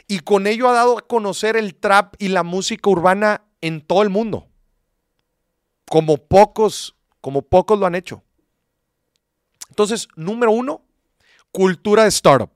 Y 0.09 0.21
con 0.21 0.47
ello 0.47 0.69
ha 0.69 0.73
dado 0.73 0.99
a 0.99 1.07
conocer 1.07 1.57
el 1.57 1.75
trap 1.75 2.15
y 2.19 2.29
la 2.29 2.43
música 2.43 2.91
urbana 2.91 3.45
en 3.61 3.81
todo 3.81 4.03
el 4.03 4.11
mundo. 4.11 4.49
Como 5.89 6.17
pocos, 6.17 6.97
como 7.21 7.43
pocos 7.43 7.79
lo 7.79 7.87
han 7.87 7.95
hecho. 7.95 8.23
Entonces, 9.69 10.09
número 10.17 10.53
uno, 10.53 10.85
cultura 11.51 12.03
de 12.03 12.09
startup. 12.09 12.51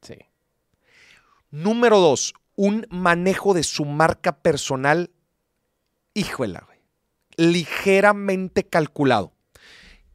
Sí. 0.00 0.16
Número 1.50 1.98
dos, 2.00 2.34
un 2.56 2.86
manejo 2.90 3.54
de 3.54 3.62
su 3.62 3.84
marca 3.84 4.32
personal, 4.32 5.10
híjola, 6.14 6.66
ligeramente 7.36 8.64
calculado. 8.64 9.32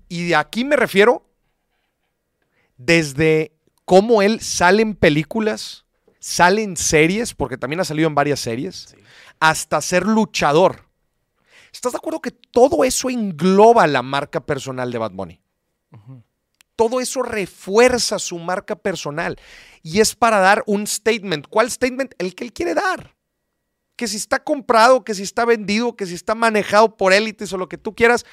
Y 0.10 0.28
de 0.30 0.36
aquí 0.36 0.64
me 0.64 0.76
refiero 0.76 1.24
desde 2.78 3.52
cómo 3.86 4.22
él 4.22 4.40
sale 4.42 4.82
en 4.82 4.96
películas, 4.96 5.86
sale 6.20 6.64
en 6.64 6.78
series, 6.78 7.34
porque 7.34 7.58
también 7.58 7.80
ha 7.80 7.86
salido 7.86 8.08
en 8.08 8.16
varias 8.16 8.40
series, 8.40 8.90
Sí. 8.92 8.98
hasta 9.40 9.82
ser 9.82 10.06
luchador. 10.06 10.88
¿Estás 11.72 11.92
de 11.94 11.98
acuerdo 11.98 12.22
que 12.22 12.32
todo 12.32 12.84
eso 12.84 13.10
engloba 13.10 13.86
la 13.88 14.02
marca 14.02 14.46
personal 14.46 14.92
de 14.92 14.98
Bad 14.98 15.12
Bunny? 15.12 15.42
Todo 16.76 17.00
eso 17.02 17.24
refuerza 17.24 18.20
su 18.20 18.38
marca 18.38 18.76
personal 18.76 19.40
y 19.82 20.00
es 20.00 20.16
para 20.16 20.40
dar 20.40 20.64
un 20.68 20.86
statement. 20.86 21.48
¿Cuál 21.50 21.72
statement? 21.72 22.14
El 22.20 22.36
que 22.36 22.44
él 22.44 22.54
quiere 22.54 22.76
dar. 22.76 23.16
Que 23.96 24.08
si 24.08 24.18
está 24.18 24.44
comprado, 24.44 25.04
que 25.04 25.16
si 25.16 25.24
está 25.24 25.44
vendido, 25.44 25.96
que 25.96 26.06
si 26.06 26.14
está 26.14 26.36
manejado 26.36 26.96
por 26.98 27.14
élites 27.14 27.52
o 27.52 27.58
lo 27.58 27.68
que 27.68 27.80
tú 27.80 27.96
quieras, 27.96 28.26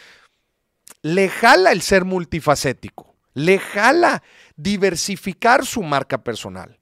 le 1.03 1.29
jala 1.29 1.73
el 1.73 1.83
ser 1.83 2.05
multifacético. 2.05 3.15
Le 3.35 3.59
jala 3.59 4.23
diversificar 4.57 5.67
su 5.67 5.83
marca 5.83 6.23
personal. 6.23 6.79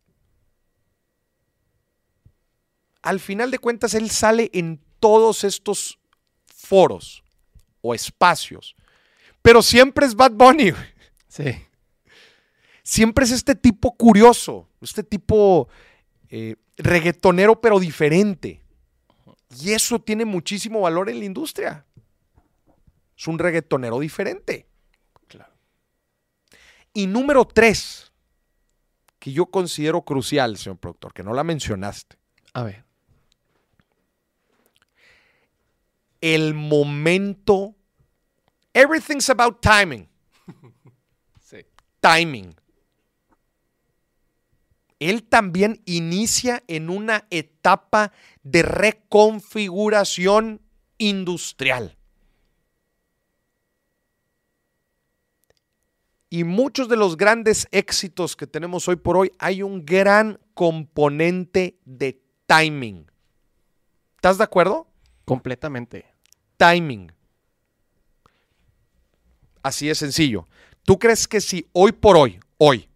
Al 3.02 3.18
final 3.18 3.50
de 3.50 3.58
cuentas, 3.58 3.94
él 3.94 4.10
sale 4.10 4.50
en 4.52 4.80
todos 5.00 5.44
estos 5.44 5.98
foros 6.46 7.24
o 7.80 7.94
espacios. 7.94 8.76
Pero 9.42 9.60
siempre 9.60 10.06
es 10.06 10.14
Bad 10.14 10.32
Bunny. 10.32 10.72
Sí. 11.26 11.66
Siempre 12.84 13.24
es 13.24 13.30
este 13.32 13.54
tipo 13.54 13.96
curioso, 13.96 14.68
este 14.80 15.02
tipo 15.02 15.68
eh, 16.28 16.56
reggaetonero 16.76 17.60
pero 17.60 17.80
diferente. 17.80 18.62
Y 19.60 19.72
eso 19.72 20.00
tiene 20.00 20.24
muchísimo 20.24 20.82
valor 20.82 21.08
en 21.08 21.18
la 21.18 21.24
industria. 21.24 21.86
Es 23.22 23.28
un 23.28 23.38
reggaetonero 23.38 24.00
diferente. 24.00 24.66
Claro. 25.28 25.52
Y 26.92 27.06
número 27.06 27.44
tres, 27.44 28.10
que 29.20 29.30
yo 29.30 29.46
considero 29.46 30.02
crucial, 30.02 30.56
señor 30.56 30.78
productor, 30.78 31.14
que 31.14 31.22
no 31.22 31.32
la 31.32 31.44
mencionaste. 31.44 32.16
A 32.52 32.64
ver. 32.64 32.84
El 36.20 36.54
momento. 36.54 37.76
Everything's 38.74 39.30
about 39.30 39.60
timing. 39.60 40.08
Sí. 41.44 41.58
Timing. 42.00 42.56
Él 44.98 45.22
también 45.22 45.80
inicia 45.84 46.64
en 46.66 46.90
una 46.90 47.28
etapa 47.30 48.10
de 48.42 48.62
reconfiguración 48.62 50.60
industrial. 50.98 51.96
Y 56.32 56.44
muchos 56.44 56.88
de 56.88 56.96
los 56.96 57.18
grandes 57.18 57.68
éxitos 57.72 58.36
que 58.36 58.46
tenemos 58.46 58.88
hoy 58.88 58.96
por 58.96 59.18
hoy, 59.18 59.30
hay 59.38 59.62
un 59.62 59.84
gran 59.84 60.40
componente 60.54 61.76
de 61.84 62.22
timing. 62.46 63.04
¿Estás 64.16 64.38
de 64.38 64.44
acuerdo? 64.44 64.86
Completamente. 65.26 66.06
Timing. 66.56 67.12
Así 69.62 69.88
de 69.88 69.94
sencillo. 69.94 70.48
¿Tú 70.84 70.98
crees 70.98 71.28
que 71.28 71.42
si 71.42 71.68
hoy 71.74 71.92
por 71.92 72.16
hoy, 72.16 72.40
hoy, 72.56 72.88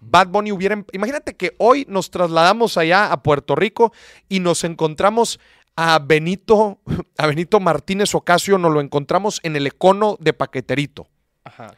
Bad 0.00 0.30
Bunny 0.30 0.50
hubiera... 0.50 0.84
Imagínate 0.90 1.36
que 1.36 1.54
hoy 1.58 1.86
nos 1.88 2.10
trasladamos 2.10 2.76
allá 2.76 3.12
a 3.12 3.22
Puerto 3.22 3.54
Rico 3.54 3.92
y 4.28 4.40
nos 4.40 4.64
encontramos 4.64 5.38
a 5.76 6.00
Benito, 6.00 6.80
a 7.16 7.28
Benito 7.28 7.60
Martínez 7.60 8.12
Ocasio, 8.12 8.58
nos 8.58 8.72
lo 8.72 8.80
encontramos 8.80 9.38
en 9.44 9.54
el 9.54 9.68
Econo 9.68 10.16
de 10.18 10.32
Paqueterito. 10.32 11.06
Ajá. 11.44 11.76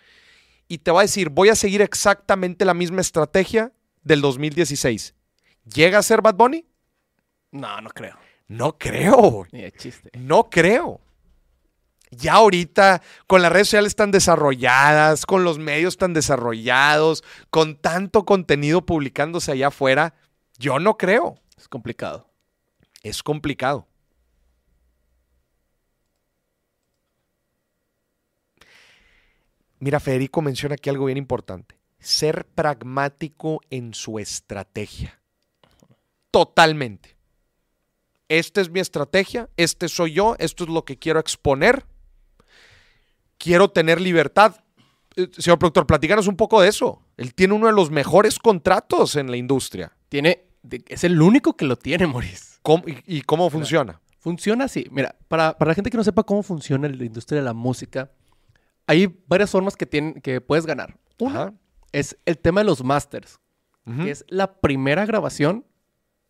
Y 0.69 0.79
te 0.79 0.91
va 0.91 1.01
a 1.01 1.03
decir, 1.03 1.31
voy 1.31 1.49
a 1.51 1.55
seguir 1.55 1.83
exactamente 1.83 2.65
la 2.65 2.75
misma 2.75 3.01
estrategia 3.01 3.73
del 4.03 4.21
2016. 4.21 5.15
¿Llega 5.73 5.99
a 5.99 6.03
ser 6.03 6.23
Bad 6.23 6.35
Bunny? 6.35 6.67
No, 7.51 7.81
no 7.81 7.91
creo. 7.91 8.17
No 8.49 8.77
creo. 8.79 9.47
Ni 9.53 9.63
de 9.63 9.73
chiste. 9.73 10.11
No 10.19 10.51
creo. 10.51 11.01
Ya 12.11 12.35
ahorita 12.35 13.03
con 13.27 13.43
las 13.43 13.53
redes 13.53 13.69
sociales 13.69 13.97
tan 13.97 14.11
desarrolladas, 14.11 15.27
con 15.27 15.45
los 15.45 15.59
medios 15.59 15.97
tan 15.97 16.13
desarrollados, 16.13 17.25
con 17.51 17.77
tanto 17.77 18.25
contenido 18.25 18.85
publicándose 18.85 19.53
allá 19.53 19.69
afuera, 19.69 20.15
yo 20.59 20.79
no 20.79 20.97
creo. 20.97 21.41
Es 21.57 21.69
complicado. 21.69 22.29
Es 23.03 23.23
complicado. 23.23 23.89
Mira, 29.85 30.01
Federico 30.01 30.41
menciona 30.41 30.77
aquí 30.77 30.89
algo 30.89 31.05
bien 31.05 31.19
importante. 31.19 31.79
Ser 31.99 32.47
pragmático 32.47 33.61
en 33.69 33.93
su 33.93 34.19
estrategia. 34.19 35.21
Totalmente. 36.31 37.19
Esta 38.31 38.63
es 38.63 38.71
mi 38.71 38.81
estrategia, 38.81 39.51
este 39.59 39.91
soy 39.91 40.15
yo, 40.15 40.37
esto 40.39 40.65
es 40.65 40.71
lo 40.71 40.87
que 40.87 40.99
quiero 40.99 41.21
exponer. 41.21 41.85
Quiero 43.37 43.69
tener 43.69 44.01
libertad. 44.01 44.57
Eh, 45.17 45.29
Señor 45.37 45.59
productor, 45.59 45.87
platícanos 45.87 46.29
un 46.29 46.37
poco 46.39 46.63
de 46.63 46.69
eso. 46.69 47.03
Él 47.19 47.35
tiene 47.35 47.53
uno 47.53 47.67
de 47.67 47.75
los 47.75 47.91
mejores 47.91 48.39
contratos 48.39 49.17
en 49.17 49.31
la 49.31 49.37
industria. 49.37 49.93
Tiene. 50.09 50.47
Es 50.89 51.05
el 51.05 51.21
único 51.21 51.59
que 51.59 51.67
lo 51.67 51.77
tiene, 51.77 52.07
Maurice. 52.07 52.57
¿Cómo- 52.63 52.85
y, 52.89 53.19
y 53.19 53.21
cómo 53.21 53.51
funciona? 53.51 54.01
Funciona 54.19 54.65
así. 54.65 54.87
Mira, 54.91 55.15
para, 55.29 55.59
para 55.59 55.73
la 55.73 55.75
gente 55.75 55.91
que 55.91 55.99
no 55.99 56.05
sepa 56.05 56.23
cómo 56.23 56.43
funciona 56.43 56.89
la 56.89 57.05
industria 57.05 57.41
de 57.41 57.45
la 57.45 57.53
música, 57.53 58.11
hay 58.87 59.07
varias 59.27 59.51
formas 59.51 59.77
que, 59.77 59.87
tienen, 59.87 60.21
que 60.21 60.41
puedes 60.41 60.67
ganar. 60.67 60.99
Una 61.19 61.41
Ajá. 61.43 61.55
es 61.93 62.17
el 62.27 62.39
tema 62.39 62.61
de 62.61 62.65
los 62.67 62.83
masters, 62.85 63.41
que 64.03 64.11
es 64.11 64.25
la 64.29 64.61
primera 64.61 65.05
grabación 65.07 65.65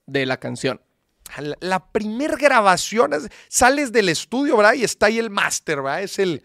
de 0.06 0.26
la 0.26 0.38
canción. 0.38 0.80
La, 1.38 1.56
la 1.60 1.92
primer 1.92 2.36
grabación, 2.36 3.12
es- 3.14 3.28
sales 3.48 3.92
del 3.92 4.08
estudio, 4.08 4.56
¿verdad? 4.56 4.74
Y 4.74 4.84
está 4.84 5.06
ahí 5.06 5.18
el 5.18 5.30
máster, 5.30 5.76
¿verdad? 5.82 6.02
Es 6.02 6.18
el, 6.18 6.42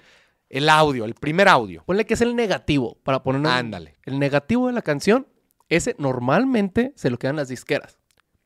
el 0.49 0.69
audio, 0.69 1.03
el 1.05 1.15
primer 1.15 1.47
audio. 1.49 1.83
Ponle 1.85 2.05
que 2.05 2.13
es 2.13 2.21
el 2.21 2.35
negativo, 2.35 2.97
para 3.03 3.21
ponerlo. 3.23 3.49
Ándale. 3.49 3.97
El 4.05 4.19
negativo 4.19 4.67
de 4.67 4.73
la 4.73 4.81
canción, 4.81 5.27
ese 5.67 5.95
normalmente 5.99 6.93
se 6.95 7.09
lo 7.09 7.17
quedan 7.19 7.35
las 7.35 7.49
disqueras. 7.49 7.97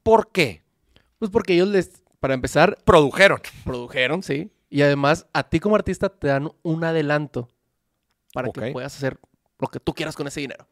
¿Por 0.01 0.32
qué? 0.32 0.64
Pues 1.20 1.30
porque 1.32 1.53
ellos 1.53 1.68
les, 1.68 2.01
para 2.20 2.34
empezar, 2.34 2.78
Produjeron. 2.84 3.39
produjeron, 3.64 4.24
sí. 4.24 4.51
Y 4.74 4.82
además, 4.82 5.28
a 5.34 5.43
ti 5.49 5.59
como 5.59 5.76
artista 5.76 6.09
te 6.09 6.28
dan 6.30 6.51
un 6.63 6.84
adelanto 6.84 7.47
para 8.34 8.49
que 8.51 8.71
puedas 8.71 8.95
hacer 8.95 9.19
lo 9.59 9.67
que 9.67 9.80
tú 9.80 9.93
quieras 9.93 10.15
con 10.15 10.26
ese 10.28 10.39
dinero. 10.39 10.67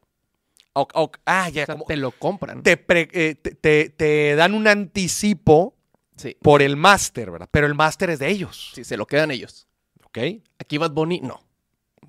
Ah, 1.26 1.50
ya, 1.50 1.64
O 1.64 1.66
sea, 1.68 1.76
como 1.76 1.86
te 1.86 1.98
lo 1.98 2.10
compran. 2.12 2.64
te, 2.64 2.78
pre- 2.78 3.10
eh, 3.12 3.36
te- 3.36 3.54
te- 3.54 3.90
te 3.90 4.36
dan 4.36 4.56
un 4.56 4.68
anticipo 4.68 5.76
Sí. 6.16 6.36
por 6.42 6.64
el 6.64 6.78
máster, 6.78 7.30
¿verdad? 7.30 7.48
Pero 7.52 7.68
el 7.68 7.76
máster 7.76 8.10
es 8.10 8.18
de 8.20 8.30
ellos. 8.30 8.72
Sí, 8.74 8.84
se 8.84 8.98
lo 8.98 9.06
quedan 9.06 9.30
ellos. 9.30 9.68
¿Ok? 10.06 10.18
Aquí 10.58 10.80
Bad 10.80 10.92
Bunny, 10.94 11.20
no. 11.22 11.40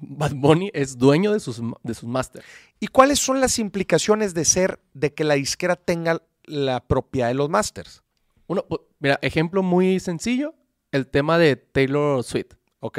Bad 0.00 0.32
Bunny 0.34 0.70
es 0.72 0.96
dueño 0.96 1.32
de 1.32 1.40
sus, 1.40 1.60
de 1.82 1.94
sus 1.94 2.08
masters. 2.08 2.46
¿Y 2.80 2.86
cuáles 2.86 3.18
son 3.18 3.40
las 3.42 3.58
implicaciones 3.58 4.32
de 4.32 4.44
ser, 4.46 4.80
de 4.94 5.12
que 5.12 5.24
la 5.24 5.34
disquera 5.34 5.76
tenga 5.76 6.22
la 6.44 6.80
propiedad 6.80 7.28
de 7.28 7.34
los 7.34 7.50
masters? 7.50 8.02
Uno, 8.46 8.64
mira, 8.98 9.18
ejemplo 9.22 9.62
muy 9.62 10.00
sencillo, 10.00 10.54
el 10.92 11.08
tema 11.08 11.38
de 11.38 11.56
Taylor 11.56 12.22
Swift. 12.22 12.52
¿Ok? 12.80 12.98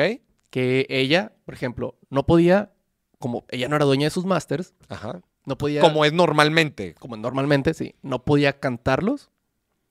Que 0.49 0.85
ella, 0.89 1.33
por 1.45 1.53
ejemplo, 1.53 1.97
no 2.09 2.25
podía, 2.25 2.71
como 3.19 3.45
ella 3.49 3.67
no 3.69 3.75
era 3.75 3.85
dueña 3.85 4.05
de 4.05 4.11
sus 4.11 4.25
masters, 4.25 4.73
Ajá. 4.89 5.21
no 5.45 5.57
podía, 5.57 5.81
Como 5.81 6.05
es 6.05 6.13
normalmente. 6.13 6.95
como 6.99 7.17
normalmente, 7.17 7.73
sí, 7.73 7.95
no 8.01 8.23
podía 8.23 8.59
cantarlos. 8.59 9.29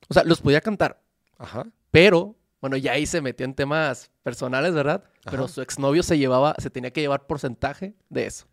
O 0.08 0.14
sea, 0.14 0.24
los 0.24 0.40
podía 0.40 0.60
cantar, 0.60 1.00
Ajá. 1.38 1.66
pero, 1.90 2.36
bueno, 2.60 2.76
ya 2.76 2.92
ahí 2.92 3.06
se 3.06 3.20
metió 3.20 3.44
en 3.44 3.54
temas 3.54 4.10
personales, 4.22 4.72
¿verdad? 4.74 5.04
Pero 5.30 5.48
su 5.48 5.62
exnovio 5.62 6.02
se 6.02 6.18
llevaba, 6.18 6.54
se 6.58 6.70
tenía 6.70 6.92
que 6.92 7.00
llevar 7.00 7.26
porcentaje 7.26 7.94
de 8.08 8.26
eso. 8.26 8.46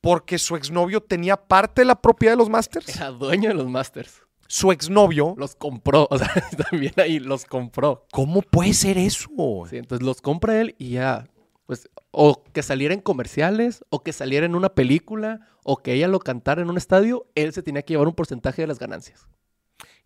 Porque 0.00 0.38
su 0.38 0.54
exnovio 0.56 1.00
tenía 1.02 1.36
parte 1.36 1.80
de 1.82 1.86
la 1.86 2.00
propiedad 2.00 2.32
de 2.34 2.38
los 2.38 2.48
masters. 2.48 2.88
Era 2.94 3.10
dueño 3.10 3.48
de 3.48 3.54
los 3.54 3.66
masters. 3.68 4.22
Su 4.48 4.72
exnovio. 4.72 5.34
Los 5.36 5.56
compró, 5.56 6.06
o 6.10 6.18
sea, 6.18 6.30
también 6.70 6.94
ahí 6.96 7.18
los 7.18 7.44
compró. 7.44 8.06
¿Cómo 8.12 8.42
puede 8.42 8.74
ser 8.74 8.98
eso? 8.98 9.30
Sí, 9.68 9.76
entonces 9.76 10.04
los 10.04 10.20
compra 10.20 10.60
él 10.60 10.74
y 10.78 10.90
ya, 10.90 11.28
pues, 11.66 11.88
o 12.10 12.42
que 12.52 12.62
saliera 12.62 12.94
en 12.94 13.00
comerciales, 13.00 13.84
o 13.90 14.02
que 14.02 14.12
saliera 14.12 14.46
en 14.46 14.54
una 14.54 14.70
película, 14.70 15.48
o 15.64 15.78
que 15.78 15.92
ella 15.92 16.08
lo 16.08 16.20
cantara 16.20 16.62
en 16.62 16.70
un 16.70 16.76
estadio, 16.76 17.26
él 17.34 17.52
se 17.52 17.62
tenía 17.62 17.82
que 17.82 17.94
llevar 17.94 18.08
un 18.08 18.14
porcentaje 18.14 18.62
de 18.62 18.68
las 18.68 18.78
ganancias. 18.78 19.26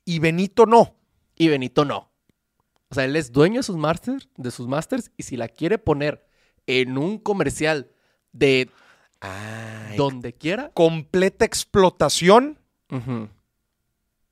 Y 0.05 0.19
Benito 0.19 0.67
no. 0.67 0.97
Y 1.37 1.49
Benito 1.49 1.85
no. 1.85 2.11
O 2.89 2.95
sea, 2.95 3.05
él 3.05 3.15
es 3.15 3.31
dueño 3.31 3.61
de 3.61 3.63
sus 3.63 3.77
masters, 3.77 4.29
de 4.37 4.51
sus 4.51 4.67
masters, 4.67 5.13
y 5.17 5.23
si 5.23 5.37
la 5.37 5.49
quiere 5.49 5.79
poner 5.79 6.27
en 6.67 6.99
un 6.99 7.19
comercial 7.19 7.91
de 8.33 8.71
Ay, 9.21 9.97
donde 9.97 10.33
quiera, 10.33 10.71
completa 10.73 11.45
explotación, 11.45 12.59
ujú. 12.91 13.29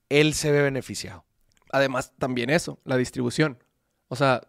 Él 0.08 0.34
se 0.34 0.50
ve 0.52 0.62
beneficiado. 0.62 1.24
además 1.70 2.12
también 2.18 2.50
eso, 2.50 2.78
la 2.84 2.96
distribución. 2.96 3.62
O 4.08 4.16
sea, 4.16 4.40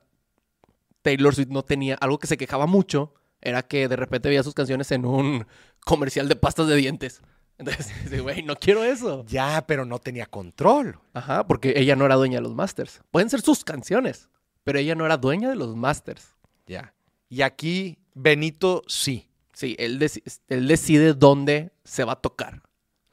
Taylor 1.02 1.34
Swift 1.36 1.50
no 1.50 1.64
tenía 1.64 1.96
algo 1.96 2.20
que 2.20 2.28
se 2.28 2.38
quejaba 2.38 2.66
mucho, 2.66 3.14
era 3.42 3.64
que 3.64 3.88
de 3.88 3.96
repente 3.96 4.30
veía 4.30 4.44
sus 4.44 4.54
canciones 4.54 4.92
en 4.92 5.06
un 5.06 5.46
comercial 5.86 6.28
de 6.30 6.36
pastas 6.36 6.68
de 6.68 6.76
dientes. 6.76 7.22
Entonces, 7.58 7.88
dice, 8.04 8.20
güey, 8.22 8.44
no 8.44 8.56
quiero 8.56 8.84
eso. 8.84 9.26
Ya, 9.28 9.66
pero 9.68 9.86
no 9.86 10.00
tenía 10.00 10.26
control. 10.26 11.00
Ajá, 11.14 11.46
porque 11.48 11.74
ella 11.78 11.96
no 11.96 12.06
era 12.06 12.16
dueña 12.16 12.38
de 12.38 12.44
los 12.44 12.56
masters. 12.56 13.02
Pueden 13.12 13.30
ser 13.30 13.42
sus 13.42 13.64
canciones, 13.64 14.30
pero 14.64 14.80
ella 14.80 14.96
no 14.96 15.06
era 15.06 15.18
dueña 15.18 15.50
de 15.50 15.56
los 15.56 15.76
masters. 15.76 16.36
Ya. 16.68 16.94
Y 17.30 17.42
aquí 17.42 17.98
Benito 18.14 18.84
sí. 18.88 19.30
Sí, 19.54 19.76
él, 19.78 20.00
deci- 20.00 20.24
él 20.48 20.68
decide 20.70 21.14
dónde 21.14 21.74
se 21.84 22.06
va 22.06 22.14
a 22.14 22.22
tocar. 22.22 22.62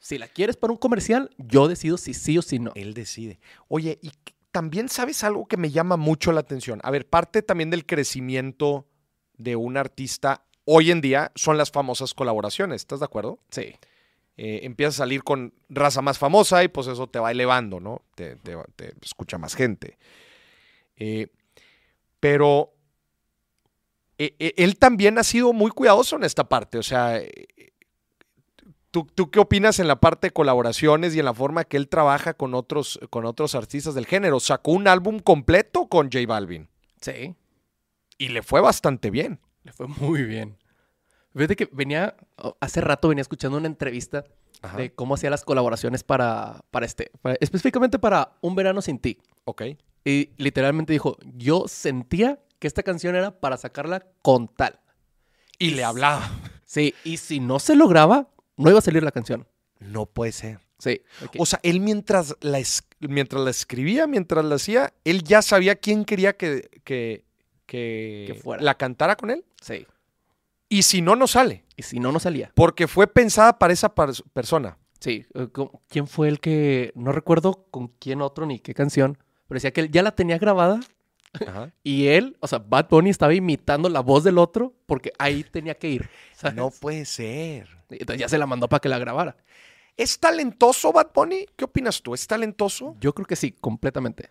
Si 0.07 0.17
la 0.17 0.29
quieres 0.29 0.55
para 0.55 0.71
un 0.71 0.77
comercial, 0.77 1.31
yo 1.37 1.67
decido 1.67 1.97
si 1.97 2.13
sí 2.13 2.37
o 2.37 2.41
si 2.41 2.59
no. 2.59 2.71
Él 2.75 2.93
decide. 2.93 3.41
Oye, 3.67 3.99
y 4.01 4.13
también 4.53 4.87
sabes 4.87 5.21
algo 5.25 5.47
que 5.49 5.57
me 5.57 5.69
llama 5.69 5.97
mucho 5.97 6.31
la 6.31 6.39
atención. 6.39 6.79
A 6.83 6.91
ver, 6.91 7.09
parte 7.09 7.41
también 7.41 7.69
del 7.71 7.85
crecimiento 7.85 8.87
de 9.37 9.57
un 9.57 9.75
artista 9.75 10.45
hoy 10.63 10.91
en 10.91 11.01
día 11.01 11.33
son 11.35 11.57
las 11.57 11.71
famosas 11.71 12.13
colaboraciones, 12.13 12.83
¿estás 12.83 12.99
de 12.99 13.05
acuerdo? 13.05 13.39
Sí. 13.49 13.75
Eh, 14.37 14.61
empiezas 14.63 14.95
a 14.95 14.97
salir 14.99 15.25
con 15.25 15.53
raza 15.67 16.01
más 16.01 16.17
famosa 16.17 16.63
y 16.63 16.69
pues 16.69 16.87
eso 16.87 17.07
te 17.07 17.19
va 17.19 17.31
elevando, 17.31 17.81
¿no? 17.81 18.01
Te, 18.15 18.37
te- 18.37 18.55
te 18.77 18.93
escucha 19.03 19.37
más 19.37 19.55
gente. 19.55 19.97
Eh, 20.95 21.27
pero 22.21 22.71
eh, 24.17 24.37
eh, 24.39 24.53
él 24.55 24.77
también 24.77 25.17
ha 25.17 25.23
sido 25.25 25.51
muy 25.51 25.69
cuidadoso 25.71 26.15
en 26.15 26.23
esta 26.23 26.47
parte, 26.47 26.77
o 26.77 26.83
sea, 26.83 27.21
¿tú, 28.91 29.05
tú 29.13 29.29
qué 29.31 29.39
opinas 29.39 29.79
en 29.79 29.87
la 29.87 29.99
parte 29.99 30.27
de 30.27 30.31
colaboraciones 30.33 31.15
y 31.15 31.19
en 31.19 31.25
la 31.25 31.33
forma 31.33 31.63
que 31.63 31.77
él 31.77 31.87
trabaja 31.89 32.33
con 32.33 32.53
otros, 32.53 32.99
con 33.09 33.25
otros 33.25 33.55
artistas 33.55 33.95
del 33.95 34.05
género? 34.05 34.39
Sacó 34.39 34.71
un 34.71 34.87
álbum 34.87 35.19
completo 35.19 35.87
con 35.87 36.11
J 36.11 36.25
Balvin 36.27 36.67
Sí. 37.01 37.35
y 38.17 38.29
le 38.29 38.41
fue 38.43 38.61
bastante 38.61 39.09
bien. 39.11 39.39
Le 39.63 39.71
fue 39.73 39.87
muy 39.87 40.23
bien. 40.23 40.57
Fíjate 41.35 41.55
que 41.55 41.69
venía, 41.71 42.15
oh, 42.37 42.55
hace 42.59 42.81
rato 42.81 43.09
venía 43.09 43.21
escuchando 43.21 43.57
una 43.57 43.67
entrevista 43.67 44.23
Ajá. 44.61 44.77
de 44.77 44.91
cómo 44.93 45.13
hacía 45.15 45.29
las 45.29 45.45
colaboraciones 45.45 46.03
para, 46.03 46.61
para 46.71 46.85
este, 46.85 47.11
para- 47.21 47.37
específicamente 47.41 47.99
para 47.99 48.31
Un 48.41 48.55
Verano 48.55 48.81
Sin 48.81 48.97
Ti. 48.97 49.19
Ok. 49.45 49.61
Y 50.03 50.31
literalmente 50.37 50.93
dijo, 50.93 51.17
yo 51.35 51.65
sentía 51.67 52.39
que 52.59 52.65
esta 52.67 52.81
canción 52.81 53.15
era 53.15 53.39
para 53.39 53.57
sacarla 53.57 54.05
con 54.23 54.47
tal. 54.47 54.79
Y 55.59 55.71
le 55.71 55.83
hablaba. 55.83 56.27
Sí, 56.65 56.93
y 57.03 57.17
si 57.17 57.39
no 57.39 57.59
se 57.59 57.75
lograba, 57.75 58.29
no 58.57 58.69
iba 58.69 58.79
a 58.79 58.81
salir 58.81 59.03
la 59.03 59.11
canción. 59.11 59.47
No 59.79 60.05
puede 60.05 60.31
ser. 60.31 60.59
Sí. 60.79 61.01
O 61.39 61.45
sea, 61.45 61.59
él 61.63 61.79
mientras 61.79 62.35
la, 62.41 62.59
es- 62.59 62.83
mientras 62.99 63.41
la 63.41 63.49
escribía, 63.51 64.05
mientras 64.07 64.43
la 64.45 64.55
hacía, 64.55 64.93
él 65.05 65.23
ya 65.23 65.41
sabía 65.41 65.75
quién 65.75 66.05
quería 66.05 66.35
que, 66.37 66.69
que, 66.83 67.23
que 67.65 68.25
Que 68.33 68.39
fuera. 68.41 68.61
la 68.63 68.75
cantara 68.75 69.15
con 69.15 69.29
él. 69.31 69.45
sí. 69.61 69.85
Y 70.69 70.81
si 70.83 71.01
no, 71.01 71.15
no 71.15 71.27
sale. 71.27 71.63
Y 71.77 71.83
si 71.83 71.97
no, 71.99 72.11
no 72.11 72.19
salía. 72.19 72.51
Porque 72.53 72.87
fue 72.89 73.07
pensada 73.07 73.57
para 73.57 73.71
esa 73.71 73.95
par- 73.95 74.11
persona. 74.33 74.77
Sí. 74.99 75.25
eh, 75.33 75.47
¿cómo- 75.53 75.81
¿Quién 75.87 76.07
fue 76.07 76.27
el 76.27 76.41
que, 76.41 76.91
no 76.95 77.13
recuerdo 77.13 77.67
con 77.71 77.87
quién 77.99 78.21
otro 78.21 78.45
ni 78.45 78.59
qué 78.59 78.73
canción, 78.73 79.17
pero 79.47 79.57
decía 79.57 79.71
que 79.71 79.79
él 79.81 79.91
ya 79.91 80.03
la 80.03 80.11
tenía 80.13 80.37
grabada 80.39 80.81
Ajá. 81.45 81.71
y 81.83 82.07
él, 82.07 82.37
o 82.39 82.47
sea, 82.47 82.59
Bad 82.59 82.87
Bunny 82.89 83.09
estaba 83.09 83.33
imitando 83.33 83.89
la 83.89 83.99
voz 83.99 84.23
del 84.23 84.37
otro 84.37 84.73
porque 84.85 85.11
ahí 85.19 85.43
tenía 85.43 85.75
que 85.75 85.89
ir. 85.89 86.09
¿sabes? 86.35 86.55
No 86.55 86.69
puede 86.69 87.05
ser. 87.05 87.67
Entonces 87.89 88.19
ya 88.19 88.29
se 88.29 88.37
la 88.37 88.45
mandó 88.45 88.67
para 88.67 88.79
que 88.79 88.89
la 88.89 88.99
grabara. 88.99 89.37
¿Es 89.95 90.19
talentoso 90.19 90.93
Bad 90.93 91.11
Bunny? 91.13 91.45
¿Qué 91.55 91.65
opinas 91.65 92.01
tú? 92.01 92.13
¿Es 92.13 92.27
talentoso? 92.27 92.95
Yo 92.99 93.13
creo 93.13 93.25
que 93.25 93.35
sí, 93.35 93.51
completamente. 93.51 94.29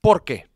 ¿Por 0.00 0.24
qué? 0.24 0.48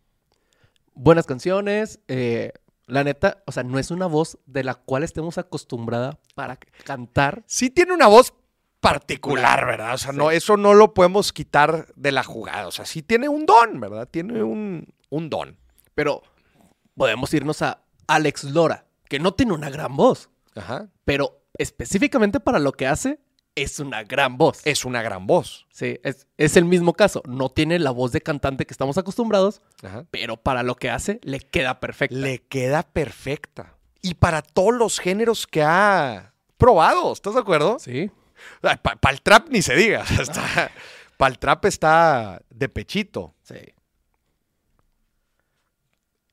Buenas 0.94 1.26
canciones, 1.26 2.00
eh, 2.06 2.52
la 2.86 3.02
neta, 3.02 3.42
o 3.46 3.52
sea, 3.52 3.62
no 3.62 3.78
es 3.78 3.90
una 3.90 4.06
voz 4.06 4.38
de 4.46 4.62
la 4.62 4.74
cual 4.74 5.02
estemos 5.02 5.38
acostumbrada 5.38 6.18
para 6.34 6.56
cantar. 6.84 7.42
Sí 7.46 7.70
tiene 7.70 7.94
una 7.94 8.06
voz 8.06 8.34
particular, 8.80 9.64
¿verdad? 9.64 9.94
O 9.94 9.98
sea, 9.98 10.12
no, 10.12 10.30
eso 10.30 10.56
no 10.56 10.74
lo 10.74 10.92
podemos 10.92 11.32
quitar 11.32 11.86
de 11.94 12.12
la 12.12 12.24
jugada. 12.24 12.66
O 12.66 12.72
sea, 12.72 12.84
sí 12.84 13.02
tiene 13.02 13.28
un 13.28 13.46
don, 13.46 13.80
¿verdad? 13.80 14.08
Tiene 14.10 14.42
un, 14.42 14.92
un 15.08 15.30
don. 15.30 15.56
Pero 15.94 16.22
podemos 16.96 17.32
irnos 17.34 17.62
a 17.62 17.82
Alex 18.06 18.44
Lora, 18.44 18.86
que 19.08 19.18
no 19.18 19.34
tiene 19.34 19.52
una 19.52 19.70
gran 19.70 19.96
voz, 19.96 20.30
Ajá. 20.54 20.88
pero 21.04 21.42
específicamente 21.58 22.40
para 22.40 22.58
lo 22.58 22.72
que 22.72 22.86
hace, 22.86 23.20
es 23.54 23.78
una 23.80 24.02
gran 24.02 24.38
voz. 24.38 24.60
Es 24.64 24.84
una 24.86 25.02
gran 25.02 25.26
voz. 25.26 25.66
Sí, 25.70 25.98
es, 26.02 26.26
es 26.38 26.56
el 26.56 26.64
mismo 26.64 26.94
caso. 26.94 27.22
No 27.26 27.50
tiene 27.50 27.78
la 27.78 27.90
voz 27.90 28.10
de 28.12 28.22
cantante 28.22 28.64
que 28.64 28.72
estamos 28.72 28.96
acostumbrados, 28.96 29.60
Ajá. 29.82 30.06
pero 30.10 30.38
para 30.38 30.62
lo 30.62 30.74
que 30.76 30.88
hace, 30.90 31.20
le 31.22 31.40
queda 31.40 31.78
perfecta. 31.80 32.16
Le 32.16 32.38
queda 32.38 32.82
perfecta. 32.82 33.76
Y 34.00 34.14
para 34.14 34.40
todos 34.42 34.74
los 34.74 34.98
géneros 34.98 35.46
que 35.46 35.62
ha 35.62 36.32
probado, 36.56 37.12
¿estás 37.12 37.34
de 37.34 37.40
acuerdo? 37.40 37.78
Sí. 37.78 38.10
Para 38.60 39.12
el 39.12 39.22
trap 39.22 39.48
ni 39.50 39.62
se 39.62 39.76
diga. 39.76 40.04
Para 41.16 41.30
el 41.30 41.38
trap 41.38 41.64
está 41.66 42.42
de 42.50 42.68
pechito. 42.68 43.34
Sí. 43.42 43.54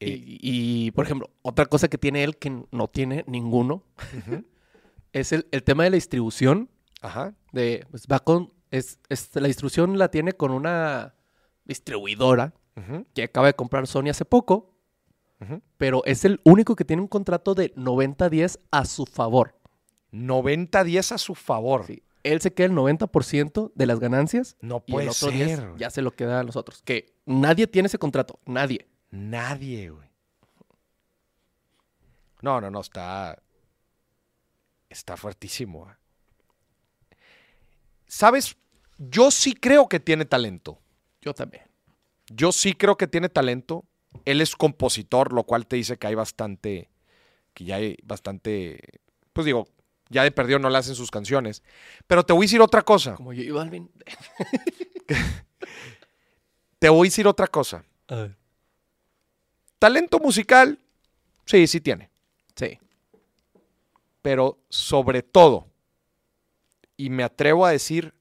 Eh, 0.01 0.09
Y, 0.09 0.39
y, 0.87 0.91
por 0.91 1.05
ejemplo, 1.05 1.29
otra 1.41 1.65
cosa 1.65 1.87
que 1.89 1.97
tiene 1.97 2.23
él 2.23 2.37
que 2.37 2.63
no 2.71 2.87
tiene 2.87 3.23
ninguno 3.27 3.83
es 5.13 5.31
el, 5.31 5.47
el 5.51 5.63
tema 5.63 5.83
de 5.83 5.89
la 5.91 5.95
distribución. 5.95 6.69
Ajá. 7.01 7.33
De, 7.51 7.85
pues 7.91 8.05
va 8.11 8.19
con. 8.19 8.53
Es, 8.71 8.99
es- 9.09 9.29
la 9.35 9.47
distribución 9.47 9.97
la 9.97 10.09
tiene 10.11 10.33
con 10.33 10.51
una 10.51 11.15
distribuidora 11.65 12.53
que 13.13 13.23
acaba 13.23 13.47
de 13.47 13.53
comprar 13.55 13.87
Sony 13.87 14.09
hace 14.09 14.23
poco, 14.23 14.73
pero 15.77 16.01
es 16.05 16.23
el 16.23 16.39
único 16.45 16.75
que 16.77 16.85
tiene 16.85 17.01
un 17.01 17.07
contrato 17.09 17.53
de 17.53 17.73
90-10 17.75 18.57
a 18.71 18.85
su 18.85 19.05
favor. 19.05 19.55
90-10 20.13 21.11
a 21.13 21.17
su 21.17 21.35
favor. 21.35 21.85
Sí. 21.85 22.03
Él 22.23 22.39
se 22.41 22.53
queda 22.53 22.67
el 22.67 22.73
90% 22.73 23.71
de 23.75 23.85
las 23.85 23.99
ganancias 23.99 24.57
No 24.61 24.83
y 24.85 24.91
puede 24.93 25.05
el 25.05 25.11
otro 25.11 25.29
10 25.31 25.59
ser. 25.59 25.69
ya 25.77 25.89
se 25.89 26.01
lo 26.01 26.11
queda 26.11 26.39
a 26.39 26.43
los 26.43 26.55
otros. 26.55 26.81
Que 26.83 27.15
nadie 27.25 27.67
tiene 27.67 27.87
ese 27.87 27.97
contrato, 27.97 28.39
nadie. 28.45 28.87
Nadie, 29.12 29.89
güey. 29.89 30.10
No, 32.41 32.62
no, 32.62 32.70
no, 32.70 32.82
está. 32.82 33.41
Está 34.89 35.18
fuertísimo. 35.18 35.89
¿eh? 35.89 35.95
¿Sabes? 38.07 38.55
Yo 38.97 39.32
sí 39.32 39.53
creo 39.53 39.88
que 39.88 39.99
tiene 39.99 40.26
talento. 40.26 40.80
Yo 41.22 41.34
también. 41.34 41.64
Yo 42.28 42.51
sí 42.51 42.74
creo 42.74 42.97
que 42.97 43.07
tiene 43.07 43.30
talento. 43.30 43.86
Él 44.26 44.41
es 44.41 44.55
compositor, 44.55 45.34
lo 45.34 45.43
cual 45.43 45.68
te 45.68 45.76
dice 45.76 45.97
que 45.97 46.07
hay 46.07 46.16
bastante. 46.16 46.89
Que 47.53 47.66
ya 47.66 47.76
hay 47.76 47.97
bastante. 48.03 48.80
Pues 49.34 49.45
digo, 49.45 49.68
ya 50.10 50.24
de 50.24 50.32
perdido 50.32 50.60
no 50.60 50.70
le 50.70 50.78
hacen 50.78 50.95
sus 50.95 51.12
canciones. 51.12 51.62
Pero 52.07 52.24
te 52.26 52.34
voy 52.34 52.45
a 52.45 52.47
decir 52.47 52.62
otra 52.62 52.82
cosa. 52.82 53.16
Como 53.16 53.34
yo 53.34 53.43
y 53.43 53.51
Balvin. 53.51 53.91
Te 56.80 56.88
voy 56.89 57.07
a 57.07 57.10
decir 57.10 57.28
otra 57.28 57.47
cosa. 57.47 57.84
Talento 59.80 60.19
musical, 60.19 60.77
sí, 61.45 61.65
sí 61.67 61.80
tiene. 61.82 62.09
Sí. 62.55 62.77
pero 64.21 64.59
sobre 64.69 65.23
todo, 65.23 65.67
y 66.97 67.09
me 67.09 67.23
atrevo 67.23 67.65
a 67.65 67.71
decir 67.71 68.13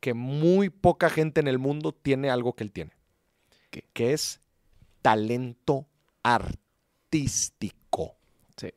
que 0.00 0.12
muy 0.12 0.68
poca 0.68 1.08
gente 1.08 1.40
en 1.40 1.48
el 1.48 1.58
mundo 1.58 1.92
tiene 1.92 2.28
algo 2.28 2.52
que 2.52 2.64
él 2.64 2.72
tiene, 2.72 2.92
¿Qué? 3.70 3.86
que 3.94 4.12
es 4.12 4.38
talento 5.00 5.86
artístico. 6.22 8.16
Sí. 8.56 8.70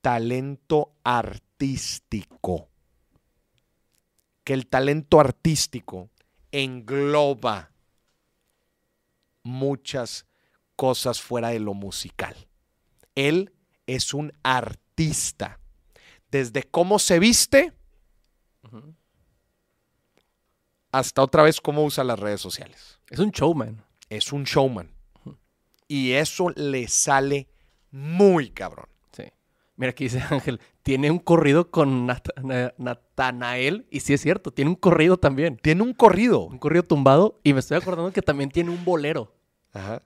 Talento 0.00 0.92
artístico. 1.02 2.68
Que 4.44 4.54
el 4.54 4.68
talento 4.68 5.18
artístico 5.20 6.08
engloba 6.52 7.70
muchas 9.42 10.26
cosas 10.80 11.20
fuera 11.20 11.48
de 11.50 11.60
lo 11.60 11.74
musical. 11.74 12.34
Él 13.14 13.52
es 13.86 14.14
un 14.14 14.32
artista. 14.42 15.60
Desde 16.30 16.62
cómo 16.62 16.98
se 16.98 17.18
viste 17.18 17.74
hasta 20.90 21.22
otra 21.22 21.42
vez 21.42 21.60
cómo 21.60 21.84
usa 21.84 22.02
las 22.02 22.18
redes 22.18 22.40
sociales. 22.40 22.98
Es 23.10 23.18
un 23.18 23.30
showman. 23.30 23.84
Es 24.08 24.32
un 24.32 24.44
showman. 24.44 24.90
Y 25.86 26.12
eso 26.12 26.48
le 26.56 26.88
sale 26.88 27.46
muy 27.90 28.48
cabrón. 28.48 28.86
Sí. 29.12 29.24
Mira, 29.76 29.90
aquí 29.90 30.04
dice 30.04 30.22
Ángel, 30.30 30.60
tiene 30.82 31.10
un 31.10 31.18
corrido 31.18 31.70
con 31.70 32.06
Nat- 32.08 32.32
Na- 32.42 32.72
Natanael. 32.78 33.86
Y 33.90 34.00
sí 34.00 34.14
es 34.14 34.22
cierto, 34.22 34.50
tiene 34.50 34.70
un 34.70 34.76
corrido 34.76 35.18
también. 35.18 35.58
Tiene 35.58 35.82
un 35.82 35.92
corrido. 35.92 36.40
Un 36.40 36.58
corrido 36.58 36.84
tumbado. 36.84 37.38
Y 37.44 37.52
me 37.52 37.60
estoy 37.60 37.76
acordando 37.76 38.12
que 38.14 38.22
también 38.22 38.50
tiene 38.50 38.70
un 38.70 38.82
bolero. 38.82 39.34
Ajá. 39.74 40.02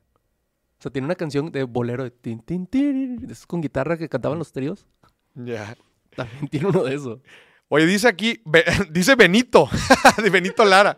Sea, 0.85 0.93
tiene 0.93 1.07
una 1.07 1.15
canción 1.15 1.51
de 1.51 1.65
bolero 1.65 2.05
de 2.05 2.11
tin, 2.11 2.41
tin, 2.41 2.67
tin, 2.67 3.25
esos 3.31 3.47
con 3.47 3.61
guitarra 3.63 3.97
que 3.97 4.09
cantaban 4.09 4.39
los 4.39 4.53
tríos. 4.53 4.87
Ya. 5.35 5.77
También 6.15 6.47
tiene 6.49 6.67
uno 6.69 6.85
de 6.85 6.95
esos. 6.95 7.21
Oye, 7.69 7.87
dice 7.87 8.07
aquí, 8.07 8.41
Be- 8.45 8.65
dice 8.91 9.15
Benito, 9.15 9.69
de 10.23 10.29
Benito 10.31 10.65
Lara. 10.65 10.97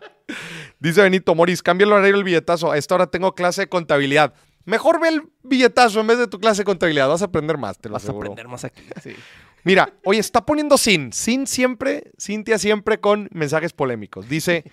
Dice 0.79 1.01
Benito, 1.01 1.33
Moris, 1.33 1.63
cambia 1.63 1.85
el 1.85 1.93
horario 1.93 2.13
del 2.15 2.23
billetazo. 2.25 2.71
A 2.71 2.77
esta 2.77 2.95
hora 2.95 3.07
tengo 3.07 3.33
clase 3.33 3.61
de 3.61 3.69
contabilidad. 3.69 4.33
Mejor 4.65 4.99
ve 4.99 5.07
el 5.07 5.21
billetazo 5.43 6.01
en 6.01 6.07
vez 6.07 6.17
de 6.17 6.27
tu 6.27 6.39
clase 6.39 6.61
de 6.61 6.65
contabilidad. 6.65 7.07
Vas 7.07 7.21
a 7.21 7.25
aprender 7.25 7.57
más, 7.57 7.79
te 7.79 7.87
lo 7.87 7.93
Vas 7.93 8.09
a 8.09 8.11
aprender 8.11 8.47
más 8.49 8.65
aquí. 8.65 8.81
Sí. 9.01 9.15
Mira, 9.63 9.93
oye, 10.03 10.19
está 10.19 10.45
poniendo 10.45 10.77
Sin. 10.77 11.13
Sin 11.13 11.47
siempre, 11.47 12.11
Cintia 12.21 12.59
siempre 12.59 12.99
con 12.99 13.29
mensajes 13.31 13.71
polémicos. 13.71 14.27
Dice, 14.27 14.69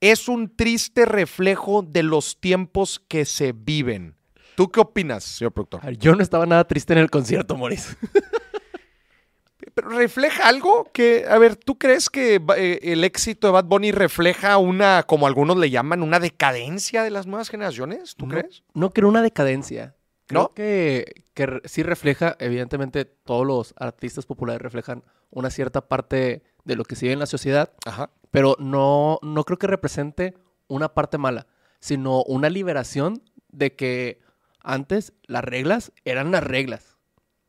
es 0.00 0.28
un 0.28 0.56
triste 0.56 1.04
reflejo 1.04 1.82
de 1.82 2.02
los 2.02 2.40
tiempos 2.40 3.02
que 3.06 3.26
se 3.26 3.52
viven. 3.52 4.16
¿Tú 4.54 4.70
qué 4.70 4.80
opinas, 4.80 5.24
señor 5.24 5.52
productor? 5.52 5.82
Ver, 5.82 5.98
Yo 5.98 6.14
no 6.14 6.22
estaba 6.22 6.46
nada 6.46 6.64
triste 6.64 6.92
en 6.92 7.00
el 7.00 7.10
concierto, 7.10 7.56
Moris. 7.56 7.96
Pero 9.74 9.88
refleja 9.88 10.48
algo 10.48 10.90
que, 10.92 11.26
a 11.28 11.36
ver, 11.38 11.56
¿tú 11.56 11.78
crees 11.78 12.08
que 12.08 12.40
eh, 12.56 12.78
el 12.82 13.02
éxito 13.02 13.48
de 13.48 13.52
Bad 13.54 13.64
Bunny 13.64 13.90
refleja 13.90 14.56
una, 14.58 15.02
como 15.02 15.26
algunos 15.26 15.56
le 15.56 15.70
llaman, 15.70 16.02
una 16.02 16.20
decadencia 16.20 17.02
de 17.02 17.10
las 17.10 17.26
nuevas 17.26 17.48
generaciones? 17.48 18.14
¿Tú 18.14 18.26
no, 18.26 18.34
crees? 18.34 18.62
No 18.74 18.90
creo 18.90 19.08
una 19.08 19.22
decadencia. 19.22 19.96
Creo 20.26 20.42
¿No? 20.42 20.54
que, 20.54 21.24
que 21.34 21.60
sí 21.64 21.82
refleja, 21.82 22.36
evidentemente, 22.38 23.04
todos 23.04 23.44
los 23.46 23.74
artistas 23.76 24.26
populares 24.26 24.62
reflejan 24.62 25.02
una 25.30 25.50
cierta 25.50 25.88
parte 25.88 26.44
de 26.64 26.76
lo 26.76 26.84
que 26.84 26.94
se 26.94 27.06
vive 27.06 27.14
en 27.14 27.18
la 27.18 27.26
sociedad, 27.26 27.72
Ajá. 27.84 28.10
pero 28.30 28.56
no, 28.58 29.18
no 29.22 29.44
creo 29.44 29.58
que 29.58 29.66
represente 29.66 30.34
una 30.68 30.94
parte 30.94 31.18
mala, 31.18 31.46
sino 31.80 32.22
una 32.22 32.48
liberación 32.48 33.22
de 33.48 33.74
que 33.74 34.20
antes 34.64 35.12
las 35.26 35.44
reglas 35.44 35.92
eran 36.04 36.30
las 36.32 36.42
reglas. 36.42 36.96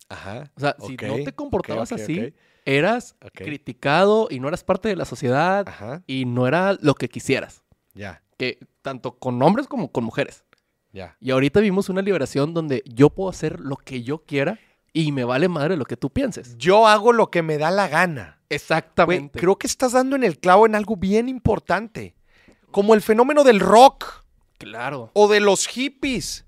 Ajá. 0.09 0.51
O 0.55 0.59
sea, 0.59 0.76
si 0.86 0.95
no 0.97 1.16
te 1.24 1.34
comportabas 1.34 1.91
así, 1.91 2.34
eras 2.66 3.16
criticado 3.34 4.28
y 4.30 4.39
no 4.39 4.47
eras 4.47 4.63
parte 4.63 4.88
de 4.89 4.95
la 4.95 5.05
sociedad 5.05 5.68
Ajá. 5.68 6.03
y 6.07 6.26
no 6.26 6.47
era 6.47 6.78
lo 6.82 6.93
que 6.95 7.09
quisieras. 7.09 7.63
Ya, 7.93 8.22
Que 8.38 8.59
tanto 8.82 9.18
con 9.18 9.41
hombres 9.41 9.68
como 9.68 9.91
con 9.91 10.03
mujeres. 10.03 10.43
ya. 10.91 11.16
Y 11.20 11.32
ahorita 11.32 11.59
vimos 11.61 11.89
una 11.89 12.01
liberación 12.01 12.53
donde 12.53 12.84
yo 12.86 13.09
puedo 13.09 13.30
hacer 13.30 13.59
lo 13.59 13.78
que 13.78 14.03
yo 14.03 14.20
quiera 14.26 14.59
y 14.93 15.11
me 15.11 15.24
vale 15.24 15.47
madre 15.49 15.76
lo 15.78 15.86
que 15.86 15.97
tú 15.97 16.09
pienses. 16.09 16.57
Yo 16.57 16.88
hago 16.88 17.11
lo 17.13 17.32
que 17.32 17.41
me 17.41 17.57
da 17.57 17.72
la 17.72 17.88
gana. 17.88 18.39
Exactamente. 18.49 19.39
creo 19.39 19.57
que 19.57 19.68
estás 19.68 19.93
dando 19.93 20.16
en 20.16 20.24
el 20.24 20.38
clavo 20.39 20.66
en 20.66 20.76
algo 20.76 20.95
bien 20.97 21.28
importante. 21.30 22.16
Como 22.72 22.93
el 22.93 23.01
fenómeno 23.01 23.43
del 23.43 23.59
rock 23.59 24.24
Claro. 24.57 25.09
o 25.13 25.28
de 25.28 25.39
los 25.39 25.68
hippies. 25.68 26.45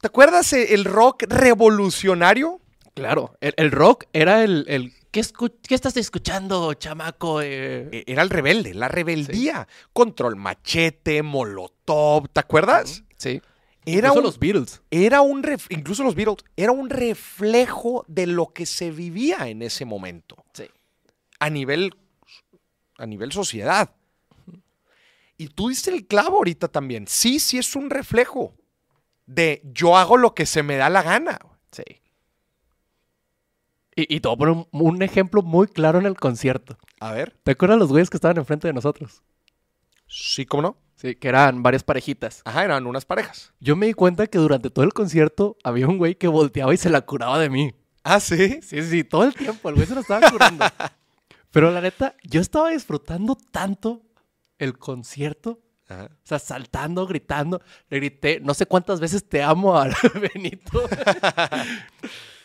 Sí. 0.00 0.02
¿Te 0.02 0.06
acuerdas 0.08 0.52
eh, 0.52 0.74
el 0.74 0.84
rock 0.84 1.24
revolucionario? 1.28 2.60
Claro. 2.94 3.36
El, 3.40 3.54
el 3.56 3.70
rock 3.70 4.04
era 4.12 4.42
el... 4.44 4.64
el 4.68 4.92
¿qué, 5.10 5.22
qué 5.66 5.74
estás 5.74 5.96
escuchando, 5.96 6.72
chamaco? 6.74 7.40
Eh, 7.42 7.88
E- 7.92 8.04
Era 8.06 8.22
el 8.22 8.30
rebelde, 8.30 8.74
la 8.74 8.88
rebeldía. 8.88 9.68
Control 9.92 10.36
machete, 10.36 11.22
molotov, 11.22 12.28
¿te 12.28 12.40
acuerdas? 12.40 13.04
sí. 13.16 13.40
Era 13.86 14.08
Incluso 14.08 14.18
un, 14.18 14.24
los 14.24 14.38
Beatles. 14.38 14.82
era 14.90 15.20
un 15.22 15.42
ref- 15.42 15.66
incluso 15.70 16.04
los 16.04 16.14
Beatles, 16.14 16.44
era 16.54 16.70
un 16.70 16.90
reflejo 16.90 18.04
de 18.08 18.26
lo 18.26 18.52
que 18.52 18.66
se 18.66 18.90
vivía 18.90 19.48
en 19.48 19.62
ese 19.62 19.86
momento. 19.86 20.36
Sí. 20.52 20.64
a 21.38 21.48
nivel, 21.48 21.94
a 22.98 23.06
nivel 23.06 23.32
sociedad. 23.32 23.90
Y 25.38 25.48
tú 25.48 25.70
diste 25.70 25.90
el 25.90 26.06
clavo 26.06 26.36
ahorita 26.36 26.68
también. 26.68 27.06
Sí, 27.08 27.40
sí 27.40 27.56
es 27.56 27.74
un 27.74 27.88
reflejo 27.88 28.54
de 29.30 29.62
yo 29.64 29.96
hago 29.96 30.16
lo 30.16 30.34
que 30.34 30.44
se 30.44 30.62
me 30.62 30.76
da 30.76 30.90
la 30.90 31.02
gana. 31.02 31.38
Sí. 31.70 31.84
Y, 33.94 34.16
y 34.16 34.20
te 34.20 34.28
voy 34.28 34.34
a 34.34 34.38
poner 34.38 34.66
un, 34.72 34.80
un 34.86 35.02
ejemplo 35.02 35.42
muy 35.42 35.68
claro 35.68 35.98
en 35.98 36.06
el 36.06 36.16
concierto. 36.16 36.76
A 37.00 37.12
ver. 37.12 37.36
¿Te 37.44 37.52
acuerdas 37.52 37.78
los 37.78 37.90
güeyes 37.90 38.10
que 38.10 38.16
estaban 38.16 38.38
enfrente 38.38 38.66
de 38.66 38.74
nosotros? 38.74 39.22
Sí, 40.06 40.46
¿cómo 40.46 40.62
no? 40.62 40.76
Sí, 40.96 41.14
que 41.14 41.28
eran 41.28 41.62
varias 41.62 41.84
parejitas. 41.84 42.42
Ajá, 42.44 42.64
eran 42.64 42.86
unas 42.86 43.04
parejas. 43.04 43.52
Yo 43.60 43.76
me 43.76 43.86
di 43.86 43.94
cuenta 43.94 44.26
que 44.26 44.38
durante 44.38 44.68
todo 44.68 44.84
el 44.84 44.92
concierto 44.92 45.56
había 45.62 45.86
un 45.86 45.98
güey 45.98 46.16
que 46.16 46.28
volteaba 46.28 46.74
y 46.74 46.76
se 46.76 46.90
la 46.90 47.02
curaba 47.02 47.38
de 47.38 47.48
mí. 47.48 47.72
Ah, 48.02 48.18
sí. 48.20 48.60
Sí, 48.62 48.82
sí, 48.82 49.04
todo 49.04 49.24
el 49.24 49.34
tiempo 49.34 49.68
el 49.68 49.76
güey 49.76 49.86
se 49.86 49.94
lo 49.94 50.00
estaba 50.00 50.28
curando. 50.30 50.64
Pero 51.52 51.70
la 51.70 51.80
neta, 51.80 52.16
yo 52.24 52.40
estaba 52.40 52.70
disfrutando 52.70 53.36
tanto 53.36 54.02
el 54.58 54.76
concierto. 54.78 55.60
Ajá. 55.90 56.04
O 56.06 56.26
sea, 56.26 56.38
saltando, 56.38 57.06
gritando. 57.06 57.60
Le 57.88 57.98
grité 57.98 58.40
no 58.40 58.54
sé 58.54 58.64
cuántas 58.64 59.00
veces 59.00 59.28
te 59.28 59.42
amo 59.42 59.76
a 59.76 59.88
Benito. 60.34 60.82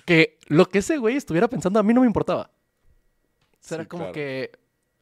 que 0.06 0.38
lo 0.48 0.68
que 0.70 0.80
ese 0.80 0.98
güey 0.98 1.16
estuviera 1.16 1.48
pensando 1.48 1.80
a 1.80 1.84
mí 1.84 1.94
no 1.94 2.02
me 2.02 2.08
importaba. 2.08 2.52
O 2.52 3.58
sea, 3.60 3.70
Sí, 3.70 3.74
era 3.76 3.86
como 3.86 4.04
claro. 4.06 4.14
que 4.14 4.52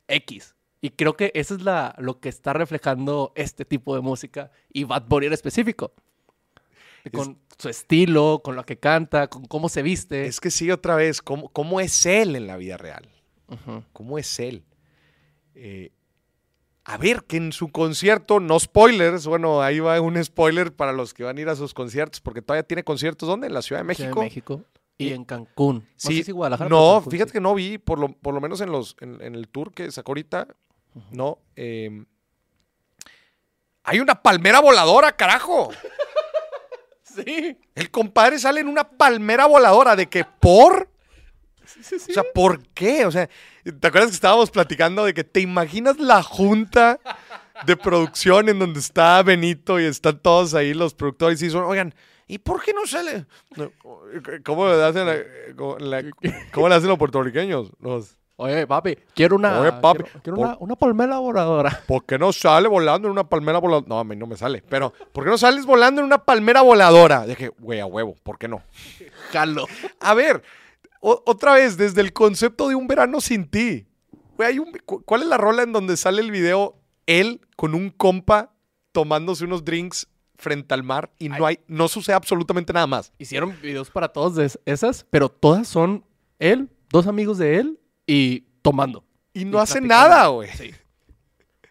X. 0.08 0.56
Y 0.82 0.92
creo 0.92 1.16
que 1.16 1.32
eso 1.36 1.56
es 1.56 1.62
la, 1.62 1.96
lo 1.98 2.20
que 2.20 2.30
está 2.30 2.54
reflejando 2.54 3.32
este 3.36 3.66
tipo 3.66 3.96
de 3.96 4.02
música 4.02 4.52
y 4.72 4.84
Bad 4.84 5.04
Bunny 5.08 5.28
en 5.28 5.34
específico. 5.34 5.94
Con 7.14 7.40
su 7.58 7.68
estilo, 7.70 8.42
con 8.44 8.56
lo 8.56 8.66
que 8.66 8.78
canta, 8.80 9.28
con 9.28 9.46
cómo 9.46 9.68
se 9.70 9.82
viste. 9.82 10.26
Es 10.26 10.40
que 10.40 10.52
sí, 10.52 10.72
otra 10.72 10.96
vez, 10.96 11.22
¿cómo, 11.22 11.50
cómo 11.50 11.82
es 11.82 12.06
él 12.06 12.36
en 12.38 12.48
la 12.48 12.56
vida 12.58 12.78
real? 12.78 13.10
Ujú. 13.48 13.84
¿Cómo 13.92 14.18
es 14.18 14.40
él? 14.40 14.64
Eh, 15.56 15.92
a 16.86 16.98
ver, 16.98 17.24
que 17.24 17.38
en 17.38 17.52
su 17.54 17.72
concierto, 17.72 18.40
no 18.40 18.60
spoilers, 18.60 19.26
bueno, 19.26 19.62
ahí 19.62 19.80
va 19.80 20.00
un 20.02 20.22
spoiler 20.24 20.74
para 20.74 20.92
los 20.92 21.14
que 21.14 21.24
van 21.24 21.38
a 21.38 21.42
ir 21.42 21.50
a 21.50 21.56
sus 21.56 21.74
conciertos, 21.74 22.20
porque 22.22 22.42
todavía 22.42 22.64
tiene 22.64 22.84
conciertos, 22.84 23.28
¿dónde? 23.30 23.48
En 23.48 23.54
la 23.54 23.62
Ciudad 23.62 23.84
de 23.86 23.96
Ciudad 23.96 24.10
México. 24.10 24.20
de 24.20 24.26
México. 24.26 24.62
Y 24.98 25.08
Y- 25.08 25.14
en 25.14 25.24
Cancún. 25.26 25.78
No 25.80 25.86
Sí, 25.96 26.18
sé 26.18 26.24
si 26.26 26.32
Guadalajara. 26.32 26.68
pero 26.70 26.80
No, 26.80 26.94
Cancún, 26.98 27.12
fíjate 27.12 27.30
sí. 27.30 27.34
que 27.34 27.42
no 27.42 27.56
vi, 27.56 27.78
por 27.78 28.00
lo, 28.00 28.10
por 28.10 28.34
lo 28.34 28.42
menos 28.42 28.60
en, 28.62 28.72
los, 28.72 28.96
en, 29.00 29.22
en 29.22 29.34
el 29.36 29.48
tour 29.48 29.72
que 29.74 29.90
sacó 29.92 30.12
ahorita, 30.12 30.48
no. 31.12 31.40
eh, 31.56 32.04
hay 33.84 34.00
una 34.00 34.22
palmera 34.22 34.60
voladora, 34.60 35.12
carajo. 35.16 35.70
Sí. 37.04 37.56
El 37.76 37.92
compadre 37.92 38.40
sale 38.40 38.62
en 38.62 38.68
una 38.68 38.90
palmera 38.90 39.46
voladora, 39.46 39.96
¿de 39.96 40.08
que 40.08 40.26
por? 40.26 40.90
O 41.64 42.14
sea, 42.14 42.24
¿por 42.34 42.62
qué? 42.74 43.06
O 43.06 43.12
sea, 43.12 43.30
¿te 43.64 43.88
acuerdas 43.88 44.10
que 44.10 44.16
estábamos 44.16 44.52
platicando 44.52 45.06
de 45.06 45.14
que 45.14 45.24
te 45.24 45.40
imaginas 45.40 45.98
la 46.00 46.22
junta 46.24 47.00
de 47.66 47.78
producción 47.78 48.50
en 48.50 48.60
donde 48.60 48.80
está 48.80 49.22
Benito 49.24 49.80
y 49.80 49.86
están 49.86 50.20
todos 50.20 50.54
ahí 50.54 50.74
los 50.74 50.94
productores 50.94 51.42
y 51.42 51.46
dicen, 51.46 51.62
oigan, 51.62 51.94
¿y 52.28 52.38
por 52.40 52.62
qué 52.64 52.74
no 52.74 52.86
sale? 52.86 53.26
¿Cómo 54.44 54.68
le 54.68 54.84
hacen, 54.84 55.06
la- 55.06 55.18
cómo 55.56 55.78
la- 55.80 56.04
cómo 56.54 56.70
le 56.70 56.76
hacen 56.76 56.90
los 56.90 56.98
puertorriqueños? 56.98 57.72
Los, 57.80 58.18
Oye, 58.36 58.66
papi, 58.66 58.98
quiero 59.14 59.36
una. 59.36 59.60
Oye, 59.60 59.72
papi, 59.74 60.04
quiero, 60.04 60.20
quiero 60.24 60.36
por- 60.38 60.46
una, 60.48 60.58
una 60.60 60.76
palmera 60.76 61.20
voladora. 61.20 61.84
¿Por 61.88 62.04
qué 62.04 62.18
no 62.18 62.34
sale 62.34 62.68
volando 62.68 63.08
en 63.08 63.12
una 63.12 63.30
palmera 63.30 63.60
voladora? 63.60 63.86
No, 63.88 64.00
a 64.00 64.04
mí 64.04 64.16
no 64.16 64.26
me 64.26 64.36
sale. 64.36 64.64
Pero, 64.68 64.92
¿por 65.14 65.24
qué 65.24 65.30
no 65.30 65.38
sales 65.38 65.66
volando 65.68 66.02
en 66.02 66.06
una 66.08 66.18
palmera 66.18 66.62
voladora? 66.62 67.28
Dije, 67.28 67.50
güey, 67.60 67.80
a 67.80 67.86
huevo, 67.86 68.16
¿por 68.24 68.40
qué 68.40 68.48
no? 68.48 68.64
Jalo. 69.32 69.68
A 70.00 70.14
ver, 70.16 70.42
o- 71.04 71.22
otra 71.26 71.54
vez, 71.54 71.78
desde 71.78 72.02
el 72.02 72.14
concepto 72.14 72.70
de 72.70 72.76
un 72.76 72.88
verano 72.88 73.20
sin 73.22 73.46
ti. 73.50 73.86
Güey, 74.38 74.50
hay 74.54 74.60
un- 74.60 74.72
¿cuál 74.86 75.22
es 75.22 75.28
la 75.28 75.38
rola 75.38 75.64
en 75.64 75.74
donde 75.74 75.98
sale 75.98 76.22
el 76.22 76.32
video? 76.32 76.80
Él 77.06 77.42
con 77.56 77.76
un 77.76 77.90
compa 77.90 78.54
tomándose 78.92 79.44
unos 79.46 79.64
drinks 79.66 80.08
frente 80.38 80.74
al 80.74 80.84
mar 80.84 81.12
y 81.20 81.30
no 81.30 81.46
hay, 81.46 81.60
no 81.68 81.88
sucede 81.88 82.16
absolutamente 82.16 82.74
nada 82.74 82.88
más. 82.88 83.12
Hicieron 83.18 83.56
videos 83.62 83.90
para 83.92 84.08
de 84.36 84.46
es- 84.46 84.60
esas, 84.66 85.06
pero 85.10 85.30
todas 85.30 85.68
son 85.68 86.06
él, 86.40 86.70
dos 86.90 87.08
amigos 87.08 87.38
de 87.38 87.58
él 87.58 87.80
y 88.08 88.46
tomando. 88.62 89.06
Y 89.34 89.46
no 89.46 89.60
Y 89.60 89.84
platicando. 89.84 90.10
nada, 90.10 90.28
güey. 90.28 90.50
Sí. 90.58 90.72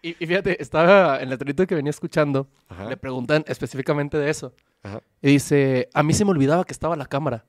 Y, 0.02 0.10
y 0.18 0.26
fíjate, 0.26 0.60
estaba 0.60 1.20
en 1.22 1.30
el 1.30 1.38
trenito 1.38 1.64
que 1.66 1.74
venía 1.76 1.90
escuchando, 1.90 2.48
Ajá. 2.68 2.88
le 2.88 2.96
preguntan 2.96 3.44
específicamente 3.46 4.18
de 4.18 4.30
eso. 4.30 4.52
Ajá. 4.82 5.00
Y 5.20 5.28
dice, 5.28 5.88
a 5.94 6.02
mí 6.02 6.12
se 6.12 6.24
me 6.24 6.32
olvidaba 6.32 6.64
que 6.64 6.72
estaba 6.72 6.96
la 6.96 7.06
cámara. 7.06 7.44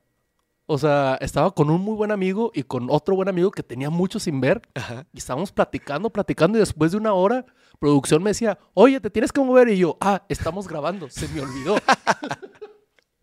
O 0.74 0.78
sea, 0.80 1.20
estaba 1.22 1.54
con 1.54 1.70
un 1.70 1.82
muy 1.82 1.96
buen 1.96 2.10
amigo 2.10 2.52
y 2.52 2.64
con 2.64 2.88
otro 2.90 3.16
buen 3.16 3.30
amigo 3.30 3.52
que 3.52 3.62
tenía 3.62 3.92
mucho 3.92 4.20
sin 4.20 4.42
ver. 4.42 4.60
Ajá. 4.74 5.06
Y 5.14 5.20
estábamos 5.20 5.52
platicando, 5.52 6.10
platicando 6.10 6.58
y 6.58 6.62
después 6.62 6.92
de 6.92 6.98
una 6.98 7.14
hora, 7.14 7.46
producción 7.78 8.24
me 8.24 8.32
decía, 8.32 8.58
oye, 8.74 9.00
te 9.00 9.12
tienes 9.12 9.32
que 9.32 9.40
mover. 9.40 9.70
Y 9.70 9.78
yo, 9.78 10.00
ah, 10.02 10.26
estamos 10.30 10.68
grabando, 10.68 11.12
se 11.12 11.28
me 11.28 11.42
olvidó. 11.42 11.76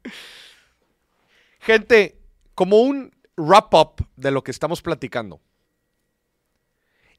Gente, 1.59 2.23
como 2.55 2.83
un 2.83 3.11
wrap-up 3.37 4.07
de 4.15 4.31
lo 4.31 4.45
que 4.45 4.53
estamos 4.53 4.81
platicando. 4.81 5.41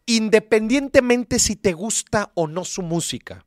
Independientemente 0.05 1.39
si 1.39 1.57
te 1.57 1.73
gusta 1.73 2.32
o 2.36 2.47
no 2.47 2.63
su 2.63 2.84
música, 2.84 3.45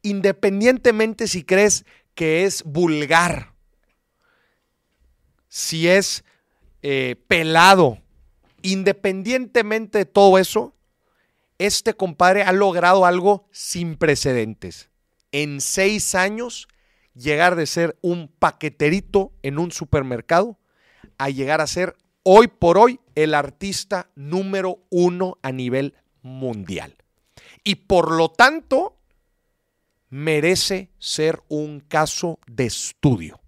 independientemente 0.00 1.28
si 1.28 1.44
crees 1.44 1.84
que 2.14 2.44
es 2.44 2.64
vulgar, 2.64 3.55
si 5.56 5.88
es 5.88 6.22
eh, 6.82 7.16
pelado, 7.28 8.02
independientemente 8.60 9.96
de 9.96 10.04
todo 10.04 10.36
eso, 10.36 10.74
este 11.56 11.94
compadre 11.94 12.42
ha 12.42 12.52
logrado 12.52 13.06
algo 13.06 13.48
sin 13.52 13.96
precedentes. 13.96 14.90
En 15.32 15.62
seis 15.62 16.14
años, 16.14 16.68
llegar 17.14 17.56
de 17.56 17.64
ser 17.64 17.96
un 18.02 18.28
paqueterito 18.28 19.32
en 19.42 19.58
un 19.58 19.72
supermercado 19.72 20.58
a 21.16 21.30
llegar 21.30 21.62
a 21.62 21.66
ser 21.66 21.96
hoy 22.22 22.48
por 22.48 22.76
hoy 22.76 23.00
el 23.14 23.32
artista 23.32 24.10
número 24.14 24.84
uno 24.90 25.38
a 25.40 25.52
nivel 25.52 25.94
mundial. 26.20 26.96
Y 27.64 27.76
por 27.76 28.12
lo 28.12 28.28
tanto, 28.28 28.98
merece 30.10 30.90
ser 30.98 31.42
un 31.48 31.80
caso 31.80 32.40
de 32.46 32.66
estudio. 32.66 33.40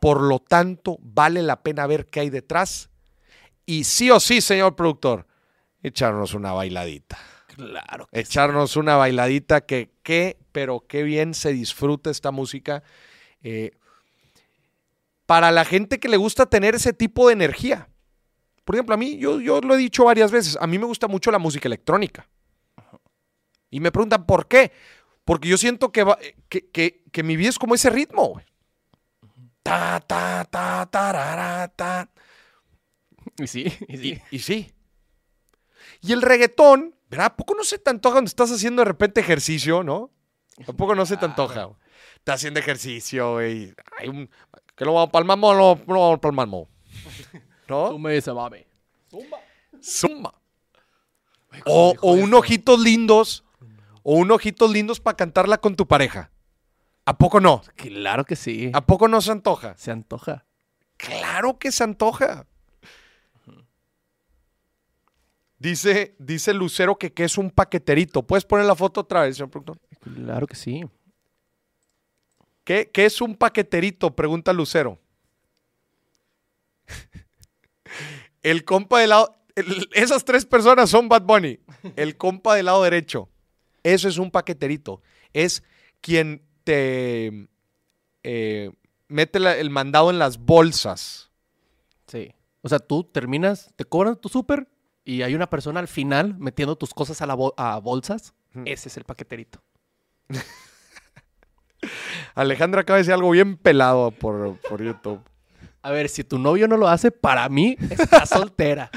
Por 0.00 0.22
lo 0.22 0.38
tanto, 0.40 0.96
vale 1.00 1.42
la 1.42 1.62
pena 1.62 1.86
ver 1.86 2.06
qué 2.06 2.20
hay 2.20 2.30
detrás. 2.30 2.90
Y 3.66 3.84
sí 3.84 4.10
o 4.10 4.18
sí, 4.18 4.40
señor 4.40 4.74
productor, 4.74 5.26
echarnos 5.82 6.34
una 6.34 6.52
bailadita. 6.52 7.18
claro. 7.54 8.08
Echarnos 8.10 8.76
una 8.76 8.96
bailadita 8.96 9.60
que 9.60 9.92
qué, 10.02 10.38
pero 10.52 10.80
qué 10.88 11.02
bien 11.04 11.34
se 11.34 11.52
disfruta 11.52 12.10
esta 12.10 12.30
música. 12.30 12.82
Eh, 13.42 13.72
para 15.26 15.52
la 15.52 15.64
gente 15.64 16.00
que 16.00 16.08
le 16.08 16.16
gusta 16.16 16.46
tener 16.46 16.74
ese 16.74 16.92
tipo 16.92 17.26
de 17.28 17.34
energía. 17.34 17.88
Por 18.64 18.74
ejemplo, 18.74 18.94
a 18.94 18.98
mí, 18.98 19.16
yo, 19.18 19.40
yo 19.40 19.60
lo 19.60 19.74
he 19.74 19.78
dicho 19.78 20.04
varias 20.04 20.30
veces, 20.32 20.56
a 20.60 20.66
mí 20.66 20.78
me 20.78 20.86
gusta 20.86 21.06
mucho 21.08 21.30
la 21.30 21.38
música 21.38 21.68
electrónica. 21.68 22.28
Y 23.70 23.78
me 23.80 23.92
preguntan, 23.92 24.26
¿por 24.26 24.48
qué? 24.48 24.72
Porque 25.24 25.48
yo 25.48 25.56
siento 25.56 25.92
que, 25.92 26.02
va- 26.02 26.18
que, 26.48 26.68
que- 26.70 27.04
que 27.12 27.22
mi 27.22 27.36
vida 27.36 27.48
es 27.50 27.58
como 27.58 27.74
ese 27.74 27.90
ritmo. 27.90 28.26
güey. 28.28 28.44
Ta, 29.70 30.00
ta, 30.00 30.44
ta, 30.50 30.86
tarara, 30.86 31.68
ta. 31.68 32.08
Y 33.38 33.46
sí, 33.46 33.72
y 33.86 33.96
sí. 33.96 34.22
Y, 34.30 34.36
y 34.36 34.38
sí. 34.40 34.74
Y 36.00 36.12
el 36.12 36.22
reggaetón, 36.22 36.96
¿verdad? 37.08 37.26
¿A 37.26 37.36
poco 37.36 37.54
no 37.54 37.62
se 37.62 37.78
te 37.78 37.90
antoja 37.90 38.14
cuando 38.14 38.28
estás 38.28 38.50
haciendo 38.50 38.80
de 38.80 38.86
repente 38.86 39.20
ejercicio, 39.20 39.84
no? 39.84 40.10
¿A 40.66 40.72
poco 40.72 40.94
no 40.96 41.06
se 41.06 41.16
te 41.16 41.24
antoja? 41.24 41.64
güey? 41.64 41.76
Estás 42.16 42.36
haciendo 42.36 42.58
ejercicio, 42.58 43.34
güey. 43.34 43.72
Hay 43.98 44.08
un... 44.08 44.28
¿Que 44.74 44.84
lo 44.84 44.94
vamos 44.94 45.10
para 45.10 45.22
el 45.22 45.26
mambo 45.26 45.48
o 45.48 45.54
no, 45.54 45.84
vamos 45.86 46.18
para 46.18 46.30
el 46.30 46.36
mambo? 46.36 46.68
¿No? 47.68 47.90
Tú 47.90 47.98
me 47.98 48.14
dices, 48.14 48.34
mami. 48.34 48.66
Zumba. 49.08 49.38
Zumba. 49.80 50.34
Güey, 51.48 51.62
¿cómo 51.62 51.90
O, 51.90 51.94
o 52.00 52.12
un 52.12 52.34
ojitos 52.34 52.80
lindos. 52.80 53.44
O 54.02 54.14
un 54.14 54.32
ojitos 54.32 54.70
lindos 54.70 54.98
para 54.98 55.16
cantarla 55.16 55.58
con 55.58 55.76
tu 55.76 55.86
pareja. 55.86 56.32
¿A 57.04 57.16
poco 57.18 57.40
no? 57.40 57.62
Claro 57.76 58.24
que 58.24 58.36
sí. 58.36 58.70
¿A 58.74 58.80
poco 58.86 59.08
no 59.08 59.20
se 59.20 59.32
antoja? 59.32 59.74
Se 59.76 59.90
antoja. 59.90 60.44
Claro 60.96 61.58
que 61.58 61.72
se 61.72 61.82
antoja. 61.84 62.46
Dice, 65.58 66.14
dice 66.18 66.54
Lucero 66.54 66.96
que, 66.96 67.12
que 67.12 67.24
es 67.24 67.36
un 67.36 67.50
paqueterito. 67.50 68.22
¿Puedes 68.22 68.44
poner 68.44 68.64
la 68.66 68.74
foto 68.74 69.00
otra 69.02 69.22
vez, 69.22 69.36
señor 69.36 69.50
productor? 69.50 69.78
Claro 70.00 70.46
que 70.46 70.56
sí. 70.56 70.84
¿Qué, 72.64 72.90
qué 72.92 73.04
es 73.06 73.20
un 73.20 73.34
paqueterito? 73.36 74.14
Pregunta 74.14 74.52
Lucero. 74.52 74.98
El 78.42 78.64
compa 78.64 79.00
del 79.00 79.10
lado... 79.10 79.36
el- 79.54 79.88
esas 79.92 80.24
tres 80.24 80.46
personas 80.46 80.88
son 80.88 81.08
Bad 81.08 81.22
Bunny. 81.22 81.58
El 81.96 82.16
compa 82.16 82.54
del 82.54 82.66
lado 82.66 82.82
derecho. 82.82 83.28
Eso 83.82 84.08
es 84.08 84.16
un 84.18 84.30
paqueterito. 84.30 85.02
Es 85.34 85.62
quien 86.00 86.42
te 86.64 87.48
eh, 88.22 88.70
mete 89.08 89.38
la- 89.40 89.56
el 89.56 89.70
mandado 89.70 90.10
en 90.10 90.18
las 90.18 90.38
bolsas. 90.38 91.30
Sí. 92.06 92.32
O 92.62 92.68
sea, 92.68 92.78
tú 92.78 93.04
terminas, 93.04 93.72
te 93.76 93.84
cobran 93.84 94.16
tu 94.16 94.28
súper 94.28 94.68
y 95.04 95.22
hay 95.22 95.34
una 95.34 95.48
persona 95.48 95.80
al 95.80 95.88
final 95.88 96.36
metiendo 96.38 96.76
tus 96.76 96.92
cosas 96.92 97.22
a, 97.22 97.26
la 97.26 97.34
bol- 97.34 97.54
a 97.56 97.78
bolsas. 97.78 98.34
Ese 98.64 98.88
es 98.88 98.96
el 98.96 99.04
paqueterito. 99.04 99.62
Alejandra 102.34 102.82
acaba 102.82 102.96
de 102.96 103.02
decir 103.02 103.14
algo 103.14 103.30
bien 103.30 103.56
pelado 103.56 104.10
por, 104.10 104.56
por 104.68 104.82
YouTube. 104.82 105.20
A 105.82 105.90
ver, 105.90 106.08
si 106.10 106.22
tu 106.24 106.38
novio 106.38 106.68
no 106.68 106.76
lo 106.76 106.88
hace, 106.88 107.10
para 107.10 107.48
mí 107.48 107.76
está 107.88 108.26
soltera. 108.26 108.90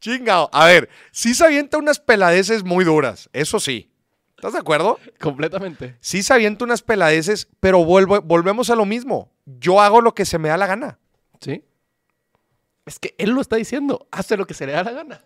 Chingao. 0.00 0.50
A 0.52 0.66
ver, 0.66 0.88
sí 1.12 1.34
se 1.34 1.44
avienta 1.44 1.78
unas 1.78 2.00
peladeces 2.00 2.64
muy 2.64 2.84
duras. 2.84 3.28
Eso 3.32 3.60
sí. 3.60 3.89
¿Estás 4.40 4.54
de 4.54 4.58
acuerdo? 4.60 4.98
Completamente. 5.20 5.98
Sí 6.00 6.22
se 6.22 6.32
avienta 6.32 6.64
unas 6.64 6.80
peladeces, 6.80 7.46
pero 7.60 7.84
vuelvo, 7.84 8.22
volvemos 8.22 8.70
a 8.70 8.74
lo 8.74 8.86
mismo. 8.86 9.30
Yo 9.44 9.82
hago 9.82 10.00
lo 10.00 10.14
que 10.14 10.24
se 10.24 10.38
me 10.38 10.48
da 10.48 10.56
la 10.56 10.66
gana. 10.66 10.98
¿Sí? 11.42 11.62
Es 12.86 12.98
que 12.98 13.14
él 13.18 13.32
lo 13.32 13.42
está 13.42 13.56
diciendo. 13.56 14.08
Hace 14.10 14.38
lo 14.38 14.46
que 14.46 14.54
se 14.54 14.64
le 14.64 14.72
da 14.72 14.82
la 14.82 14.92
gana. 14.92 15.24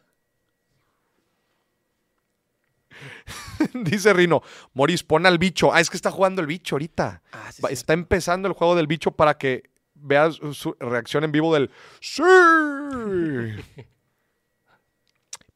Dice 3.74 4.12
Rino, 4.12 4.42
Moris, 4.72 5.04
pon 5.04 5.26
al 5.26 5.38
bicho. 5.38 5.72
Ah, 5.72 5.80
es 5.80 5.90
que 5.90 5.96
está 5.96 6.10
jugando 6.10 6.40
el 6.40 6.48
bicho 6.48 6.74
ahorita. 6.74 7.22
Ah, 7.30 7.52
sí, 7.52 7.62
Va- 7.62 7.68
sí. 7.68 7.74
Está 7.74 7.92
empezando 7.92 8.48
el 8.48 8.54
juego 8.54 8.74
del 8.74 8.88
bicho 8.88 9.12
para 9.12 9.38
que 9.38 9.70
veas 9.94 10.40
su 10.54 10.76
reacción 10.80 11.22
en 11.22 11.30
vivo 11.30 11.54
del 11.54 11.70
¡Sí! 12.00 12.22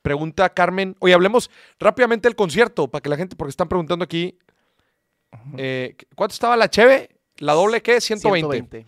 Pregunta 0.02 0.48
Carmen. 0.50 0.96
Oye, 1.00 1.14
hablemos 1.14 1.50
rápidamente 1.78 2.28
del 2.28 2.36
concierto 2.36 2.88
para 2.88 3.02
que 3.02 3.08
la 3.08 3.16
gente, 3.16 3.36
porque 3.36 3.50
están 3.50 3.68
preguntando 3.68 4.04
aquí. 4.04 4.38
eh, 5.56 5.96
¿Cuánto 6.14 6.32
estaba 6.32 6.56
la 6.56 6.68
Cheve? 6.70 7.10
¿La 7.38 7.52
doble 7.52 7.82
qué? 7.82 8.00
120. 8.00 8.48
120. 8.68 8.86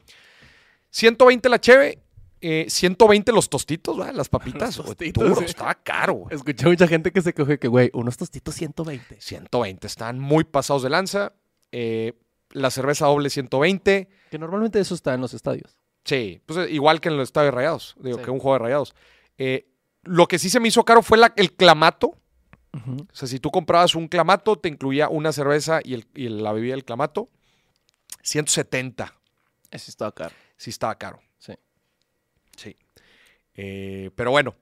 120 0.90 1.48
la 1.48 1.61
Cheve. 1.61 2.02
eh, 2.42 2.66
120 2.68 3.32
los 3.32 3.50
tostitos, 3.50 3.98
¿verdad? 3.98 4.14
Las 4.14 4.28
papitas. 4.30 4.74
Los 4.78 4.86
tostitos, 4.86 5.22
duro, 5.28 5.40
sí. 5.40 5.44
estaba 5.44 5.74
caro. 5.74 6.14
güey. 6.14 6.34
Escuché 6.34 6.66
mucha 6.66 6.88
gente 6.88 7.12
que 7.12 7.20
se 7.20 7.34
coge 7.34 7.58
que, 7.58 7.68
güey, 7.68 7.90
unos 7.92 8.16
tostitos 8.16 8.54
120. 8.54 9.20
120, 9.20 9.86
están 9.86 10.18
muy 10.18 10.44
pasados 10.44 10.82
de 10.82 10.88
lanza. 10.90 11.34
Eh, 11.70 12.14
la 12.52 12.70
cerveza 12.70 13.06
doble 13.06 13.28
120. 13.30 14.08
Que 14.30 14.38
normalmente 14.38 14.80
eso 14.80 14.94
está 14.94 15.12
en 15.14 15.20
los 15.20 15.34
estadios. 15.34 15.76
Sí, 16.04 16.40
pues 16.46 16.58
eh, 16.66 16.70
igual 16.72 17.00
que 17.02 17.08
en 17.11 17.16
el 17.16 17.20
estadio 17.20 17.46
de 17.46 17.50
Rayados, 17.52 17.94
digo, 18.00 18.16
Sí. 18.18 18.24
que 18.24 18.30
un 18.30 18.38
juego 18.40 18.54
de 18.54 18.58
Rayados. 18.64 18.94
Eh, 19.36 19.66
lo 20.05 20.26
que 20.28 20.38
sí 20.38 20.51
se 20.51 20.61
me 20.61 20.68
hizo 20.68 20.84
caro 20.84 21.03
fue 21.03 21.18
la- 21.18 21.32
el 21.36 21.53
clamato. 21.53 22.16
O 22.72 23.14
sea, 23.14 23.26
si 23.26 23.40
tú 23.40 23.51
comprabas 23.51 23.94
un 23.96 24.07
clamato, 24.07 24.57
te 24.57 24.68
incluía 24.68 25.09
una 25.09 25.32
cerveza 25.32 25.80
y, 25.82 25.94
el- 25.94 26.07
y 26.14 26.28
la 26.28 26.53
bebida 26.53 26.74
del 26.74 26.84
clamato. 26.84 27.28
170. 28.22 29.14
Ese 29.70 29.90
estaba 29.90 30.12
caro. 30.12 30.34
Sí 30.57 30.70
estaba 30.70 30.96
caro. 30.96 31.20
Sí. 31.38 31.55
Sí. 32.57 32.76
Eh, 33.55 34.11
pero 34.14 34.30
bueno. 34.30 34.55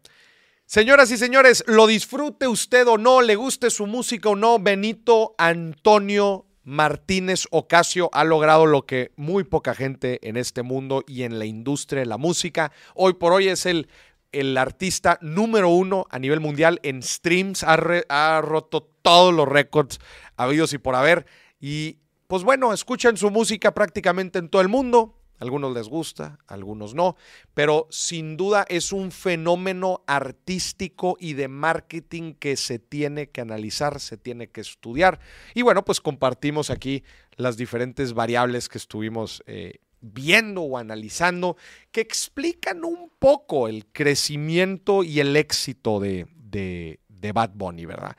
Señoras 0.65 1.11
y 1.11 1.17
señores, 1.17 1.65
lo 1.67 1.87
disfrute 1.87 2.47
usted 2.47 2.87
o 2.89 2.99
no, 2.99 3.23
le 3.23 3.37
guste 3.37 3.71
su 3.71 3.87
música 3.87 4.29
o 4.29 4.37
no, 4.37 4.59
Benito 4.59 5.35
Antonio 5.39 6.45
Martínez 6.63 7.47
Ocasio 7.51 8.11
ha 8.13 8.23
logrado 8.25 8.67
lo 8.67 8.85
que 8.85 9.13
muy 9.17 9.45
poca 9.45 9.75
gente 9.75 10.19
en 10.29 10.37
este 10.37 10.63
mundo 10.63 11.05
y 11.07 11.23
en 11.23 11.39
la 11.39 11.47
industria 11.47 12.01
de 12.01 12.07
la 12.07 12.19
música. 12.19 12.71
Hoy 12.95 13.15
por 13.15 13.33
hoy 13.33 13.49
es 13.49 13.65
el, 13.65 13.89
el 14.33 14.57
artista 14.57 15.19
número 15.21 15.69
uno 15.71 16.07
a 16.11 16.19
nivel 16.19 16.41
mundial 16.41 16.81
en 16.83 17.03
streams, 17.03 17.65
ha, 17.65 18.41
roto 18.43 18.83
todos 19.03 19.33
los 19.33 19.49
récords 19.49 20.01
habidos 20.37 20.73
y 20.73 20.79
por 20.79 20.95
haber. 20.95 21.27
Y 21.61 21.99
pues 22.27 22.43
bueno, 22.43 22.73
escuchan 22.73 23.17
su 23.17 23.31
música 23.31 23.75
prácticamente 23.75 24.39
en 24.39 24.49
todo 24.49 24.63
el 24.63 24.69
mundo. 24.69 25.15
Algunos 25.41 25.73
les 25.73 25.89
gusta, 25.89 26.41
algunos 26.49 26.95
no, 26.95 27.17
pero 27.55 27.87
sin 27.91 28.37
duda 28.37 28.67
es 28.69 28.93
un 28.93 29.13
fenómeno 29.13 30.03
artístico 30.09 31.17
y 31.21 31.35
de 31.35 31.47
marketing 31.47 32.35
que 32.35 32.57
se 32.57 32.81
tiene 32.81 33.31
que 33.31 33.41
analizar, 33.41 34.01
se 34.01 34.17
tiene 34.17 34.49
que 34.49 34.61
estudiar. 34.61 35.21
Y 35.55 35.63
bueno, 35.63 35.85
pues 35.85 36.01
compartimos 36.01 36.71
aquí 36.71 37.05
las 37.37 37.57
diferentes 37.57 38.15
variables 38.15 38.69
que 38.69 38.79
estuvimos 38.79 39.45
eh, 39.47 39.75
viendo 40.01 40.63
o 40.63 40.79
analizando 40.79 41.57
que 41.91 42.01
explican 42.01 42.85
un 42.85 43.11
poco 43.19 43.69
el 43.69 43.87
crecimiento 43.87 45.03
y 45.03 45.21
el 45.21 45.37
éxito 45.37 46.01
de, 46.01 46.27
de, 46.37 47.01
de 47.09 47.33
Bad 47.33 47.51
Bunny, 47.55 47.87
¿verdad? 47.87 48.17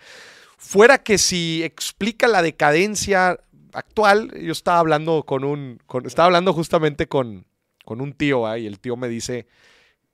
Fuera 0.58 0.98
que 0.98 1.18
si 1.18 1.64
explica 1.64 2.28
la 2.28 2.42
decadencia 2.42 3.40
actual, 3.74 4.32
yo 4.40 4.52
estaba 4.52 4.80
hablando 4.80 5.24
con 5.24 5.44
un, 5.44 5.80
estaba 6.06 6.26
hablando 6.26 6.54
justamente 6.54 7.08
con, 7.08 7.46
con 7.86 8.02
un 8.02 8.14
tío, 8.14 8.46
¿ah? 8.46 8.58
y 8.58 8.68
el 8.68 8.80
tío 8.80 8.98
me 8.98 9.08
dice 9.08 9.48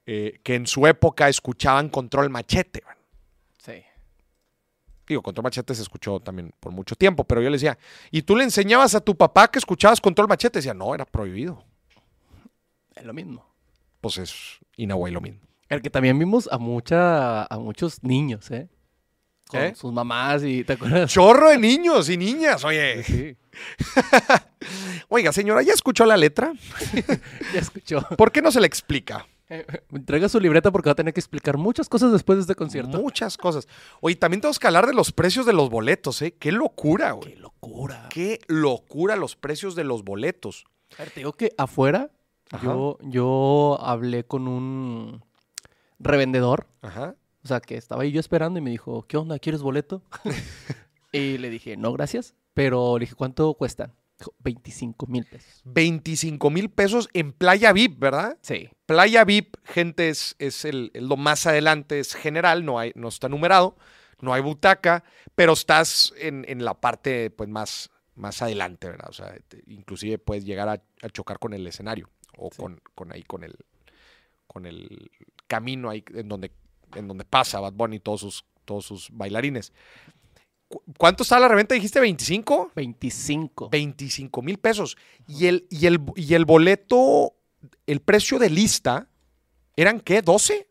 eh, 0.05 0.39
que 0.43 0.55
en 0.55 0.67
su 0.67 0.85
época 0.85 1.29
escuchaban 1.29 1.89
Control 1.89 2.29
Machete. 2.29 2.81
¿verdad? 2.85 2.94
Digo, 5.07 5.21
Control 5.21 5.43
Machete 5.43 5.75
se 5.75 5.81
escuchó 5.81 6.19
también 6.19 6.53
por 6.59 6.71
mucho 6.71 6.95
tiempo, 6.95 7.23
pero 7.23 7.41
yo 7.41 7.49
le 7.49 7.55
decía, 7.55 7.77
¿y 8.11 8.23
tú 8.23 8.35
le 8.35 8.43
enseñabas 8.43 8.95
a 8.95 9.01
tu 9.01 9.15
papá 9.15 9.49
que 9.49 9.59
escuchabas 9.59 10.01
Control 10.01 10.27
Machete? 10.27 10.59
Decía, 10.59 10.73
no, 10.73 10.95
era 10.95 11.05
prohibido. 11.05 11.63
Es 12.95 13.03
lo 13.03 13.13
mismo. 13.13 13.45
Pues 14.01 14.17
es 14.17 14.33
Inahuay 14.77 15.11
lo 15.11 15.21
mismo. 15.21 15.41
El 15.69 15.81
que 15.81 15.89
también 15.89 16.17
vimos 16.17 16.47
a 16.51 16.57
mucha, 16.57 17.43
a 17.43 17.59
muchos 17.59 18.03
niños, 18.03 18.49
¿eh? 18.51 18.69
Con 19.47 19.61
¿Eh? 19.61 19.75
sus 19.75 19.93
mamás 19.93 20.43
y, 20.43 20.63
¿te 20.63 20.73
acuerdas? 20.73 21.11
Chorro 21.11 21.49
de 21.49 21.59
niños 21.59 22.09
y 22.09 22.17
niñas, 22.17 22.63
oye. 22.63 23.03
Sí. 23.03 23.37
Oiga, 25.09 25.31
señora, 25.31 25.61
¿ya 25.61 25.73
escuchó 25.73 26.05
la 26.05 26.17
letra? 26.17 26.53
Ya 27.53 27.59
escuchó. 27.59 28.01
¿Por 28.17 28.31
qué 28.31 28.41
no 28.41 28.51
se 28.51 28.59
le 28.59 28.67
explica? 28.67 29.27
Traiga 30.05 30.29
su 30.29 30.39
libreta 30.39 30.71
porque 30.71 30.89
va 30.89 30.93
a 30.93 30.95
tener 30.95 31.13
que 31.13 31.19
explicar 31.19 31.57
muchas 31.57 31.89
cosas 31.89 32.11
después 32.11 32.37
de 32.37 32.41
este 32.41 32.55
concierto. 32.55 33.01
Muchas 33.01 33.37
cosas. 33.37 33.67
Oye, 34.01 34.15
también 34.15 34.41
tenemos 34.41 34.59
que 34.59 34.67
hablar 34.67 34.87
de 34.87 34.93
los 34.93 35.11
precios 35.11 35.45
de 35.45 35.53
los 35.53 35.69
boletos, 35.69 36.21
¿eh? 36.21 36.33
Qué 36.33 36.51
locura, 36.51 37.11
güey. 37.11 37.33
¡Qué 37.33 37.39
locura! 37.39 38.09
Qué 38.09 38.39
locura 38.47 39.15
los 39.15 39.35
precios 39.35 39.75
de 39.75 39.83
los 39.83 40.03
boletos. 40.03 40.65
A 40.97 41.03
ver, 41.03 41.11
te 41.11 41.19
digo 41.19 41.33
que 41.33 41.51
afuera 41.57 42.11
yo, 42.61 42.97
yo 43.01 43.77
hablé 43.81 44.23
con 44.25 44.47
un 44.47 45.23
revendedor. 45.99 46.67
Ajá. 46.81 47.15
O 47.43 47.47
sea, 47.47 47.59
que 47.59 47.77
estaba 47.77 48.03
ahí 48.03 48.11
yo 48.11 48.19
esperando 48.19 48.59
y 48.59 48.61
me 48.61 48.71
dijo, 48.71 49.05
¿qué 49.07 49.17
onda? 49.17 49.37
¿Quieres 49.39 49.61
boleto? 49.61 50.01
y 51.11 51.37
le 51.37 51.49
dije, 51.49 51.77
no, 51.77 51.93
gracias. 51.93 52.33
Pero 52.53 52.97
le 52.97 53.03
dije, 53.03 53.15
¿cuánto 53.15 53.53
cuestan? 53.53 53.93
Dijo, 54.17 54.33
25 54.39 55.07
mil 55.07 55.25
pesos. 55.25 55.61
25 55.65 56.49
mil 56.49 56.69
pesos 56.69 57.09
en 57.13 57.33
Playa 57.33 57.73
VIP, 57.73 57.99
¿verdad? 57.99 58.37
Sí. 58.41 58.69
Playa 58.85 59.25
VIP, 59.25 59.57
gente, 59.65 60.09
es, 60.09 60.35
es 60.39 60.63
el, 60.65 60.91
lo 60.93 61.17
más 61.17 61.45
adelante, 61.47 61.99
es 61.99 62.13
general, 62.15 62.63
no, 62.65 62.79
hay, 62.79 62.91
no 62.95 63.09
está 63.09 63.27
numerado, 63.27 63.75
no 64.21 64.33
hay 64.33 64.41
butaca, 64.41 65.03
pero 65.35 65.53
estás 65.53 66.13
en, 66.17 66.45
en 66.47 66.63
la 66.63 66.75
parte 66.79 67.29
pues, 67.29 67.49
más, 67.49 67.89
más 68.15 68.41
adelante, 68.41 68.87
¿verdad? 68.89 69.09
O 69.09 69.13
sea, 69.13 69.35
te- 69.49 69.63
inclusive 69.67 70.17
puedes 70.17 70.45
llegar 70.45 70.69
a, 70.69 70.81
a 71.01 71.09
chocar 71.09 71.37
con 71.39 71.53
el 71.53 71.67
escenario 71.67 72.09
o 72.37 72.49
Sí. 72.51 72.57
con, 72.57 72.79
con 72.95 73.11
ahí, 73.11 73.23
con 73.23 73.43
el, 73.43 73.55
con 74.47 74.65
el 74.65 75.11
camino 75.47 75.89
ahí 75.89 76.05
en 76.13 76.29
donde, 76.29 76.51
en 76.95 77.07
donde 77.09 77.25
pasa 77.25 77.59
Bad 77.59 77.73
Bunny 77.73 77.97
y 77.97 77.99
todos 77.99 78.21
sus, 78.21 78.45
todos 78.63 78.85
sus 78.85 79.09
bailarines. 79.11 79.73
¿Cu- 80.67 80.81
¿Cuánto 80.97 81.23
está 81.23 81.39
la 81.39 81.47
reventa? 81.47 81.75
Dijiste 81.75 81.99
25. 81.99 82.71
25. 82.75 83.69
25 83.69 84.41
mil 84.41 84.57
pesos. 84.57 84.97
Y 85.27 85.47
el, 85.47 85.67
y, 85.69 85.85
el, 85.87 85.99
y 86.15 86.33
el 86.33 86.45
boleto, 86.45 87.33
el 87.87 88.01
precio 88.01 88.39
de 88.39 88.49
lista, 88.49 89.07
¿eran 89.75 89.99
qué? 89.99 90.23
¿12? 90.23 90.65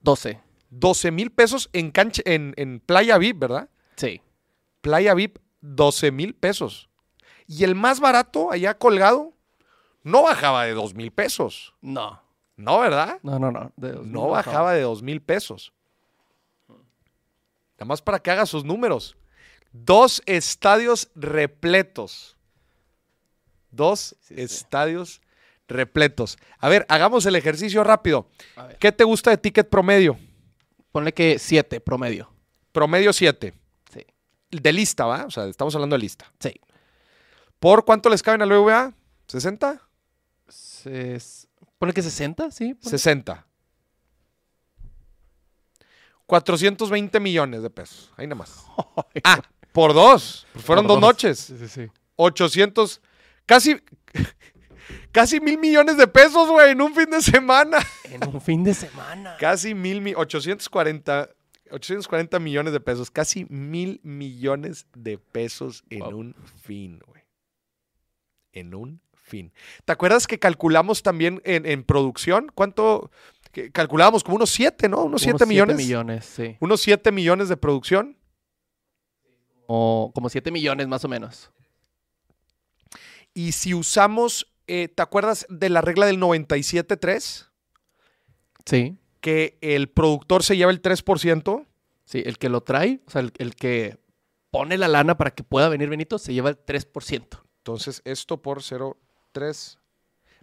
12. 0.00 0.40
12 0.70 1.10
mil 1.10 1.30
pesos 1.30 1.68
en, 1.72 1.90
cancha, 1.90 2.22
en, 2.24 2.54
en 2.56 2.80
Playa 2.80 3.18
VIP, 3.18 3.38
¿verdad? 3.40 3.68
Sí. 3.96 4.20
Playa 4.80 5.14
VIP, 5.14 5.38
12 5.60 6.10
mil 6.12 6.34
pesos. 6.34 6.88
Y 7.46 7.64
el 7.64 7.74
más 7.74 7.98
barato, 8.00 8.50
allá 8.52 8.78
colgado, 8.78 9.34
no 10.04 10.22
bajaba 10.22 10.64
de 10.64 10.72
2 10.72 10.94
mil 10.94 11.10
pesos. 11.10 11.74
No. 11.80 12.22
No, 12.56 12.78
¿verdad? 12.78 13.18
No, 13.22 13.38
no, 13.38 13.50
no. 13.50 13.72
De- 13.76 13.92
No 14.04 14.28
bajaba 14.28 14.72
de 14.72 14.82
2 14.82 15.02
mil 15.02 15.20
pesos. 15.20 15.72
Nada 16.68 17.86
más 17.86 18.02
para 18.02 18.18
que 18.18 18.30
haga 18.30 18.46
sus 18.46 18.64
números. 18.64 19.16
Dos 19.72 20.22
estadios 20.26 21.10
repletos. 21.14 22.36
Dos 23.70 24.16
Sí, 24.20 24.34
sí. 24.34 24.40
estadios 24.42 25.20
repletos. 25.68 26.38
A 26.58 26.68
ver, 26.68 26.84
hagamos 26.88 27.24
el 27.26 27.36
ejercicio 27.36 27.84
rápido. 27.84 28.28
¿Qué 28.80 28.90
te 28.90 29.04
gusta 29.04 29.30
de 29.30 29.38
ticket 29.38 29.68
promedio? 29.68 30.18
Ponle 30.90 31.12
que 31.14 31.38
7 31.38 31.80
promedio. 31.80 32.32
Promedio 32.72 33.12
7. 33.12 33.54
Sí. 33.92 34.04
De 34.50 34.72
lista, 34.72 35.06
¿va? 35.06 35.24
O 35.26 35.30
sea, 35.30 35.46
estamos 35.46 35.72
hablando 35.76 35.94
de 35.94 36.00
lista. 36.02 36.32
Sí. 36.40 36.52
¿Por 37.60 37.84
cuánto 37.84 38.08
les 38.08 38.22
caben 38.24 38.42
al 38.42 38.48
BBVA? 38.50 38.92
¿60? 39.28 39.80
Ses- 40.48 41.46
Ponle 41.78 41.94
que 41.94 42.02
60, 42.02 42.50
sí. 42.50 42.74
ponle. 42.74 42.90
60. 42.90 43.46
420 46.26 47.20
millones 47.20 47.62
de 47.62 47.70
pesos. 47.70 48.10
Ahí 48.16 48.26
nada 48.26 48.36
más. 48.40 48.64
Ah, 49.24 49.40
por 49.72 49.94
dos. 49.94 50.46
Pues 50.52 50.64
fueron 50.64 50.84
Por 50.86 50.94
dos, 50.96 51.00
dos. 51.00 51.08
noches. 51.10 51.38
Sí, 51.38 51.56
sí, 51.58 51.68
sí. 51.68 51.86
800. 52.16 53.00
Casi. 53.46 53.76
Casi 55.12 55.40
mil 55.40 55.58
millones 55.58 55.96
de 55.96 56.06
pesos, 56.06 56.48
güey, 56.48 56.70
en 56.72 56.80
un 56.80 56.94
fin 56.94 57.10
de 57.10 57.20
semana. 57.20 57.78
En 58.04 58.26
un 58.28 58.40
fin 58.40 58.62
de 58.64 58.74
semana. 58.74 59.36
Casi 59.38 59.74
mil. 59.74 60.00
mi- 60.00 60.14
840. 60.14 61.28
840 61.72 62.38
millones 62.40 62.72
de 62.72 62.80
pesos. 62.80 63.10
Casi 63.10 63.44
mil 63.48 64.00
millones 64.02 64.86
de 64.94 65.18
pesos 65.18 65.84
en 65.90 66.00
Wow. 66.00 66.16
un 66.16 66.34
fin, 66.64 67.00
güey. 67.06 67.22
En 68.52 68.74
un 68.74 69.00
fin. 69.14 69.52
¿Te 69.84 69.92
acuerdas 69.92 70.26
que 70.26 70.38
calculamos 70.40 71.02
también 71.02 71.40
en, 71.44 71.66
en 71.66 71.84
producción? 71.84 72.50
¿Cuánto? 72.54 73.10
que 73.52 73.72
calculábamos 73.72 74.22
como 74.22 74.36
unos 74.36 74.50
7, 74.50 74.88
¿no? 74.88 75.02
Unos 75.02 75.22
7 75.22 75.34
Unos 75.38 75.48
millones. 75.48 75.76
millones, 75.76 76.24
sí. 76.24 76.56
Unos 76.60 76.80
7 76.82 77.10
millones 77.10 77.48
de 77.48 77.56
producción. 77.56 78.16
O 79.72 80.10
como 80.12 80.28
7 80.28 80.50
millones 80.50 80.88
más 80.88 81.04
o 81.04 81.08
menos. 81.08 81.52
Y 83.32 83.52
si 83.52 83.72
usamos, 83.72 84.52
eh, 84.66 84.88
¿te 84.88 85.00
acuerdas 85.00 85.46
de 85.48 85.68
la 85.68 85.80
regla 85.80 86.06
del 86.06 86.18
97.3? 86.18 87.46
Sí. 88.66 88.98
Que 89.20 89.58
el 89.60 89.88
productor 89.88 90.42
se 90.42 90.56
lleva 90.56 90.72
el 90.72 90.82
3%. 90.82 91.66
Sí, 92.04 92.20
el 92.26 92.36
que 92.38 92.48
lo 92.48 92.62
trae, 92.62 93.00
o 93.06 93.10
sea, 93.12 93.20
el, 93.20 93.32
el 93.38 93.54
que 93.54 94.00
pone 94.50 94.76
la 94.76 94.88
lana 94.88 95.16
para 95.16 95.30
que 95.30 95.44
pueda 95.44 95.68
venir 95.68 95.88
Benito, 95.88 96.18
se 96.18 96.34
lleva 96.34 96.50
el 96.50 96.56
3%. 96.58 97.40
Entonces, 97.58 98.02
esto 98.04 98.42
por 98.42 98.62
0.3. 98.62 99.78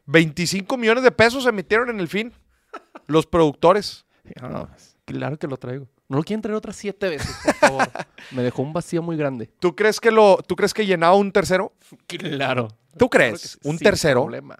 25 0.05 0.77
millones 0.77 1.03
de 1.03 1.11
pesos 1.11 1.43
se 1.43 1.51
metieron 1.51 1.89
en 1.89 1.99
el 1.99 2.07
fin. 2.07 2.31
Los 3.07 3.25
productores. 3.25 4.05
Ah, 4.39 4.47
no, 4.47 4.67
pues, 4.69 4.96
claro 5.07 5.39
que 5.39 5.47
lo 5.47 5.57
traigo. 5.57 5.87
No 6.09 6.17
lo 6.17 6.23
quieren 6.23 6.41
traer 6.41 6.55
otras 6.55 6.75
siete 6.75 7.09
veces, 7.09 7.35
por 7.43 7.53
favor. 7.55 7.89
Me 8.31 8.43
dejó 8.43 8.61
un 8.61 8.73
vacío 8.73 9.01
muy 9.01 9.17
grande. 9.17 9.47
¿Tú 9.59 9.75
crees 9.75 9.99
que 9.99 10.11
lo, 10.11 10.37
tú 10.45 10.55
crees 10.55 10.73
que 10.73 10.85
llenaba 10.85 11.15
un 11.15 11.31
tercero? 11.31 11.73
Claro. 12.05 12.67
¿Tú 12.97 13.09
crees? 13.09 13.41
sí, 13.41 13.57
¿Un 13.63 13.79
tercero? 13.79 14.21
problema. 14.23 14.57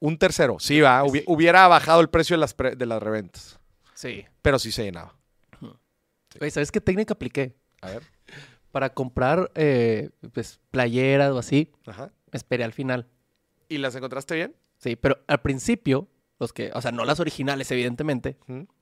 Un 0.00 0.16
tercero. 0.18 0.56
Sí, 0.58 0.80
va. 0.80 1.02
que 1.02 1.08
hubi- 1.10 1.18
sí. 1.20 1.24
Hubiera 1.28 1.68
bajado 1.68 2.00
el 2.00 2.08
precio 2.08 2.34
de 2.34 2.40
las, 2.40 2.54
pre- 2.54 2.74
de 2.74 2.86
las 2.86 3.02
reventas. 3.02 3.60
Sí. 3.94 4.24
Pero 4.42 4.58
sí 4.58 4.72
se 4.72 4.82
llenaba. 4.84 5.14
Oye, 6.40 6.50
¿sabes 6.50 6.70
qué 6.72 6.80
técnica 6.80 7.14
apliqué? 7.14 7.54
A 7.82 7.90
ver. 7.90 8.02
Para 8.72 8.94
comprar 8.94 9.50
eh, 9.56 10.10
pues, 10.32 10.60
playeras 10.70 11.32
o 11.32 11.38
así, 11.38 11.72
Ajá. 11.86 12.12
me 12.32 12.36
esperé 12.36 12.62
al 12.64 12.72
final. 12.72 13.08
¿Y 13.68 13.78
las 13.78 13.94
encontraste 13.96 14.34
bien? 14.36 14.54
Sí, 14.78 14.94
pero 14.96 15.18
al 15.26 15.40
principio, 15.42 16.08
los 16.38 16.52
que, 16.52 16.70
o 16.72 16.80
sea, 16.80 16.92
no 16.92 17.04
las 17.04 17.18
originales, 17.20 17.70
evidentemente. 17.72 18.38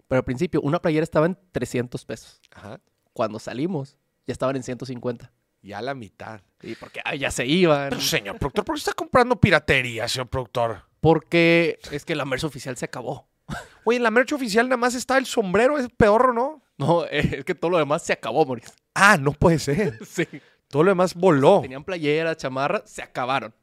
Pero 0.08 0.18
al 0.20 0.24
principio 0.24 0.60
una 0.62 0.80
playera 0.80 1.04
estaba 1.04 1.26
en 1.26 1.38
300 1.52 2.04
pesos. 2.04 2.40
Ajá. 2.50 2.80
Cuando 3.12 3.38
salimos, 3.38 3.96
ya 4.26 4.32
estaban 4.32 4.56
en 4.56 4.62
150. 4.62 5.32
Ya 5.62 5.82
la 5.82 5.94
mitad. 5.94 6.40
Sí, 6.60 6.76
porque 6.78 7.00
ah, 7.04 7.14
ya 7.14 7.30
se 7.30 7.46
iban. 7.46 7.90
Pero, 7.90 8.00
señor 8.00 8.38
productor, 8.38 8.64
¿por 8.64 8.74
qué 8.74 8.78
está 8.78 8.92
comprando 8.92 9.40
piratería, 9.40 10.08
señor 10.08 10.28
productor? 10.28 10.82
Porque 11.00 11.78
es 11.90 12.04
que 12.04 12.14
la 12.16 12.24
merch 12.24 12.44
oficial 12.44 12.76
se 12.76 12.84
acabó. 12.84 13.28
Oye, 13.84 13.96
en 13.96 14.02
la 14.02 14.10
merch 14.10 14.32
oficial 14.32 14.68
nada 14.68 14.76
más 14.76 14.94
está 14.94 15.18
el 15.18 15.26
sombrero, 15.26 15.78
es 15.78 15.88
pedorro, 15.96 16.32
¿no? 16.32 16.62
No, 16.78 17.04
es 17.06 17.44
que 17.44 17.54
todo 17.54 17.72
lo 17.72 17.78
demás 17.78 18.02
se 18.02 18.12
acabó, 18.12 18.46
Maurice. 18.46 18.72
Ah, 18.94 19.16
no 19.16 19.32
puede 19.32 19.58
ser. 19.58 19.98
Sí. 20.06 20.26
Todo 20.68 20.82
lo 20.84 20.90
demás 20.90 21.14
voló. 21.14 21.60
Tenían 21.62 21.82
playeras, 21.82 22.36
chamarras, 22.36 22.82
se 22.84 23.02
acabaron. 23.02 23.54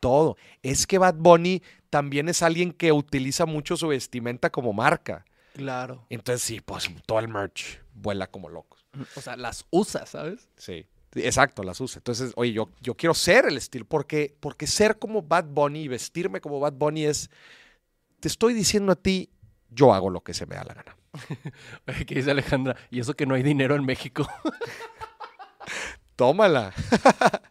Todo. 0.00 0.36
Es 0.62 0.86
que 0.86 0.96
Bad 0.96 1.16
Bunny 1.16 1.62
también 1.90 2.30
es 2.30 2.42
alguien 2.42 2.72
que 2.72 2.92
utiliza 2.92 3.44
mucho 3.44 3.76
su 3.76 3.88
vestimenta 3.88 4.50
como 4.50 4.72
marca. 4.72 5.26
Claro. 5.56 6.04
Entonces 6.10 6.42
sí, 6.42 6.60
pues 6.60 6.90
todo 7.06 7.18
el 7.18 7.28
merch 7.28 7.80
vuela 7.94 8.26
como 8.26 8.50
locos. 8.50 8.86
O 9.16 9.20
sea, 9.22 9.36
las 9.36 9.64
usas, 9.70 10.10
¿sabes? 10.10 10.50
Sí. 10.58 10.86
Exacto, 11.14 11.62
las 11.62 11.80
usa. 11.80 11.98
Entonces, 11.98 12.32
oye, 12.36 12.52
yo, 12.52 12.68
yo 12.82 12.94
quiero 12.94 13.14
ser 13.14 13.46
el 13.46 13.56
estilo, 13.56 13.86
porque, 13.86 14.36
porque 14.38 14.66
ser 14.66 14.98
como 14.98 15.22
Bad 15.22 15.46
Bunny 15.46 15.84
y 15.84 15.88
vestirme 15.88 16.42
como 16.42 16.60
Bad 16.60 16.74
Bunny 16.74 17.06
es, 17.06 17.30
te 18.20 18.28
estoy 18.28 18.52
diciendo 18.52 18.92
a 18.92 18.96
ti, 18.96 19.30
yo 19.70 19.94
hago 19.94 20.10
lo 20.10 20.20
que 20.22 20.34
se 20.34 20.44
me 20.44 20.56
da 20.56 20.64
la 20.64 20.74
gana. 20.74 20.96
¿Qué 22.06 22.16
dice 22.16 22.30
Alejandra? 22.30 22.76
Y 22.90 23.00
eso 23.00 23.14
que 23.14 23.24
no 23.24 23.34
hay 23.34 23.42
dinero 23.42 23.76
en 23.76 23.86
México. 23.86 24.28
Tómala. 26.16 26.74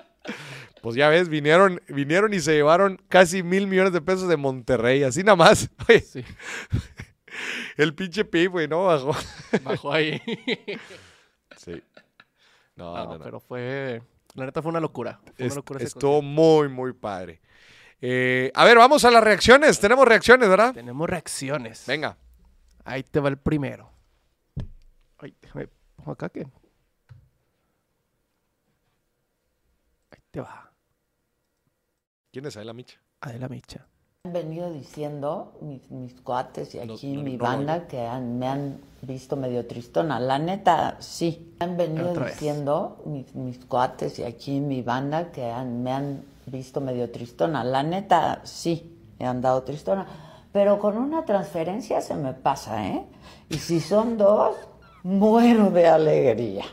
pues 0.83 0.95
ya 0.95 1.09
ves, 1.09 1.27
vinieron, 1.27 1.81
vinieron 1.87 2.35
y 2.35 2.41
se 2.41 2.53
llevaron 2.53 3.01
casi 3.09 3.41
mil 3.41 3.65
millones 3.65 3.93
de 3.93 4.01
pesos 4.01 4.29
de 4.29 4.37
Monterrey, 4.37 5.01
así 5.01 5.23
nada 5.23 5.37
más. 5.37 5.71
Oye, 5.89 6.01
Sí. 6.01 6.23
el 7.77 7.93
pinche 7.95 8.25
PIB, 8.25 8.51
güey, 8.51 8.67
¿no? 8.67 8.85
Bajó. 8.85 9.15
Bajó 9.63 9.91
ahí. 9.93 10.21
Sí. 11.57 11.81
No, 12.75 12.93
No, 12.95 13.05
no, 13.05 13.17
no. 13.17 13.23
pero 13.23 13.39
fue. 13.39 14.01
La 14.33 14.45
neta 14.45 14.61
fue 14.61 14.69
una 14.71 14.81
locura. 14.81 15.19
Fue 15.37 15.45
una 15.45 15.55
locura 15.55 15.81
estuvo 15.81 16.21
muy, 16.21 16.67
muy 16.67 16.91
padre. 16.91 17.41
Eh, 18.01 18.51
a 18.53 18.65
ver, 18.65 18.77
vamos 18.77 19.05
a 19.05 19.11
las 19.11 19.23
reacciones. 19.23 19.79
Tenemos 19.79 20.05
reacciones, 20.05 20.49
¿verdad? 20.49 20.73
Tenemos 20.73 21.09
reacciones. 21.09 21.85
Venga. 21.87 22.17
Ahí 22.83 23.03
te 23.03 23.21
va 23.21 23.29
el 23.29 23.37
primero. 23.37 23.89
Ay, 25.17 25.33
déjame. 25.41 25.69
Pongo 25.95 26.11
acá 26.11 26.27
que. 26.29 26.41
Ahí 30.11 30.19
te 30.31 30.41
va. 30.41 30.71
¿Quién 32.31 32.45
es 32.45 32.57
Adela 32.57 32.73
Micha? 32.73 32.99
Adela 33.21 33.47
Micha. 33.47 33.87
Han 34.25 34.33
venido 34.33 34.71
diciendo 34.71 35.53
mis, 35.61 35.91
mis 35.91 36.19
cuates 36.21 36.73
y 36.73 36.79
aquí 36.79 37.13
no, 37.15 37.21
mi 37.21 37.37
no, 37.37 37.43
banda 37.43 37.87
que 37.87 38.01
han- 38.07 38.39
me 38.39 38.47
han 38.47 38.79
visto 39.03 39.35
medio 39.35 39.67
tristona. 39.67 40.19
La 40.19 40.39
neta, 40.39 40.95
sí. 40.99 41.53
Han 41.59 41.77
venido 41.77 42.11
diciendo 42.15 43.03
mis, 43.05 43.35
mis 43.35 43.63
cuates 43.65 44.17
y 44.17 44.23
aquí 44.23 44.59
mi 44.61 44.81
banda 44.81 45.31
que 45.31 45.45
han- 45.51 45.83
me 45.83 45.91
han 45.91 46.23
visto 46.47 46.81
medio 46.81 47.11
tristona. 47.11 47.63
La 47.63 47.83
neta, 47.83 48.41
sí. 48.45 48.97
Me 49.19 49.27
han 49.27 49.41
dado 49.41 49.61
tristona. 49.61 50.07
Pero 50.51 50.79
con 50.79 50.97
una 50.97 51.23
transferencia 51.23 52.01
se 52.01 52.15
me 52.15 52.33
pasa, 52.33 52.87
¿eh? 52.87 53.05
Y 53.49 53.59
si 53.59 53.79
son 53.79 54.17
dos, 54.17 54.55
muero 55.03 55.69
de 55.69 55.87
alegría. 55.87 56.65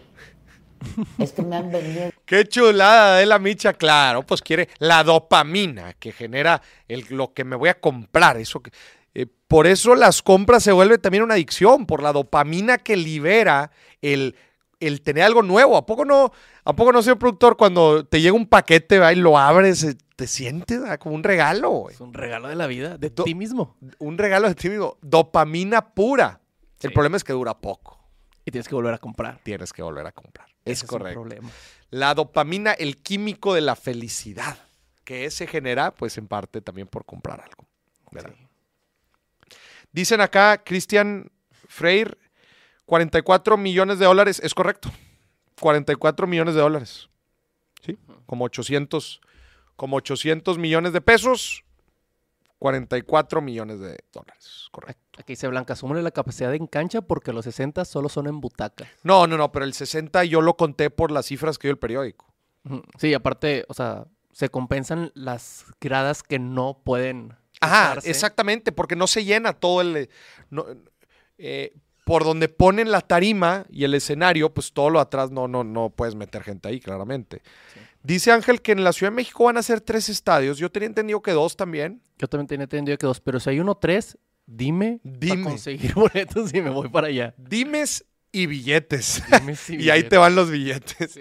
Es 1.19 1.33
que 1.33 1.43
me 1.43 1.57
han 1.57 1.71
venido 1.71 2.12
Qué 2.33 2.47
chulada 2.49 3.19
de 3.19 3.27
la 3.27 3.39
Micha, 3.39 3.75
claro, 3.75 4.23
pues 4.23 4.41
quiere 4.41 4.71
la 4.79 5.05
dopamina 5.05 5.93
que 5.93 6.13
genera 6.13 6.63
el, 6.89 7.05
lo 7.11 7.35
que 7.35 7.45
me 7.45 7.57
voy 7.57 7.69
a 7.69 7.79
comprar. 7.79 8.39
Eso 8.39 8.61
que, 8.63 8.71
eh, 9.13 9.27
por 9.49 9.67
eso 9.67 9.95
las 9.95 10.23
compras 10.23 10.63
se 10.63 10.73
vuelve 10.73 10.97
también 10.97 11.25
una 11.25 11.35
adicción, 11.35 11.85
por 11.85 12.03
la 12.03 12.11
dopamina 12.11 12.79
que 12.79 12.97
libera 12.97 13.71
el, 14.01 14.35
el 14.81 15.03
tener 15.03 15.25
algo 15.25 15.43
nuevo. 15.43 15.77
¿A 15.77 15.85
poco 15.85 16.07
no, 16.07 16.33
a 16.65 16.75
poco 16.75 16.91
no, 16.91 17.03
señor 17.03 17.19
productor, 17.19 17.59
cuando 17.59 18.07
te 18.07 18.23
llega 18.23 18.35
un 18.35 18.47
paquete 18.47 18.99
¿va? 18.99 19.13
y 19.13 19.17
lo 19.17 19.37
abres, 19.37 19.85
eh, 19.85 19.95
te 20.17 20.27
sientes 20.27 20.83
¿va? 20.83 20.97
como 20.97 21.15
un 21.15 21.25
regalo, 21.25 21.69
güey? 21.69 21.95
Es 21.97 22.01
un 22.01 22.15
regalo 22.15 22.49
de 22.49 22.57
la 22.57 22.67
vida, 22.67 22.97
de 22.97 23.11
Do- 23.11 23.25
ti 23.25 23.35
mismo. 23.35 23.77
Un 23.99 24.17
regalo 24.17 24.49
de 24.49 24.55
ti 24.55 24.71
mismo. 24.71 24.97
Dopamina 25.03 25.93
pura. 25.93 26.41
El 26.81 26.95
problema 26.95 27.19
es 27.19 27.25
que 27.25 27.35
dura 27.35 27.53
poco. 27.53 28.02
Y 28.45 28.51
tienes 28.51 28.69
que 28.69 28.75
volver 28.75 28.95
a 28.95 28.99
comprar. 28.99 29.39
Tienes 29.43 29.73
que 29.73 29.83
volver 29.83 30.07
a 30.07 30.13
comprar. 30.13 30.49
Es 30.65 30.79
Ese 30.79 30.87
correcto. 30.87 31.21
un 31.21 31.29
problema. 31.29 31.51
La 31.91 32.15
dopamina, 32.15 32.73
el 32.73 32.97
químico 32.97 33.55
de 33.55 33.61
la 33.61 33.77
felicidad, 33.77 34.59
que 35.05 35.31
se 35.31 35.47
genera, 35.47 35.93
pues 35.93 36.17
en 36.19 36.27
parte 36.27 36.61
también 36.61 36.89
por 36.89 37.05
comprar 37.05 37.41
algo. 37.41 37.67
¿verdad? 38.11 38.35
Sí. 38.37 39.57
Dicen 39.93 40.21
acá, 40.21 40.63
Cristian 40.65 41.31
Freire, 41.69 42.17
44 42.87 43.57
millones 43.57 43.99
de 43.99 44.07
dólares, 44.07 44.41
es 44.43 44.55
correcto. 44.55 44.91
44 45.61 46.27
millones 46.27 46.55
de 46.55 46.61
dólares. 46.61 47.09
¿Sí? 47.85 47.99
Como 48.27 48.45
800, 48.45 49.21
como 49.77 49.97
800 49.97 50.59
millones 50.59 50.93
de 50.93 51.01
pesos, 51.01 51.65
44 52.63 53.43
millones 53.43 53.81
de 53.81 53.99
dólares. 54.13 54.69
Correcto. 54.71 55.19
Aquí 55.19 55.33
dice 55.33 55.49
Blanca, 55.49 55.75
súmale 55.75 56.01
la 56.01 56.13
capacidad 56.13 56.55
en 56.55 56.69
cancha 56.69 57.03
porque 57.03 57.33
los 57.33 57.45
60 57.45 57.85
solo 57.85 58.09
son 58.09 58.29
en 58.29 58.41
butaca. 58.41 58.89
No, 59.03 59.27
no, 59.27 59.37
no, 59.37 59.51
pero 59.51 59.65
el 59.65 59.75
60 59.75 60.23
yo 60.27 60.41
lo 60.41 60.57
conté 60.57 60.89
por 60.89 61.11
las 61.11 61.27
cifras 61.27 61.59
que 61.59 61.67
dio 61.67 61.73
el 61.73 61.81
periódico. 61.81 62.33
Sí, 62.99 63.15
aparte, 63.15 63.65
o 63.67 63.75
sea, 63.75 64.07
se 64.31 64.49
compensan 64.49 65.11
las 65.17 65.65
gradas 65.81 66.23
que 66.23 66.39
no 66.39 66.81
pueden. 66.85 67.37
Ajá, 67.61 67.91
usarse. 67.91 68.11
exactamente, 68.11 68.71
porque 68.71 68.95
no 68.95 69.09
se 69.09 69.25
llena 69.25 69.55
todo 69.55 69.81
el... 69.81 70.09
no, 70.51 70.65
eh, 71.39 71.75
por 72.05 72.23
donde 72.23 72.49
ponen 72.49 72.93
la 72.93 73.01
tarima 73.01 73.67
y 73.71 73.83
el 73.83 73.95
escenario, 73.95 74.55
pues 74.55 74.73
todo 74.73 74.91
lo 74.91 75.01
atrás 75.01 75.33
no, 75.33 75.49
no, 75.49 75.65
no 75.65 75.91
puedes 75.91 76.15
meter 76.15 76.45
gente 76.45 76.69
ahí, 76.69 76.79
claramente. 76.79 77.43
Dice 78.03 78.33
Ángel 78.33 78.61
que 78.63 78.73
en 78.73 78.83
la 78.85 78.93
Ciudad 78.93 79.13
de 79.13 79.17
México 79.17 79.45
van 79.45 79.57
a 79.57 79.63
ser 79.63 79.81
tres 79.81 80.09
estadios. 80.09 80.59
Yo 80.59 80.71
tenía 80.71 80.89
entendido 80.89 81.23
que 81.23 81.31
dos 81.33 81.57
también. 81.57 82.03
Yo 82.19 82.27
también 82.29 82.47
tenía 82.49 82.65
entendido 82.65 82.99
que 82.99 83.07
dos, 83.07 83.21
pero 83.21 83.39
si 83.41 83.51
hay 83.51 83.61
uno 83.61 83.77
tres, 83.77 84.19
dime, 84.47 85.01
Dime. 85.05 85.37
para 85.45 85.51
conseguir 85.51 85.95
boletos 85.95 86.53
y 86.53 86.61
me 86.63 86.71
voy 86.71 86.89
para 86.89 87.07
allá. 87.09 87.35
Dimes 87.39 88.05
y 88.33 88.47
billetes. 88.47 89.23
Dimes 89.41 89.71
y 89.71 89.77
y 89.83 89.91
ahí 89.91 90.01
te 90.03 90.17
billetes. 90.17 90.19
van 90.19 90.35
los 90.35 90.51
billetes. 90.51 91.19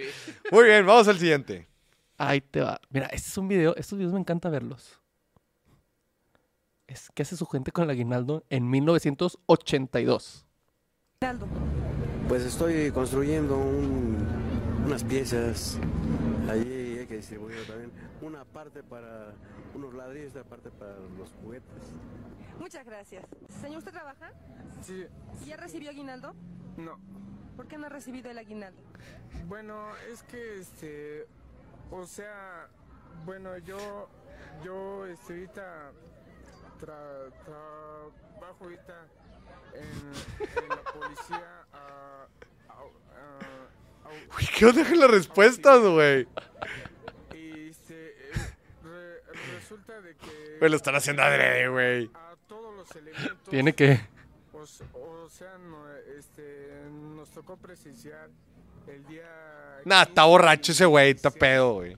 Muy 0.52 0.66
bien, 0.66 0.86
vamos 0.86 1.08
al 1.08 1.20
siguiente. 1.20 1.68
Ahí 2.18 2.42
te 2.42 2.62
va. 2.62 2.80
Mira, 2.90 3.08
este 3.08 3.30
es 3.30 3.38
un 3.38 3.48
video, 3.48 3.76
estos 3.76 3.98
videos 3.98 4.14
me 4.14 4.20
encanta 4.20 4.50
verlos. 4.50 5.00
Es 6.88 7.10
que 7.14 7.22
hace 7.24 7.38
su 7.38 7.46
gente 7.46 7.72
con 7.72 7.84
el 7.86 7.90
aguinaldo 7.90 8.44
en 8.50 8.70
1982. 8.70 10.46
Pues 12.28 12.44
estoy 12.44 12.92
construyendo 12.92 13.58
un- 13.58 14.18
unas 14.86 15.04
piezas. 15.04 15.78
Allí 16.52 17.00
hay 17.00 17.08
que 17.08 17.16
distribuir 17.18 17.66
también. 17.66 17.92
Una 18.22 18.44
parte 18.44 18.84
para 18.84 19.34
unos 19.74 19.94
ladrillos, 19.94 20.32
otra 20.32 20.44
parte 20.44 20.70
para 20.72 20.94
los 21.18 21.30
juguetes. 21.42 21.84
Muchas 22.60 22.86
gracias. 22.86 23.26
Señor, 23.62 23.80
¿usted 23.80 23.92
trabaja? 23.92 24.32
Sí, 24.82 25.06
¿Y 25.44 25.46
¿Ya 25.46 25.58
recibió 25.58 25.90
aguinaldo? 25.90 26.34
no. 26.78 27.00
¿Por 27.56 27.68
qué 27.68 27.78
no 27.78 27.86
ha 27.86 27.90
recibido 27.90 28.30
el 28.32 28.38
aguinaldo? 28.38 28.82
Bueno, 29.48 29.96
es 30.12 30.24
que 30.24 30.60
este, 30.60 31.28
o 31.92 32.06
sea, 32.08 32.68
bueno, 33.26 33.58
yo, 33.60 34.10
yo 34.64 35.06
este, 35.06 35.34
ahorita 35.34 35.92
tra- 36.80 37.32
trabajo 37.46 38.64
ahorita 38.64 39.06
en, 39.76 40.64
en 40.64 40.70
la 40.70 40.84
policía. 40.92 41.66
au- 42.70 42.92
Uy, 44.38 44.48
¿qué 44.58 44.66
onda 44.66 44.88
con 44.88 45.00
las 45.00 45.12
respuestas, 45.12 45.80
güey? 45.82 46.28
y 47.34 47.70
este, 47.70 48.12
eh, 48.12 48.54
re- 48.84 49.22
resulta 49.56 50.00
de 50.02 50.16
que 50.16 50.58
Güey, 50.60 50.70
lo 50.72 50.78
están 50.78 50.96
haciendo 50.96 51.22
adrede, 51.24 51.68
güey. 51.70 52.10
a 52.14 52.36
todos 52.48 52.76
los 52.76 52.96
elementos. 52.96 53.50
Tiene 53.50 53.74
que. 53.74 54.00
O, 54.54 54.60
o 55.24 55.30
sea, 55.30 55.58
no, 55.58 55.88
este, 56.18 56.70
nos 57.16 57.30
tocó 57.32 57.58
presenciar 57.58 58.30
el 58.88 59.06
día. 59.08 59.26
Nah, 59.86 60.02
está 60.04 60.22
15 60.24 60.28
borracho 60.30 60.72
ese 60.72 60.86
güey, 60.86 61.10
está 61.12 61.30
16, 61.30 61.40
pedo, 61.40 61.74
güey. 61.74 61.98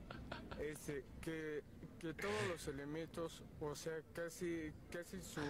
Este, 0.59 1.03
que, 1.21 1.61
que 1.99 2.13
todos 2.13 2.47
los 2.49 2.67
elementos, 2.69 3.43
o 3.59 3.75
sea, 3.75 3.93
casi, 4.13 4.71
casi 4.91 5.21
su 5.21 5.41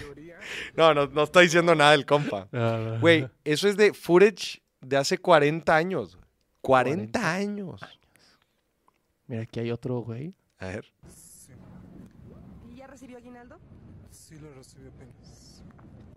mayoría. 0.00 0.38
No, 0.74 0.92
no, 0.94 1.06
no 1.06 1.22
está 1.22 1.40
diciendo 1.40 1.74
nada 1.76 1.94
el 1.94 2.04
compa. 2.06 2.48
Güey, 3.00 3.28
eso 3.44 3.68
es 3.68 3.76
de 3.76 3.92
footage 3.94 4.60
de 4.80 4.96
hace 4.96 5.18
40 5.18 5.74
años. 5.74 6.18
40 6.60 7.34
años. 7.34 7.80
Mira, 9.26 9.42
aquí 9.42 9.60
hay 9.60 9.70
otro 9.70 10.00
güey. 10.00 10.34
A 10.58 10.66
ver. 10.66 10.92
¿Y 12.70 12.76
ya 12.76 12.86
recibió 12.86 13.18
aguinaldo? 13.18 13.58
Sí, 14.10 14.38
lo 14.38 14.52
recibí 14.54 14.88
apenas. 14.88 15.62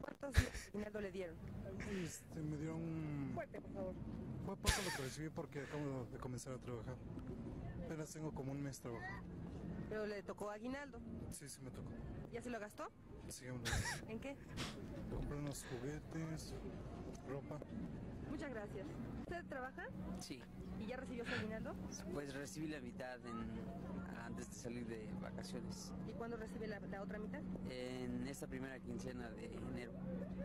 ¿Cuántos 0.01 0.33
aguinaldo 0.69 1.01
le 1.01 1.11
dieron? 1.11 1.35
Este, 2.03 2.39
me 2.41 2.57
dieron... 2.57 2.81
Fue 4.45 4.55
poco 4.55 4.73
lo 4.83 4.97
que 4.97 5.03
recibí 5.03 5.29
porque 5.29 5.61
acabo 5.61 6.05
de 6.11 6.17
comenzar 6.17 6.53
a 6.53 6.57
trabajar. 6.57 6.95
Apenas 7.85 8.11
tengo 8.11 8.31
como 8.31 8.51
un 8.51 8.61
mes 8.61 8.79
trabajando. 8.79 9.23
Pero 9.89 10.05
le 10.07 10.23
tocó 10.23 10.49
aguinaldo. 10.49 10.99
Sí, 11.31 11.47
sí 11.49 11.61
me 11.61 11.69
tocó. 11.69 11.89
¿Ya 12.31 12.41
se 12.41 12.49
lo 12.49 12.59
gastó? 12.59 12.89
Sí, 13.27 13.47
hombre. 13.49 13.71
¿En 14.07 14.19
qué? 14.19 14.35
Compré 15.09 15.37
unos 15.37 15.65
juguetes, 15.65 16.53
ropa. 17.27 17.59
Muchas 18.31 18.49
gracias. 18.49 18.87
¿Usted 19.19 19.45
trabaja? 19.47 19.83
Sí, 20.19 20.39
¿Y 20.79 20.87
ya 20.87 20.97
recibió 20.97 21.23
su 21.25 21.33
aguinaldo? 21.35 21.75
pues 22.13 22.33
recibí 22.33 22.67
la 22.67 22.79
mitad 22.81 23.17
en- 23.25 23.61
antes 24.25 24.49
de 24.49 24.55
salir 24.55 24.87
de 24.87 25.07
vacaciones, 25.21 25.91
¿Y 26.07 26.13
cuándo 26.13 26.37
recibe 26.37 26.67
la, 26.67 26.79
la 26.79 27.01
otra 27.01 27.19
mitad? 27.19 27.41
en 27.69 28.25
esta 28.27 28.47
primera 28.47 28.79
quincena 28.79 29.29
de 29.31 29.45
enero. 29.45 29.91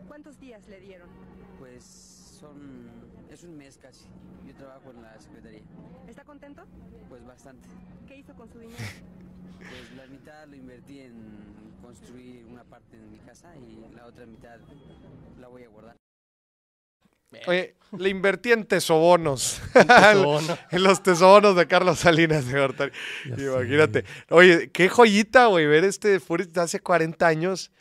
¿Cuántos 0.07 0.37
días 0.39 0.67
le 0.67 0.79
dieron? 0.81 1.09
Pues 1.57 1.83
son, 1.83 2.89
es 3.31 3.43
un 3.43 3.57
mes 3.57 3.77
casi. 3.77 4.05
Yo 4.45 4.53
trabajo 4.55 4.91
en 4.91 5.01
la 5.01 5.19
secretaría, 5.19 5.61
¿Está 6.07 6.23
contento? 6.23 6.63
pues 7.09 7.25
bastante. 7.25 7.67
¿Qué 8.07 8.17
hizo 8.17 8.35
con 8.35 8.49
su 8.49 8.59
dinero? 8.59 8.77
Pues 9.57 9.91
la 9.97 10.05
mitad 10.05 10.47
lo 10.47 10.55
invertí 10.55 10.99
en 10.99 11.15
construir 11.81 12.45
una 12.45 12.63
parte 12.63 12.95
en 12.95 13.11
mi 13.11 13.17
casa 13.17 13.55
y 13.57 13.89
la 13.95 14.05
otra 14.05 14.25
mitad 14.27 14.59
la 15.39 15.47
voy 15.47 15.63
a 15.63 15.67
guardar. 15.69 15.95
Oye, 17.47 17.75
le 17.97 18.09
invertí 18.09 18.51
en 18.51 18.65
tesobonos. 18.65 19.61
tesobono. 19.73 20.57
en 20.71 20.83
los 20.83 21.03
tesobonos 21.03 21.55
de 21.55 21.67
Carlos 21.67 21.99
Salinas 21.99 22.47
de 22.47 22.59
Gortari. 22.59 22.91
Sé. 23.35 23.43
Imagínate. 23.43 24.05
Oye, 24.29 24.71
qué 24.71 24.89
joyita, 24.89 25.47
güey, 25.47 25.65
ver 25.65 25.83
este 25.83 26.19
footage 26.19 26.51
de 26.51 26.61
hace 26.61 26.79
40 26.79 27.27
años. 27.27 27.71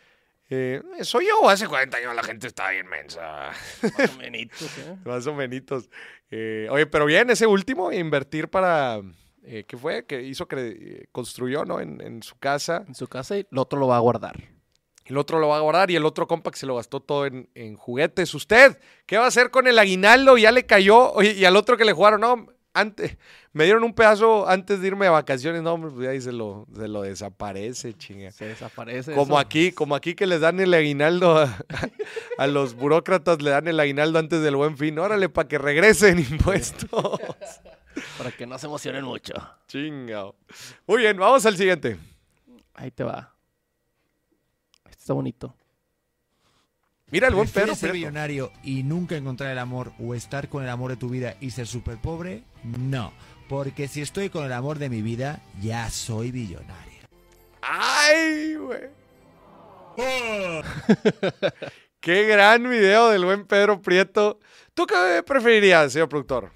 Eh, 0.49 0.81
¿Soy 1.03 1.27
yo 1.27 1.41
o 1.41 1.49
hace 1.49 1.67
40 1.67 1.97
años 1.97 2.15
la 2.15 2.23
gente 2.23 2.47
estaba 2.47 2.71
bien 2.71 2.87
mensa? 2.87 3.51
Más 3.83 4.11
o 4.15 4.19
menitos, 4.19 4.79
¿eh? 4.79 4.97
Más 5.05 5.27
o 5.27 5.35
menos. 5.35 5.89
Eh, 6.31 6.69
oye, 6.71 6.87
pero 6.87 7.05
bien, 7.05 7.31
ese 7.31 7.47
último, 7.47 7.91
invertir 7.91 8.49
para... 8.49 9.01
eh, 9.43 9.65
¿Qué 9.67 9.77
fue? 9.77 10.07
Que 10.07 10.23
hizo 10.23 10.47
que 10.47 10.57
eh, 10.69 11.09
construyó, 11.11 11.65
¿no? 11.65 11.81
En, 11.81 12.01
en 12.01 12.23
su 12.23 12.37
casa. 12.39 12.85
En 12.87 12.95
su 12.95 13.09
casa 13.09 13.37
y 13.37 13.47
el 13.51 13.59
otro 13.59 13.79
lo 13.81 13.89
va 13.89 13.97
a 13.97 14.01
guardar. 14.01 14.37
El 15.07 15.19
otro 15.19 15.39
lo 15.39 15.49
va 15.49 15.59
a 15.59 15.61
guardar 15.61 15.91
y 15.91 15.97
el 15.97 16.05
otro 16.05 16.27
compa 16.27 16.51
que 16.51 16.59
se 16.59 16.67
lo 16.67 16.77
gastó 16.77 17.01
todo 17.01 17.27
en, 17.27 17.49
en 17.55 17.77
juguetes. 17.77 18.35
¿Usted 18.35 18.79
qué 19.07 19.19
va 19.19 19.25
a 19.25 19.29
hacer 19.29 19.51
con 19.51 19.67
el 19.69 19.79
aguinaldo? 19.79 20.37
Ya 20.37 20.51
le 20.53 20.67
cayó. 20.67 21.13
Oye, 21.13 21.33
y 21.33 21.45
al 21.45 21.57
otro 21.57 21.77
que 21.77 21.85
le 21.85 21.93
jugaron, 21.93 22.21
no, 22.21 22.47
antes, 22.77 23.17
me 23.53 23.65
dieron 23.65 23.85
un 23.85 23.95
pedazo 23.95 24.49
antes 24.49 24.81
de 24.81 24.89
irme 24.89 25.07
de 25.07 25.11
vacaciones. 25.11 25.63
No, 25.63 25.81
pues 25.81 26.09
ahí 26.09 26.21
se 26.21 26.33
lo, 26.33 26.67
se 26.75 26.89
lo 26.89 27.03
desaparece, 27.03 27.95
chinga. 27.95 28.31
Se 28.33 28.47
desaparece. 28.47 29.15
Como 29.15 29.35
eso. 29.35 29.39
aquí, 29.39 29.73
como 29.73 29.95
aquí 29.95 30.15
que 30.15 30.27
les 30.27 30.41
dan 30.41 30.61
el 30.61 30.75
aguinaldo 30.75 31.39
a, 31.39 31.57
a 32.39 32.47
los 32.47 32.75
burócratas, 32.75 33.41
le 33.41 33.51
dan 33.51 33.67
el 33.67 33.81
aguinaldo 33.81 34.19
antes 34.19 34.43
del 34.43 34.57
buen 34.57 34.77
fin. 34.77 34.99
Órale, 34.99 35.29
para 35.29 35.49
que 35.49 35.57
regresen 35.57 36.19
impuestos. 36.31 37.19
Para 38.19 38.31
que 38.31 38.47
no 38.47 38.59
se 38.59 38.67
emocionen 38.67 39.05
mucho. 39.05 39.33
Chingao. 39.69 40.35
Muy 40.87 40.99
bien, 40.99 41.17
vamos 41.17 41.47
al 41.47 41.57
siguiente. 41.57 41.97
Ahí 42.75 42.91
te 42.91 43.05
va. 43.05 43.36
Está 45.07 45.15
bonito. 45.15 45.55
Mira 47.13 47.29
el 47.29 47.35
buen 47.37 47.47
Pedro. 47.47 47.67
¿Prefieres 47.67 47.79
ser 47.79 47.91
Prieto. 47.91 48.09
millonario 48.09 48.51
y 48.65 48.83
nunca 48.83 49.17
encontrar 49.17 49.53
el 49.53 49.59
amor 49.61 49.93
o 50.01 50.17
estar 50.17 50.49
con 50.49 50.65
el 50.65 50.69
amor 50.69 50.91
de 50.91 50.97
tu 50.97 51.09
vida 51.09 51.37
y 51.41 51.53
ser 51.53 51.69
súper 51.69 51.99
pobre? 51.99 52.43
No, 52.65 53.13
porque 53.49 53.87
si 53.87 54.03
estoy 54.03 54.31
con 54.31 54.45
el 54.45 54.53
amor 54.53 54.81
de 54.81 54.91
mi 54.91 55.03
vida, 55.03 55.45
ya 55.63 55.89
soy 55.91 56.33
millonario. 56.33 57.05
¡Ay, 57.63 58.57
güey! 58.57 58.81
¡Qué 62.01 62.25
gran 62.25 62.69
video 62.69 63.11
del 63.11 63.27
buen 63.27 63.47
Pedro 63.47 63.81
Prieto! 63.81 64.41
¿Tú 64.75 64.89
qué 64.89 65.23
preferirías, 65.25 65.93
señor 65.93 66.09
productor? 66.09 66.51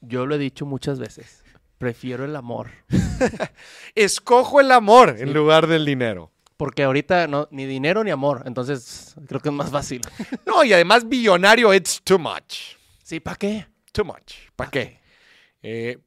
Yo 0.00 0.26
lo 0.26 0.36
he 0.36 0.38
dicho 0.38 0.64
muchas 0.64 1.00
veces. 1.00 1.42
Prefiero 1.76 2.24
el 2.24 2.36
amor. 2.36 2.70
Escojo 3.96 4.60
el 4.60 4.70
amor 4.70 5.16
en 5.18 5.32
lugar 5.32 5.66
del 5.66 5.84
dinero. 5.84 6.30
Porque 6.56 6.84
ahorita 6.84 7.26
no, 7.26 7.48
ni 7.50 7.66
dinero 7.66 8.02
ni 8.02 8.10
amor. 8.10 8.42
Entonces 8.46 9.14
creo 9.26 9.40
que 9.40 9.50
es 9.50 9.54
más 9.54 9.70
fácil. 9.70 10.00
No, 10.46 10.64
y 10.64 10.72
además 10.72 11.08
billonario, 11.08 11.74
it's 11.74 12.00
too 12.02 12.18
much. 12.18 12.76
Sí, 13.02 13.20
¿para 13.20 13.36
qué? 13.36 13.66
Too 13.92 14.04
much. 14.04 14.34
¿Para 14.54 14.70
qué? 14.70 15.00
Eh, 15.62 15.98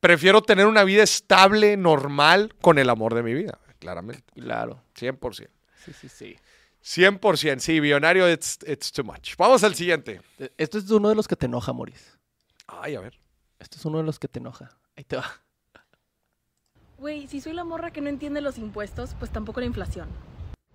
prefiero 0.00 0.42
tener 0.42 0.66
una 0.66 0.84
vida 0.84 1.02
estable, 1.02 1.76
normal, 1.76 2.54
con 2.60 2.78
el 2.78 2.88
amor 2.88 3.14
de 3.14 3.22
mi 3.22 3.34
vida, 3.34 3.58
claramente. 3.78 4.24
Claro. 4.34 4.82
100%. 4.98 5.48
Sí, 5.84 5.92
sí, 5.92 6.08
sí. 6.08 6.36
100%, 6.82 7.58
sí, 7.58 7.80
billonario, 7.80 8.30
it's, 8.30 8.58
it's 8.66 8.90
too 8.90 9.04
much. 9.04 9.36
Vamos 9.36 9.62
al 9.64 9.74
siguiente. 9.74 10.22
Esto 10.56 10.78
es 10.78 10.90
uno 10.90 11.10
de 11.10 11.14
los 11.14 11.28
que 11.28 11.36
te 11.36 11.46
enoja, 11.46 11.72
Moris. 11.72 12.18
Ay, 12.66 12.94
a 12.94 13.00
ver. 13.00 13.18
Esto 13.58 13.76
es 13.76 13.84
uno 13.84 13.98
de 13.98 14.04
los 14.04 14.18
que 14.18 14.28
te 14.28 14.38
enoja. 14.38 14.78
Ahí 14.96 15.04
te 15.04 15.16
va. 15.16 15.42
Güey, 17.00 17.28
si 17.28 17.40
soy 17.40 17.54
la 17.54 17.64
morra 17.64 17.92
que 17.92 18.02
no 18.02 18.10
entiende 18.10 18.42
los 18.42 18.58
impuestos, 18.58 19.16
pues 19.18 19.30
tampoco 19.30 19.60
la 19.60 19.64
inflación. 19.64 20.06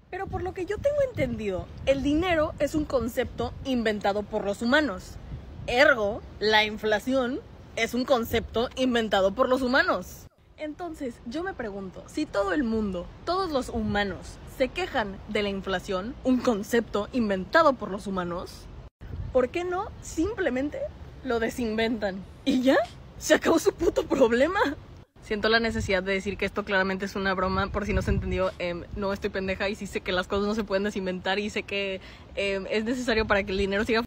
Pero 0.10 0.26
por 0.26 0.42
lo 0.42 0.56
que 0.56 0.66
yo 0.66 0.80
tengo 0.80 0.98
entendido, 1.08 1.68
el 1.86 2.02
dinero 2.02 2.56
es 2.58 2.74
un 2.74 2.84
concepto 2.84 3.54
inventado 3.64 4.24
por 4.24 4.44
los 4.44 4.64
humanos. 4.64 5.18
Ergo, 5.68 6.24
la 6.40 6.66
inflación 6.66 7.42
es 7.76 7.94
un 7.94 8.06
concepto 8.06 8.70
inventado 8.76 9.36
por 9.36 9.48
los 9.48 9.62
humanos. 9.62 10.26
Entonces, 10.58 11.14
yo 11.28 11.44
me 11.44 11.54
pregunto, 11.54 12.04
si 12.08 12.26
todo 12.26 12.54
el 12.54 12.64
mundo, 12.64 13.06
todos 13.24 13.52
los 13.52 13.70
humanos, 13.70 14.40
se 14.58 14.70
quejan 14.70 15.18
de 15.28 15.44
la 15.44 15.50
inflación, 15.50 16.16
un 16.24 16.40
concepto 16.40 17.08
inventado 17.14 17.74
por 17.74 17.92
los 17.92 18.08
humanos, 18.08 18.66
¿por 19.32 19.50
qué 19.50 19.64
no 19.64 19.92
simplemente 20.02 20.80
lo 21.24 21.40
desinventan? 21.40 22.26
Y 22.46 22.64
ya, 22.64 22.78
se 23.20 23.36
acabó 23.36 23.60
su 23.60 23.74
puto 23.74 24.08
problema. 24.08 24.76
Siento 25.26 25.50
la 25.50 25.60
necesidad 25.60 26.04
de 26.04 26.14
decir 26.14 26.38
que 26.38 26.46
esto 26.46 26.64
claramente 26.64 27.06
es 27.06 27.16
una 27.16 27.34
broma, 27.34 27.68
por 27.68 27.86
si 27.86 27.94
no 27.94 28.02
se 28.04 28.12
entendió, 28.12 28.52
em, 28.60 28.84
no 28.96 29.12
estoy 29.12 29.32
pendeja 29.32 29.68
y 29.70 29.76
sí 29.76 29.88
sé 29.88 30.02
que 30.02 30.12
las 30.12 30.28
cosas 30.28 30.46
no 30.46 30.54
se 30.54 30.64
pueden 30.64 30.84
desinventar 30.84 31.40
y 31.40 31.50
sé 31.50 31.64
que 31.64 32.00
em, 32.36 32.66
es 32.70 32.86
necesario 32.86 33.26
para 33.26 33.44
que 33.44 33.52
el 33.52 33.58
dinero 33.58 33.84
siga 33.86 34.04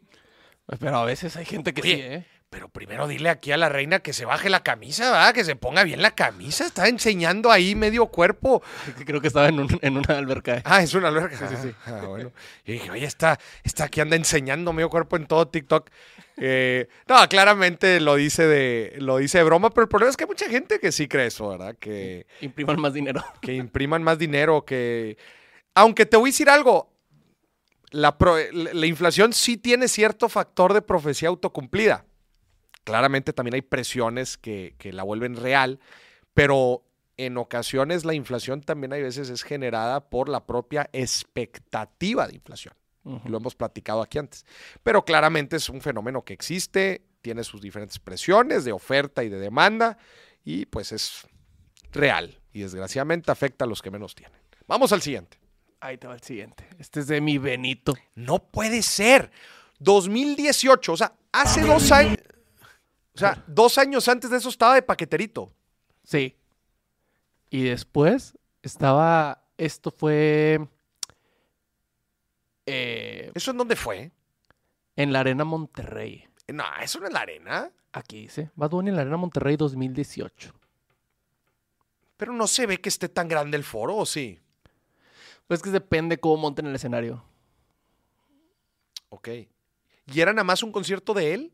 Pero 0.78 0.96
a 0.96 1.04
veces 1.04 1.36
hay 1.36 1.44
gente 1.44 1.74
que 1.74 1.82
Oye, 1.82 1.94
sí, 1.96 2.00
¿eh? 2.02 2.26
Pero 2.50 2.70
primero 2.70 3.06
dile 3.06 3.28
aquí 3.28 3.52
a 3.52 3.58
la 3.58 3.68
reina 3.68 3.98
que 3.98 4.14
se 4.14 4.24
baje 4.24 4.48
la 4.48 4.62
camisa, 4.62 5.10
¿verdad? 5.10 5.34
Que 5.34 5.44
se 5.44 5.54
ponga 5.54 5.82
bien 5.84 6.00
la 6.00 6.12
camisa. 6.12 6.64
Está 6.64 6.88
enseñando 6.88 7.50
ahí 7.50 7.74
medio 7.74 8.06
cuerpo. 8.06 8.62
Creo 9.04 9.20
que 9.20 9.26
estaba 9.26 9.48
en, 9.48 9.60
un- 9.60 9.78
en 9.82 9.98
una 9.98 10.16
alberca. 10.16 10.56
¿eh? 10.56 10.62
Ah, 10.64 10.82
es 10.82 10.94
una 10.94 11.08
alberca. 11.08 11.36
Sí, 11.36 11.44
sí, 11.50 11.56
sí. 11.68 11.74
Ah, 11.84 12.04
bueno. 12.06 12.32
Y 12.64 12.72
dije, 12.72 12.90
oye, 12.90 13.04
está, 13.04 13.38
está 13.64 13.84
aquí 13.84 14.00
anda 14.00 14.16
enseñando 14.16 14.72
medio 14.72 14.88
cuerpo 14.88 15.18
en 15.18 15.26
todo 15.26 15.46
TikTok. 15.46 15.90
Eh, 16.40 16.88
no, 17.08 17.16
claramente 17.28 18.00
lo 18.00 18.14
dice 18.16 18.46
de 18.46 18.94
lo 18.98 19.16
dice 19.18 19.38
de 19.38 19.44
broma, 19.44 19.70
pero 19.70 19.82
el 19.84 19.88
problema 19.88 20.10
es 20.10 20.16
que 20.16 20.24
hay 20.24 20.28
mucha 20.28 20.48
gente 20.48 20.78
que 20.78 20.92
sí 20.92 21.08
cree 21.08 21.26
eso, 21.26 21.48
¿verdad? 21.48 21.76
Que, 21.78 22.26
Impriman 22.40 22.80
más 22.80 22.92
dinero. 22.94 23.24
que 23.42 23.54
impriman 23.54 24.02
más 24.02 24.18
dinero, 24.18 24.64
que... 24.64 25.18
Aunque 25.74 26.06
te 26.06 26.16
voy 26.16 26.30
a 26.30 26.32
decir 26.32 26.48
algo, 26.50 26.92
la, 27.90 28.18
pro- 28.18 28.36
la- 28.52 28.72
la 28.74 28.86
inflación 28.86 29.32
sí 29.32 29.56
tiene 29.56 29.88
cierto 29.88 30.28
factor 30.28 30.74
de 30.74 30.82
profecía 30.82 31.28
autocumplida. 31.28 32.04
Claramente 32.84 33.32
también 33.32 33.54
hay 33.54 33.62
presiones 33.62 34.38
que, 34.38 34.74
que 34.78 34.92
la 34.92 35.02
vuelven 35.02 35.36
real, 35.36 35.78
pero 36.34 36.84
en 37.16 37.36
ocasiones 37.36 38.04
la 38.04 38.14
inflación 38.14 38.60
también 38.62 38.92
hay 38.92 39.02
veces 39.02 39.28
es 39.28 39.42
generada 39.42 40.08
por 40.08 40.28
la 40.28 40.46
propia 40.46 40.88
expectativa 40.92 42.26
de 42.28 42.34
inflación. 42.36 42.74
Lo 43.24 43.38
hemos 43.38 43.54
platicado 43.54 44.02
aquí 44.02 44.18
antes. 44.18 44.44
Pero 44.82 45.04
claramente 45.04 45.56
es 45.56 45.68
un 45.68 45.80
fenómeno 45.80 46.24
que 46.24 46.34
existe, 46.34 47.02
tiene 47.22 47.44
sus 47.44 47.60
diferentes 47.60 47.98
presiones 47.98 48.64
de 48.64 48.72
oferta 48.72 49.24
y 49.24 49.28
de 49.28 49.38
demanda 49.38 49.98
y 50.44 50.66
pues 50.66 50.92
es 50.92 51.26
real 51.92 52.40
y 52.52 52.60
desgraciadamente 52.60 53.30
afecta 53.30 53.64
a 53.64 53.68
los 53.68 53.82
que 53.82 53.90
menos 53.90 54.14
tienen. 54.14 54.38
Vamos 54.66 54.92
al 54.92 55.02
siguiente. 55.02 55.38
Ahí 55.80 55.96
te 55.96 56.06
va 56.06 56.14
el 56.14 56.22
siguiente. 56.22 56.68
Este 56.78 57.00
es 57.00 57.06
de 57.06 57.20
mi 57.20 57.38
Benito. 57.38 57.94
No 58.14 58.38
puede 58.38 58.82
ser. 58.82 59.30
2018, 59.78 60.92
o 60.92 60.96
sea, 60.96 61.12
hace 61.32 61.62
dos 61.62 61.92
años. 61.92 62.18
O 63.14 63.18
sea, 63.18 63.44
dos 63.46 63.78
años 63.78 64.08
antes 64.08 64.30
de 64.30 64.36
eso 64.36 64.48
estaba 64.48 64.74
de 64.74 64.82
paqueterito. 64.82 65.52
Sí. 66.04 66.36
Y 67.50 67.62
después 67.64 68.36
estaba. 68.62 69.44
Esto 69.56 69.90
fue. 69.90 70.68
Eh, 72.68 73.32
¿Eso 73.34 73.50
en 73.50 73.56
dónde 73.58 73.76
fue? 73.76 74.12
en 74.98 75.12
la 75.12 75.20
Arena 75.20 75.44
Monterrey. 75.44 76.26
No, 76.48 76.64
eso 76.82 76.98
no 76.98 77.06
es 77.06 77.12
la 77.12 77.20
arena. 77.20 77.70
Aquí 77.92 78.22
dice. 78.22 78.50
Bad 78.56 78.70
Bunny 78.70 78.90
en 78.90 78.96
la 78.96 79.02
Arena 79.02 79.16
Monterrey 79.16 79.56
2018. 79.56 80.52
Pero 82.16 82.32
no 82.32 82.48
se 82.48 82.66
ve 82.66 82.80
que 82.80 82.88
esté 82.88 83.08
tan 83.08 83.28
grande 83.28 83.56
el 83.56 83.62
foro, 83.62 83.96
¿o 83.96 84.04
sí? 84.04 84.40
Pues 85.46 85.62
que 85.62 85.70
depende 85.70 86.18
cómo 86.18 86.36
monten 86.38 86.66
el 86.66 86.74
escenario. 86.74 87.22
Ok. 89.10 89.28
¿Y 90.06 90.20
era 90.20 90.32
nada 90.32 90.42
más 90.42 90.64
un 90.64 90.72
concierto 90.72 91.14
de 91.14 91.34
él? 91.34 91.52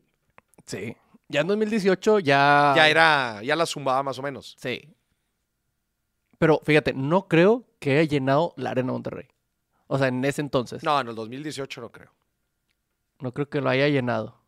Sí. 0.65 0.97
Ya 1.27 1.41
en 1.41 1.47
2018 1.47 2.19
ya. 2.19 2.73
Ya 2.75 2.89
era, 2.89 3.43
ya 3.43 3.55
la 3.55 3.67
zumbaba 3.67 4.01
más 4.01 4.17
o 4.17 4.23
menos. 4.23 4.55
Sí. 4.59 4.89
Pero 6.39 6.59
fíjate, 6.63 6.93
no 6.93 7.27
creo 7.27 7.63
que 7.77 7.99
haya 7.99 8.09
llenado 8.09 8.53
la 8.57 8.71
Arena 8.71 8.91
Monterrey. 8.91 9.27
O 9.87 9.97
sea, 9.97 10.07
en 10.07 10.23
ese 10.25 10.41
entonces. 10.41 10.83
No, 10.83 10.99
en 10.99 11.07
el 11.07 11.15
2018 11.15 11.81
no 11.81 11.91
creo. 11.91 12.11
No 13.19 13.33
creo 13.33 13.49
que 13.49 13.61
lo 13.61 13.69
haya 13.69 13.87
llenado. 13.87 14.41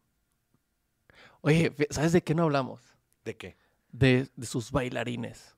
Oye, 1.42 1.74
¿sabes 1.90 2.12
de 2.12 2.22
qué 2.24 2.34
no 2.36 2.44
hablamos? 2.44 2.82
¿De 3.24 3.38
qué? 3.38 3.58
De, 3.92 4.28
de 4.36 4.46
sus 4.46 4.72
bailarines. 4.72 5.56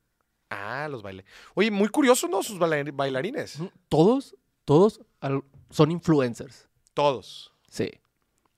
Ah, 0.49 0.87
los 0.89 1.01
bailarines. 1.01 1.33
Oye, 1.55 1.71
muy 1.71 1.89
curioso, 1.89 2.27
¿no? 2.27 2.43
Sus 2.43 2.59
baila- 2.59 2.91
bailarines. 2.93 3.59
Todos, 3.87 4.35
todos 4.65 5.01
son 5.69 5.91
influencers. 5.91 6.67
Todos. 6.93 7.53
Sí. 7.69 7.89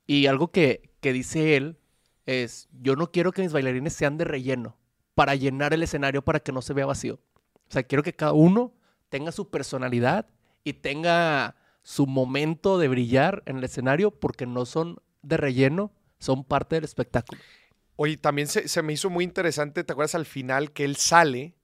Y 0.07 0.25
algo 0.25 0.49
que, 0.51 0.91
que 0.99 1.13
dice 1.13 1.55
él 1.55 1.77
es, 2.25 2.67
yo 2.71 2.95
no 2.95 3.11
quiero 3.11 3.31
que 3.31 3.41
mis 3.41 3.53
bailarines 3.53 3.93
sean 3.93 4.17
de 4.17 4.25
relleno 4.25 4.77
para 5.15 5.35
llenar 5.35 5.73
el 5.73 5.83
escenario 5.83 6.23
para 6.23 6.39
que 6.39 6.51
no 6.51 6.61
se 6.61 6.73
vea 6.73 6.85
vacío. 6.85 7.19
O 7.67 7.71
sea, 7.71 7.83
quiero 7.83 8.03
que 8.03 8.13
cada 8.13 8.33
uno 8.33 8.73
tenga 9.09 9.31
su 9.31 9.49
personalidad 9.49 10.27
y 10.63 10.73
tenga 10.73 11.55
su 11.81 12.05
momento 12.07 12.77
de 12.77 12.87
brillar 12.87 13.41
en 13.45 13.57
el 13.57 13.63
escenario 13.63 14.11
porque 14.11 14.45
no 14.45 14.65
son 14.65 14.97
de 15.21 15.37
relleno, 15.37 15.91
son 16.19 16.43
parte 16.43 16.75
del 16.75 16.83
espectáculo. 16.83 17.41
Oye, 17.95 18.17
también 18.17 18.47
se, 18.47 18.67
se 18.67 18.81
me 18.81 18.93
hizo 18.93 19.09
muy 19.09 19.23
interesante, 19.23 19.83
¿te 19.83 19.93
acuerdas 19.93 20.15
al 20.15 20.25
final 20.25 20.71
que 20.71 20.85
él 20.85 20.95
sale, 20.95 21.55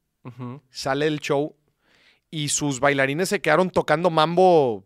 sale 0.69 1.05
del 1.05 1.19
show 1.19 1.55
y 2.29 2.49
sus 2.49 2.79
bailarines 2.79 3.29
se 3.29 3.39
quedaron 3.41 3.69
tocando 3.69 4.09
mambo 4.09 4.83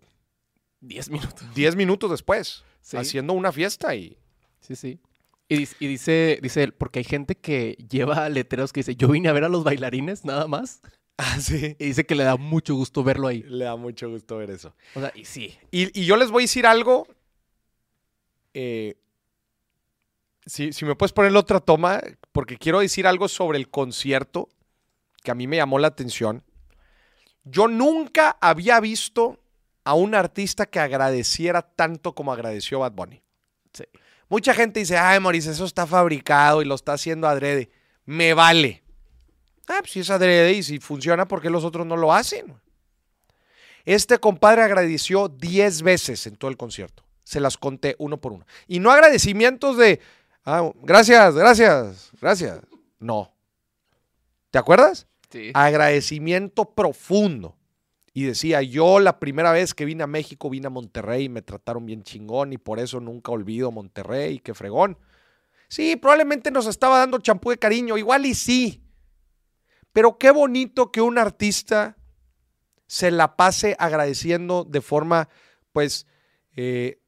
Diez 0.83 1.09
minutos. 1.09 1.43
10 1.53 1.75
minutos 1.75 2.09
después, 2.09 2.63
Sí. 2.81 2.97
haciendo 2.97 3.33
una 3.33 3.51
fiesta 3.51 3.93
y... 3.95 4.17
Sí, 4.61 4.75
sí. 4.75 4.99
Y, 5.47 5.67
y 5.79 5.87
dice, 5.87 6.39
dice 6.41 6.63
él, 6.63 6.73
porque 6.73 6.99
hay 6.99 7.05
gente 7.05 7.35
que 7.35 7.73
lleva 7.89 8.27
letreros 8.29 8.73
que 8.73 8.79
dice, 8.79 8.95
yo 8.95 9.07
vine 9.09 9.29
a 9.29 9.33
ver 9.33 9.43
a 9.43 9.49
los 9.49 9.63
bailarines 9.63 10.25
nada 10.25 10.47
más. 10.47 10.81
Ah, 11.23 11.39
sí. 11.39 11.75
Y 11.77 11.85
dice 11.85 12.03
que 12.03 12.15
le 12.15 12.23
da 12.23 12.35
mucho 12.35 12.73
gusto 12.73 13.03
verlo 13.03 13.27
ahí. 13.27 13.43
Le 13.43 13.65
da 13.65 13.75
mucho 13.75 14.09
gusto 14.09 14.37
ver 14.37 14.49
eso. 14.49 14.73
O 14.95 14.99
sea, 15.01 15.11
y 15.13 15.23
sí. 15.25 15.55
Y, 15.69 16.01
y 16.01 16.05
yo 16.05 16.15
les 16.17 16.31
voy 16.31 16.43
a 16.43 16.45
decir 16.45 16.65
algo. 16.65 17.07
eh, 18.55 18.95
si, 20.47 20.73
si 20.73 20.83
me 20.85 20.95
puedes 20.95 21.13
poner 21.13 21.31
la 21.31 21.39
otra 21.39 21.59
toma, 21.59 22.01
porque 22.31 22.57
quiero 22.57 22.79
decir 22.79 23.05
algo 23.05 23.27
sobre 23.27 23.59
el 23.59 23.69
concierto 23.69 24.49
que 25.23 25.29
a 25.29 25.35
mí 25.35 25.45
me 25.45 25.57
llamó 25.57 25.77
la 25.77 25.87
atención. 25.89 26.43
Yo 27.43 27.67
nunca 27.67 28.37
había 28.41 28.79
visto 28.79 29.39
a 29.83 29.93
un 29.93 30.15
artista 30.15 30.65
que 30.65 30.79
agradeciera 30.79 31.61
tanto 31.61 32.15
como 32.15 32.33
agradeció 32.33 32.79
Bad 32.79 32.93
Bunny. 32.93 33.21
Sí. 33.73 33.83
Mucha 34.29 34.55
gente 34.55 34.79
dice, 34.79 34.97
ay, 34.97 35.19
Maurice, 35.19 35.51
eso 35.51 35.65
está 35.65 35.85
fabricado 35.85 36.63
y 36.63 36.65
lo 36.65 36.73
está 36.73 36.93
haciendo 36.93 37.27
adrede. 37.27 37.69
Me 38.05 38.33
vale. 38.33 38.81
Ah, 39.71 39.77
pues 39.79 39.91
si 39.91 40.01
es 40.01 40.09
adrede 40.09 40.51
y 40.51 40.63
si 40.63 40.79
funciona, 40.79 41.29
¿por 41.29 41.41
qué 41.41 41.49
los 41.49 41.63
otros 41.63 41.87
no 41.87 41.95
lo 41.95 42.13
hacen? 42.13 42.53
Este 43.85 44.17
compadre 44.17 44.63
agradeció 44.63 45.29
10 45.29 45.81
veces 45.81 46.27
en 46.27 46.35
todo 46.35 46.51
el 46.51 46.57
concierto. 46.57 47.03
Se 47.23 47.39
las 47.39 47.57
conté 47.57 47.95
uno 47.97 48.19
por 48.19 48.33
uno. 48.33 48.45
Y 48.67 48.79
no 48.79 48.91
agradecimientos 48.91 49.77
de, 49.77 50.01
ah, 50.43 50.69
gracias, 50.83 51.35
gracias, 51.35 52.11
gracias. 52.19 52.59
No. 52.99 53.31
¿Te 54.49 54.59
acuerdas? 54.59 55.07
Sí. 55.29 55.51
Agradecimiento 55.53 56.65
profundo. 56.65 57.55
Y 58.13 58.23
decía, 58.23 58.61
yo 58.61 58.99
la 58.99 59.19
primera 59.19 59.53
vez 59.53 59.73
que 59.73 59.85
vine 59.85 60.03
a 60.03 60.07
México, 60.07 60.49
vine 60.49 60.67
a 60.67 60.69
Monterrey 60.69 61.23
y 61.23 61.29
me 61.29 61.41
trataron 61.41 61.85
bien 61.85 62.03
chingón 62.03 62.51
y 62.51 62.57
por 62.57 62.79
eso 62.79 62.99
nunca 62.99 63.31
olvido 63.31 63.71
Monterrey, 63.71 64.39
qué 64.39 64.53
fregón. 64.53 64.97
Sí, 65.69 65.95
probablemente 65.95 66.51
nos 66.51 66.67
estaba 66.67 66.99
dando 66.99 67.19
champú 67.19 67.51
de 67.51 67.57
cariño, 67.57 67.97
igual 67.97 68.25
y 68.25 68.35
sí. 68.35 68.81
Pero 69.93 70.17
qué 70.17 70.31
bonito 70.31 70.91
que 70.91 71.01
un 71.01 71.17
artista 71.17 71.97
se 72.87 73.11
la 73.11 73.35
pase 73.35 73.75
agradeciendo 73.79 74.65
de 74.65 74.81
forma, 74.81 75.29
pues, 75.71 76.05
eh, 76.55 76.99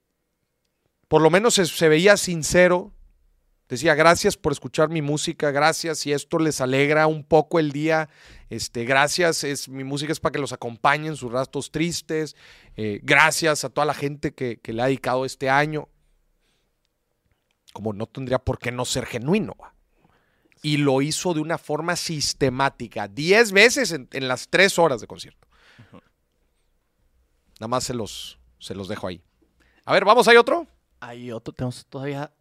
por 1.07 1.21
lo 1.21 1.29
menos 1.29 1.55
se, 1.55 1.89
veía 1.89 2.15
sincero. 2.15 2.93
Decía, 3.67 3.93
gracias 3.95 4.37
por 4.37 4.51
escuchar 4.51 4.89
mi 4.89 5.01
música, 5.01 5.51
gracias, 5.51 5.99
si 5.99 6.11
esto 6.11 6.37
les 6.39 6.61
alegra 6.61 7.07
un 7.07 7.23
poco 7.23 7.59
el 7.59 7.71
día, 7.71 8.07
este, 8.49 8.85
gracias, 8.85 9.43
es, 9.43 9.67
mi 9.67 9.83
música 9.83 10.11
es 10.11 10.19
para 10.19 10.31
que 10.31 10.39
los 10.39 10.53
acompañe 10.53 11.07
en 11.07 11.15
sus 11.15 11.31
rastros 11.31 11.71
tristes, 11.71 12.35
eh, 12.75 12.99
gracias 13.03 13.63
a 13.63 13.69
toda 13.69 13.85
la 13.85 13.93
gente 13.93 14.33
que, 14.33 14.59
que 14.61 14.73
le 14.73 14.83
ha 14.83 14.85
dedicado 14.85 15.25
este 15.25 15.49
año. 15.49 15.89
Como 17.73 17.93
no 17.93 18.05
tendría 18.05 18.39
por 18.39 18.59
qué 18.59 18.71
no 18.71 18.85
ser 18.85 19.05
genuino. 19.05 19.55
Y 20.63 20.77
lo 20.77 21.01
hizo 21.01 21.33
de 21.35 21.41
una 21.41 21.57
forma 21.59 21.95
sistemática, 21.95 23.07
10 23.07 23.51
veces 23.51 23.91
en, 23.91 24.07
en 24.13 24.27
las 24.27 24.47
3 24.49 24.79
horas 24.79 25.01
de 25.01 25.07
concierto. 25.07 25.47
Nada 27.59 27.67
más 27.67 27.83
se 27.83 27.93
los, 27.93 28.39
se 28.59 28.73
los 28.73 28.87
dejo 28.87 29.07
ahí. 29.07 29.21
A 29.85 29.93
ver, 29.93 30.05
vamos, 30.05 30.27
¿hay 30.27 30.37
otro? 30.37 30.65
Hay 31.01 31.31
otro, 31.31 31.53
tenemos 31.53 31.85
todavía 31.87 32.31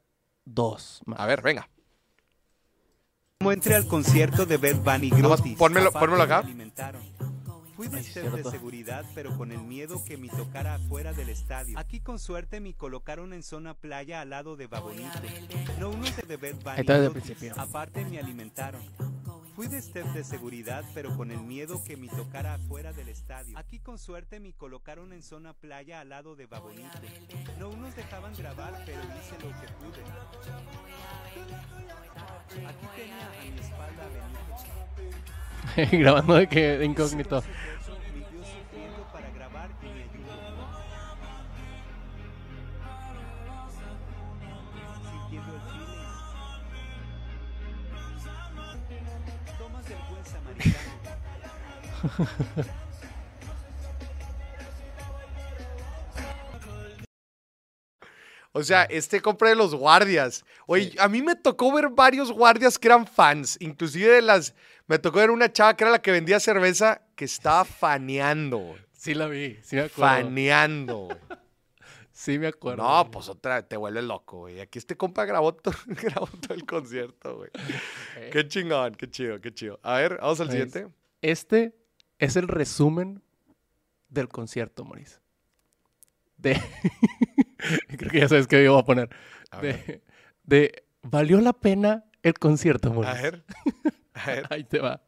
dos 0.44 1.02
más. 1.04 1.18
A 1.20 1.26
ver, 1.26 1.42
venga. 1.42 1.68
Como 3.40 3.50
entré 3.52 3.74
al 3.74 3.86
concierto 3.88 4.46
de 4.46 4.56
Bad 4.56 4.76
Bunny 4.76 5.10
pónmelo- 5.56 5.88
Aparte 5.88 6.06
pónmelo 6.06 6.22
acá. 6.22 6.42
Fui 7.82 7.88
de 7.88 8.04
chef 8.04 8.32
de 8.32 8.44
seguridad, 8.44 9.04
pero 9.12 9.36
con 9.36 9.50
el 9.50 9.58
miedo 9.58 10.04
que 10.04 10.16
me 10.16 10.28
tocara 10.28 10.76
afuera 10.76 11.12
del 11.12 11.30
estadio. 11.30 11.76
Aquí 11.76 11.98
con 11.98 12.20
suerte 12.20 12.60
me 12.60 12.74
colocaron 12.74 13.32
en 13.32 13.42
zona 13.42 13.74
playa 13.74 14.20
al 14.20 14.30
lado 14.30 14.54
de 14.54 14.68
Babonito. 14.68 15.08
No 15.80 15.90
unos 15.90 16.14
de 16.16 17.10
principio. 17.10 17.54
aparte 17.56 18.04
me 18.04 18.20
alimentaron. 18.20 18.80
Fui 19.54 19.66
de 19.66 19.82
chef 19.82 20.06
de 20.14 20.24
seguridad, 20.24 20.82
pero 20.94 21.14
con 21.14 21.30
el 21.30 21.40
miedo 21.40 21.82
que 21.84 21.96
me 21.96 22.08
tocara 22.08 22.54
afuera 22.54 22.92
del 22.94 23.08
estadio. 23.08 23.58
Aquí 23.58 23.78
con 23.78 23.98
suerte 23.98 24.40
me 24.40 24.54
colocaron 24.54 25.12
en 25.12 25.22
zona 25.22 25.52
playa 25.52 26.00
al 26.00 26.08
lado 26.08 26.34
de 26.36 26.46
Babonito. 26.46 26.88
No 27.58 27.68
unos 27.68 27.94
dejaban 27.94 28.34
grabar, 28.34 28.82
pero 28.86 28.98
hice 29.02 29.34
lo 29.34 29.50
que 29.60 29.68
pude. 29.74 30.02
Aquí 32.66 32.86
tenía 32.96 33.26
a 33.26 33.44
mi 33.44 33.60
espalda 33.60 34.08
Benito. 35.76 35.96
Grabando 36.02 36.34
de 36.34 36.48
que 36.48 36.84
incógnito. 36.84 37.42
O 58.54 58.62
sea, 58.62 58.82
este 58.84 59.20
compra 59.22 59.48
de 59.48 59.56
los 59.56 59.74
guardias. 59.74 60.44
Oye, 60.66 60.94
a 60.98 61.08
mí 61.08 61.22
me 61.22 61.34
tocó 61.34 61.72
ver 61.72 61.88
varios 61.88 62.30
guardias 62.30 62.78
que 62.78 62.88
eran 62.88 63.06
fans. 63.06 63.56
Inclusive 63.60 64.16
de 64.16 64.22
las... 64.22 64.54
Me 64.86 64.98
tocó 64.98 65.20
ver 65.20 65.30
una 65.30 65.50
chava 65.50 65.74
que 65.74 65.84
era 65.84 65.90
la 65.90 66.02
que 66.02 66.10
vendía 66.10 66.38
cerveza 66.38 67.00
que 67.16 67.24
estaba 67.24 67.64
faneando. 67.64 68.76
Sí 68.92 69.14
la 69.14 69.26
vi, 69.26 69.58
sí 69.62 69.76
me 69.76 69.82
acuerdo. 69.82 70.14
Faneando. 70.14 71.08
Sí 72.14 72.38
me 72.38 72.46
acuerdo. 72.46 72.84
No, 72.84 73.10
pues 73.10 73.28
otra, 73.30 73.66
te 73.66 73.76
vuelve 73.76 74.02
loco, 74.02 74.40
güey. 74.40 74.60
Aquí 74.60 74.78
este 74.78 74.96
compa 74.96 75.24
grabó 75.24 75.54
todo, 75.54 75.74
grabó 75.86 76.26
todo 76.26 76.54
el 76.54 76.66
concierto, 76.66 77.36
güey. 77.38 77.50
Qué 78.30 78.46
chingón, 78.46 78.94
qué 78.94 79.10
chido, 79.10 79.40
qué 79.40 79.52
chido. 79.52 79.80
A 79.82 79.96
ver, 79.96 80.18
vamos 80.20 80.38
al 80.40 80.48
Pues, 80.48 80.58
siguiente. 80.58 80.94
Este 81.22 81.74
es 82.22 82.36
el 82.36 82.46
resumen 82.46 83.20
del 84.08 84.28
concierto, 84.28 84.84
Maurice. 84.84 85.18
De. 86.36 86.54
Creo 87.98 88.10
que 88.12 88.20
ya 88.20 88.28
sabes 88.28 88.46
qué 88.46 88.62
yo 88.62 88.74
voy 88.74 88.80
a 88.80 88.84
poner. 88.84 89.10
A 89.50 89.60
De, 89.60 90.02
de, 90.44 90.84
¿Valió 91.02 91.40
la 91.40 91.52
pena 91.52 92.04
el 92.22 92.34
concierto, 92.34 92.92
Maurice? 92.92 93.18
A 93.18 93.22
ver. 93.22 93.44
A 94.14 94.26
ver. 94.26 94.46
Ahí 94.50 94.62
te 94.62 94.78
va. 94.78 95.02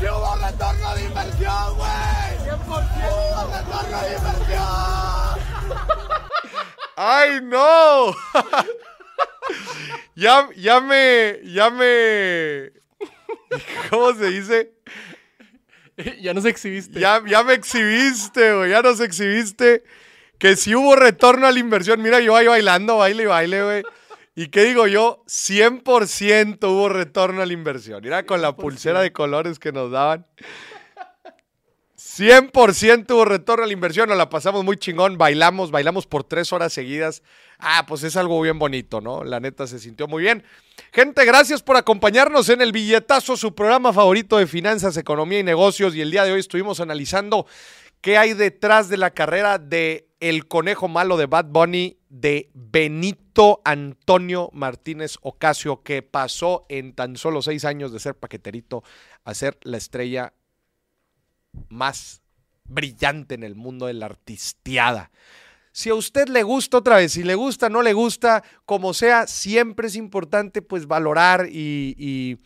¡Sí 0.00 0.04
hubo 0.06 0.36
retorno 0.44 0.94
de 0.94 1.04
inversión, 1.04 1.76
güey! 1.76 2.38
¡100% 2.46 3.52
retorno 3.52 4.00
de 4.00 4.16
inversión! 4.16 5.38
¡Ay, 6.96 7.40
no! 7.44 8.12
Ya, 10.14 10.48
ya 10.56 10.80
me. 10.80 11.40
Ya 11.44 11.70
me. 11.70 12.72
¿Cómo 13.90 14.12
se 14.14 14.26
dice? 14.30 14.72
ya 16.20 16.34
nos 16.34 16.44
exhibiste. 16.44 17.00
Ya, 17.00 17.22
ya 17.26 17.42
me 17.42 17.54
exhibiste, 17.54 18.54
güey. 18.54 18.70
Ya 18.70 18.82
nos 18.82 19.00
exhibiste. 19.00 19.84
Que 20.38 20.56
si 20.56 20.74
hubo 20.74 20.96
retorno 20.96 21.46
a 21.46 21.52
la 21.52 21.58
inversión. 21.58 22.00
Mira, 22.02 22.20
yo 22.20 22.36
ahí 22.36 22.46
bailando, 22.46 22.98
baile 22.98 23.24
y 23.24 23.26
baile, 23.26 23.62
güey. 23.62 23.82
¿Y 24.36 24.48
qué 24.48 24.62
digo 24.62 24.86
yo? 24.86 25.24
100% 25.26 26.58
hubo 26.68 26.88
retorno 26.88 27.42
a 27.42 27.46
la 27.46 27.52
inversión. 27.52 28.00
Mira, 28.02 28.24
con 28.24 28.40
la 28.40 28.54
pulsera 28.54 29.00
de 29.00 29.12
colores 29.12 29.58
que 29.58 29.72
nos 29.72 29.90
daban. 29.90 30.26
100% 32.18 33.12
hubo 33.12 33.24
retorno 33.24 33.62
a 33.62 33.66
la 33.66 33.72
inversión, 33.72 34.08
nos 34.08 34.18
la 34.18 34.28
pasamos 34.28 34.64
muy 34.64 34.76
chingón, 34.76 35.18
bailamos, 35.18 35.70
bailamos 35.70 36.06
por 36.06 36.24
tres 36.24 36.52
horas 36.52 36.72
seguidas. 36.72 37.22
Ah, 37.58 37.84
pues 37.86 38.02
es 38.02 38.16
algo 38.16 38.40
bien 38.40 38.58
bonito, 38.58 39.00
¿no? 39.00 39.22
La 39.22 39.38
neta 39.38 39.68
se 39.68 39.78
sintió 39.78 40.08
muy 40.08 40.22
bien. 40.22 40.42
Gente, 40.92 41.24
gracias 41.24 41.62
por 41.62 41.76
acompañarnos 41.76 42.48
en 42.48 42.60
el 42.60 42.72
billetazo, 42.72 43.36
su 43.36 43.54
programa 43.54 43.92
favorito 43.92 44.36
de 44.36 44.48
finanzas, 44.48 44.96
economía 44.96 45.38
y 45.38 45.44
negocios. 45.44 45.94
Y 45.94 46.00
el 46.00 46.10
día 46.10 46.24
de 46.24 46.32
hoy 46.32 46.40
estuvimos 46.40 46.80
analizando 46.80 47.46
qué 48.00 48.18
hay 48.18 48.34
detrás 48.34 48.88
de 48.88 48.96
la 48.96 49.10
carrera 49.10 49.58
de 49.58 50.08
El 50.18 50.48
Conejo 50.48 50.88
Malo 50.88 51.16
de 51.18 51.26
Bad 51.26 51.46
Bunny, 51.46 51.98
de 52.08 52.50
Benito 52.52 53.60
Antonio 53.64 54.50
Martínez 54.52 55.18
Ocasio, 55.20 55.82
que 55.84 56.02
pasó 56.02 56.66
en 56.68 56.94
tan 56.94 57.16
solo 57.16 57.42
seis 57.42 57.64
años 57.64 57.92
de 57.92 58.00
ser 58.00 58.16
paqueterito 58.16 58.82
a 59.24 59.34
ser 59.34 59.58
la 59.62 59.76
estrella 59.76 60.32
más 61.68 62.22
brillante 62.64 63.34
en 63.34 63.42
el 63.42 63.54
mundo 63.54 63.86
de 63.86 63.94
la 63.94 64.06
artisteada. 64.06 65.10
Si 65.72 65.90
a 65.90 65.94
usted 65.94 66.28
le 66.28 66.42
gusta 66.42 66.78
otra 66.78 66.96
vez, 66.96 67.12
si 67.12 67.22
le 67.22 67.34
gusta, 67.34 67.68
no 67.68 67.82
le 67.82 67.92
gusta, 67.92 68.42
como 68.64 68.94
sea, 68.94 69.26
siempre 69.26 69.86
es 69.86 69.96
importante 69.96 70.62
pues 70.62 70.86
valorar 70.86 71.48
y, 71.50 72.38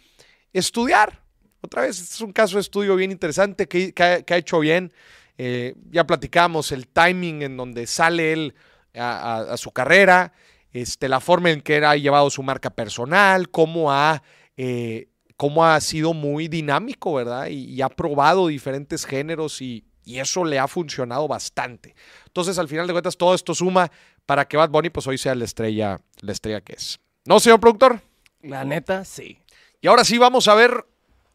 estudiar. 0.53 1.23
Otra 1.62 1.83
vez, 1.83 1.99
este 1.99 2.15
es 2.15 2.20
un 2.20 2.33
caso 2.33 2.57
de 2.57 2.61
estudio 2.61 2.95
bien 2.97 3.11
interesante 3.11 3.66
que, 3.69 3.95
ha, 3.97 4.37
hecho 4.37 4.61
bien. 4.61 4.93
Eh, 5.39 5.74
ya 5.91 6.07
platicamos 6.07 6.73
el 6.73 6.89
timing 6.89 7.43
en 7.43 7.57
donde 7.57 7.87
sale 7.87 8.33
él 8.33 8.55
a 8.95 9.57
su 9.57 9.70
carrera, 9.70 10.35
este, 10.73 11.09
la 11.09 11.20
forma 11.20 11.51
en 11.51 11.61
que 11.61 11.85
ha 11.85 11.97
llevado 11.97 12.31
su 12.31 12.43
marca 12.43 12.70
personal, 12.70 13.51
cómo 13.51 13.93
ha, 13.93 14.23
eh, 14.57 15.09
cómo 15.37 15.65
ha 15.65 15.81
sido 15.81 16.15
muy 16.15 16.49
dinámico, 16.49 17.15
¿verdad? 17.15 17.49
Y, 17.49 17.65
y 17.65 17.83
ha 17.83 17.89
probado 17.89 18.47
diferentes 18.49 19.05
géneros 19.05 19.61
y, 19.63 19.85
y 20.05 20.19
eso 20.19 20.45
le 20.45 20.59
ha 20.59 20.69
funcionado 20.69 21.29
bastante. 21.29 21.95
Entonces, 22.27 22.59
al 22.59 22.69
final 22.69 22.87
de 22.87 22.93
cuentas, 22.93 23.17
todo 23.17 23.35
esto 23.35 23.55
suma 23.55 23.91
para 24.27 24.47
que 24.47 24.57
Bad 24.57 24.71
Bunny 24.71 24.91
pues 24.91 25.07
hoy 25.07 25.19
sea 25.19 25.35
la 25.35 25.45
estrella, 25.45 26.01
la 26.21 26.33
estrella 26.33 26.61
que 26.61 26.75
es. 26.75 27.01
¿No, 27.25 27.41
señor 27.41 27.61
productor? 27.61 28.01
La 28.41 28.65
neta, 28.65 29.05
sí. 29.05 29.39
Y 29.81 29.87
ahora 29.87 30.05
sí 30.05 30.19
vamos 30.19 30.49
a 30.49 30.55
ver 30.55 30.87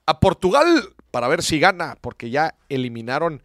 a 0.05 0.19
Portugal 0.19 0.93
para 1.11 1.27
ver 1.27 1.43
si 1.43 1.59
gana, 1.59 1.97
porque 2.01 2.29
ya 2.29 2.55
eliminaron 2.69 3.41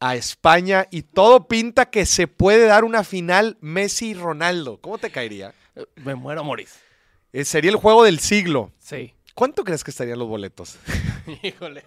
a 0.00 0.16
España 0.16 0.86
y 0.90 1.02
todo 1.02 1.46
pinta 1.46 1.90
que 1.90 2.06
se 2.06 2.26
puede 2.26 2.66
dar 2.66 2.84
una 2.84 3.04
final 3.04 3.58
Messi 3.60 4.10
y 4.10 4.14
Ronaldo. 4.14 4.78
¿Cómo 4.80 4.98
te 4.98 5.10
caería? 5.10 5.54
Me 5.96 6.14
muero, 6.14 6.42
Moris. 6.42 6.80
Eh, 7.32 7.44
sería 7.44 7.70
el 7.70 7.76
juego 7.76 8.04
del 8.04 8.18
siglo. 8.18 8.72
Sí. 8.78 9.14
¿Cuánto 9.40 9.64
crees 9.64 9.82
que 9.82 9.90
estarían 9.90 10.18
los 10.18 10.28
boletos? 10.28 10.76
Híjole. 11.42 11.82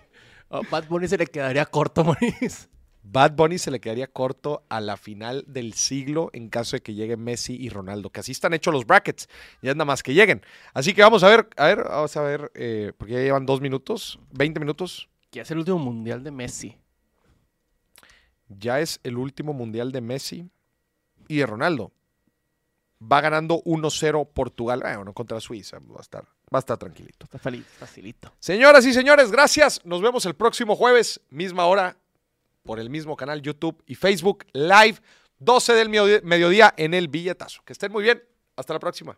A 0.50 0.62
Bad 0.72 0.88
Bunny 0.88 1.08
se 1.08 1.20
le 1.20 1.28
quedaría 1.28 1.68
corto, 1.68 2.04
Moris. 2.04 2.68
Bad 3.04 3.34
Bunny 3.34 3.60
se 3.60 3.70
le 3.70 3.80
quedaría 3.80 4.08
corto 4.08 4.66
a 4.70 4.82
la 4.82 4.98
final 4.98 5.46
del 5.46 5.74
siglo 5.74 6.32
en 6.34 6.50
caso 6.50 6.76
de 6.76 6.82
que 6.82 6.96
lleguen 6.96 7.24
Messi 7.24 7.56
y 7.56 7.70
Ronaldo, 7.70 8.10
que 8.10 8.22
así 8.22 8.32
están 8.32 8.56
hechos 8.56 8.74
los 8.74 8.88
brackets, 8.88 9.30
ya 9.62 9.70
es 9.70 9.76
nada 9.76 9.86
más 9.86 10.02
que 10.02 10.16
lleguen. 10.16 10.42
Así 10.74 10.96
que 10.96 11.04
vamos 11.04 11.22
a 11.22 11.28
ver, 11.28 11.48
a 11.56 11.68
ver, 11.68 11.84
vamos 11.84 12.18
a 12.18 12.24
ver, 12.24 12.52
eh, 12.56 12.92
porque 12.98 13.14
ya 13.14 13.20
llevan 13.20 13.46
dos 13.46 13.62
minutos, 13.62 14.20
20 14.32 14.60
minutos. 14.60 15.08
Que 15.30 15.42
es 15.42 15.52
el 15.52 15.60
último 15.60 15.78
mundial 15.78 16.24
de 16.24 16.32
Messi. 16.32 16.76
Ya 18.48 18.80
es 18.80 19.00
el 19.04 19.16
último 19.16 19.54
mundial 19.54 19.92
de 19.92 20.02
Messi 20.02 20.50
y 21.28 21.38
de 21.38 21.46
Ronaldo. 21.46 21.92
Va 23.00 23.22
ganando 23.22 23.62
1-0 23.62 24.28
Portugal, 24.34 24.82
bueno, 24.82 25.14
contra 25.14 25.40
Suiza, 25.40 25.78
va 25.78 26.00
a 26.00 26.02
estar, 26.02 26.26
va 26.54 26.60
a 26.60 26.62
estar 26.62 26.78
tranquilito. 26.78 27.26
Está 27.26 27.40
feliz, 27.40 27.66
facilito. 27.66 28.32
Señoras 28.40 28.86
y 28.86 28.94
señores, 28.94 29.32
gracias. 29.32 29.82
Nos 29.84 30.02
vemos 30.02 30.26
el 30.26 30.36
próximo 30.36 30.76
jueves, 30.76 31.20
misma 31.30 31.66
hora, 31.66 31.98
por 32.64 32.80
el 32.80 32.90
mismo 32.90 33.16
canal 33.16 33.42
YouTube 33.42 33.82
y 33.88 33.96
Facebook 33.96 34.46
Live, 34.54 34.98
12 35.40 35.74
del 35.74 35.90
mediodía 35.90 36.74
en 36.78 36.94
el 36.94 37.08
billetazo. 37.08 37.62
Que 37.66 37.74
estén 37.74 37.92
muy 37.92 38.04
bien. 38.04 38.24
Hasta 38.56 38.74
la 38.74 38.80
próxima. 38.80 39.18